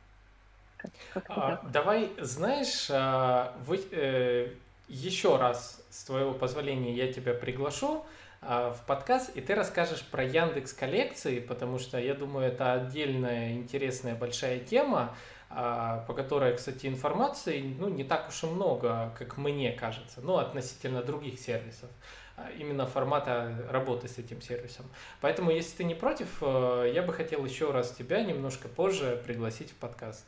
как, 0.76 0.91
как 1.12 1.24
а, 1.28 1.61
Давай, 1.72 2.11
знаешь, 2.18 2.89
а, 2.91 3.57
вы, 3.66 3.80
э, 3.91 4.51
еще 4.89 5.37
раз, 5.37 5.82
с 5.91 6.05
твоего 6.05 6.32
позволения, 6.32 6.95
я 6.95 7.12
тебя 7.12 7.35
приглашу 7.35 8.05
в 8.49 8.86
подкаст, 8.86 9.30
и 9.36 9.40
ты 9.40 9.55
расскажешь 9.55 10.03
про 10.03 10.22
Яндекс 10.22 10.72
коллекции, 10.72 11.40
потому 11.40 11.78
что 11.78 11.99
я 11.99 12.14
думаю, 12.14 12.49
это 12.49 12.72
отдельная 12.74 13.53
интересная 13.53 14.14
большая 14.14 14.61
тема, 14.61 15.14
а, 15.57 16.05
по 16.09 16.14
которой, 16.14 16.57
кстати, 16.57 16.86
информации 16.86 17.76
ну, 17.78 17.88
не 17.88 18.03
так 18.03 18.28
уж 18.28 18.42
и 18.42 18.47
много, 18.47 19.14
как 19.16 19.36
мне 19.36 19.72
кажется, 19.72 20.20
ну, 20.20 20.38
относительно 20.38 21.03
других 21.03 21.38
сервисов. 21.38 21.90
а, 22.36 22.51
именно 22.59 22.86
формата 22.86 23.64
работы 23.70 24.09
с 24.09 24.18
этим 24.18 24.42
сервисом. 24.42 24.86
Поэтому, 25.20 25.53
если 25.53 25.76
ты 25.76 25.84
не 25.84 25.95
против, 25.95 26.38
э, 26.40 26.90
я 26.92 27.03
бы 27.03 27.12
хотел 27.12 27.45
еще 27.45 27.70
раз 27.70 27.92
тебя 27.92 28.24
немножко 28.24 28.66
позже 28.66 29.22
пригласить 29.24 29.70
в 29.70 29.76
подкаст. 29.76 30.26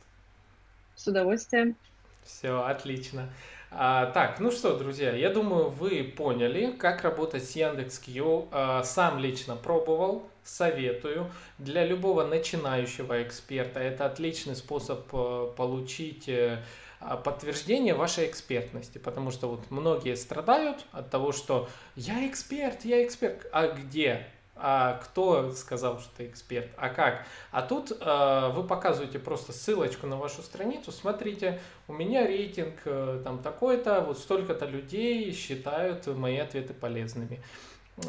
С 0.95 1.05
удовольствием. 1.07 1.75
Все, 2.23 2.63
отлично. 2.63 3.29
А, 3.69 4.05
так, 4.07 4.39
ну 4.39 4.49
что, 4.49 4.77
друзья, 4.77 5.13
я 5.13 5.29
думаю, 5.29 5.69
вы 5.69 6.03
поняли, 6.03 6.71
как 6.71 7.03
работать 7.03 7.43
с 7.43 7.55
Яндекс.Кью. 7.55 8.47
А, 8.51 8.83
сам 8.83 9.19
лично 9.19 9.57
пробовал, 9.57 10.29
советую. 10.43 11.29
Для 11.57 11.85
любого 11.85 12.23
начинающего 12.23 13.21
эксперта 13.23 13.81
это 13.81 14.05
отличный 14.05 14.55
способ 14.55 15.05
а, 15.11 15.51
получить 15.51 16.29
э, 16.29 16.63
а, 17.01 17.17
подтверждение 17.17 17.93
вашей 17.93 18.27
экспертности, 18.27 18.99
потому 18.99 19.31
что 19.31 19.49
вот 19.49 19.69
многие 19.69 20.15
страдают 20.15 20.85
от 20.93 21.09
того, 21.09 21.33
что 21.33 21.67
я 21.95 22.25
эксперт, 22.25 22.85
я 22.85 23.05
эксперт, 23.05 23.47
а 23.51 23.67
где? 23.67 24.27
А 24.59 24.99
кто 25.03 25.51
сказал, 25.51 25.99
что 25.99 26.09
ты 26.17 26.27
эксперт, 26.27 26.69
а 26.77 26.89
как. 26.89 27.25
А 27.51 27.61
тут 27.61 27.91
э, 27.91 28.49
вы 28.53 28.63
показываете 28.63 29.19
просто 29.19 29.53
ссылочку 29.53 30.07
на 30.07 30.17
вашу 30.17 30.41
страницу, 30.41 30.91
смотрите, 30.91 31.59
у 31.87 31.93
меня 31.93 32.25
рейтинг 32.25 32.75
э, 32.85 33.21
там 33.23 33.39
такой-то, 33.39 34.01
вот 34.01 34.17
столько-то 34.17 34.65
людей 34.65 35.31
считают 35.33 36.07
мои 36.07 36.37
ответы 36.37 36.73
полезными. 36.73 37.41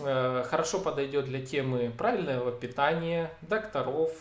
Э, 0.05 0.45
хорошо 0.49 0.81
подойдет 0.81 1.27
для 1.27 1.45
темы 1.45 1.93
правильного 1.97 2.53
питания, 2.53 3.31
докторов, 3.43 4.13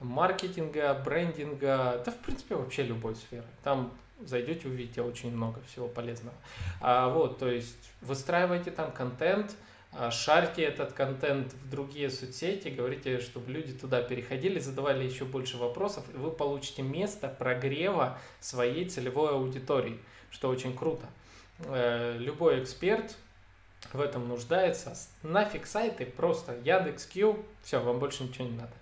маркетинга, 0.00 0.94
брендинга, 1.04 2.02
да 2.04 2.12
в 2.12 2.16
принципе 2.16 2.56
вообще 2.56 2.82
любой 2.82 3.16
сферы. 3.16 3.46
Там 3.62 3.92
зайдете, 4.20 4.68
увидите 4.68 5.02
очень 5.02 5.34
много 5.34 5.60
всего 5.62 5.88
полезного. 5.88 6.34
А, 6.80 7.08
вот, 7.08 7.38
то 7.38 7.48
есть 7.48 7.90
выстраивайте 8.00 8.70
там 8.70 8.92
контент, 8.92 9.56
шарьте 10.10 10.62
этот 10.62 10.92
контент 10.92 11.52
в 11.52 11.70
другие 11.70 12.10
соцсети, 12.10 12.68
говорите, 12.68 13.20
чтобы 13.20 13.50
люди 13.50 13.72
туда 13.72 14.02
переходили, 14.02 14.58
задавали 14.58 15.04
еще 15.04 15.24
больше 15.24 15.56
вопросов, 15.56 16.04
и 16.12 16.16
вы 16.16 16.30
получите 16.30 16.82
место 16.82 17.28
прогрева 17.28 18.18
своей 18.40 18.88
целевой 18.88 19.32
аудитории, 19.32 19.98
что 20.30 20.48
очень 20.48 20.76
круто. 20.76 21.06
Э, 21.60 22.16
любой 22.18 22.62
эксперт 22.62 23.16
в 23.92 24.00
этом 24.00 24.28
нуждается. 24.28 24.96
Нафиг 25.22 25.66
сайты, 25.66 26.06
просто 26.06 26.56
Яндекс.Кью, 26.64 27.44
все, 27.62 27.80
вам 27.80 27.98
больше 27.98 28.24
ничего 28.24 28.46
не 28.46 28.56
надо. 28.56 28.72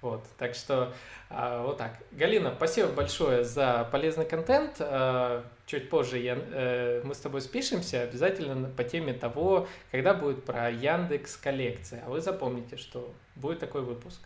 Вот, 0.00 0.24
так 0.38 0.54
что 0.54 0.92
а, 1.28 1.64
вот 1.64 1.78
так. 1.78 1.98
Галина, 2.12 2.54
спасибо 2.56 2.88
большое 2.88 3.42
за 3.42 3.88
полезный 3.90 4.26
контент. 4.26 4.76
А, 4.78 5.44
чуть 5.66 5.90
позже 5.90 6.18
я, 6.18 6.36
а, 6.38 7.02
мы 7.02 7.14
с 7.14 7.18
тобой 7.18 7.40
спишемся 7.40 8.02
обязательно 8.02 8.68
по 8.68 8.84
теме 8.84 9.12
того, 9.12 9.66
когда 9.90 10.14
будет 10.14 10.44
про 10.44 10.70
Яндекс 10.70 11.36
коллекция. 11.36 12.04
А 12.06 12.10
вы 12.10 12.20
запомните, 12.20 12.76
что 12.76 13.12
будет 13.34 13.58
такой 13.58 13.82
выпуск. 13.82 14.20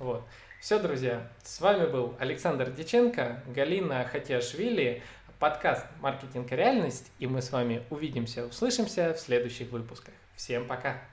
Вот. 0.00 0.24
Все, 0.60 0.78
друзья, 0.78 1.28
с 1.44 1.60
вами 1.60 1.86
был 1.86 2.14
Александр 2.18 2.70
Диченко, 2.70 3.42
Галина 3.48 4.04
Хатяшвили, 4.04 5.02
подкаст 5.38 5.86
«Маркетинг 6.00 6.52
и 6.52 6.56
реальность», 6.56 7.10
и 7.18 7.26
мы 7.26 7.42
с 7.42 7.50
вами 7.50 7.82
увидимся, 7.90 8.46
услышимся 8.46 9.12
в 9.12 9.18
следующих 9.18 9.70
выпусках. 9.70 10.14
Всем 10.36 10.66
пока! 10.66 11.11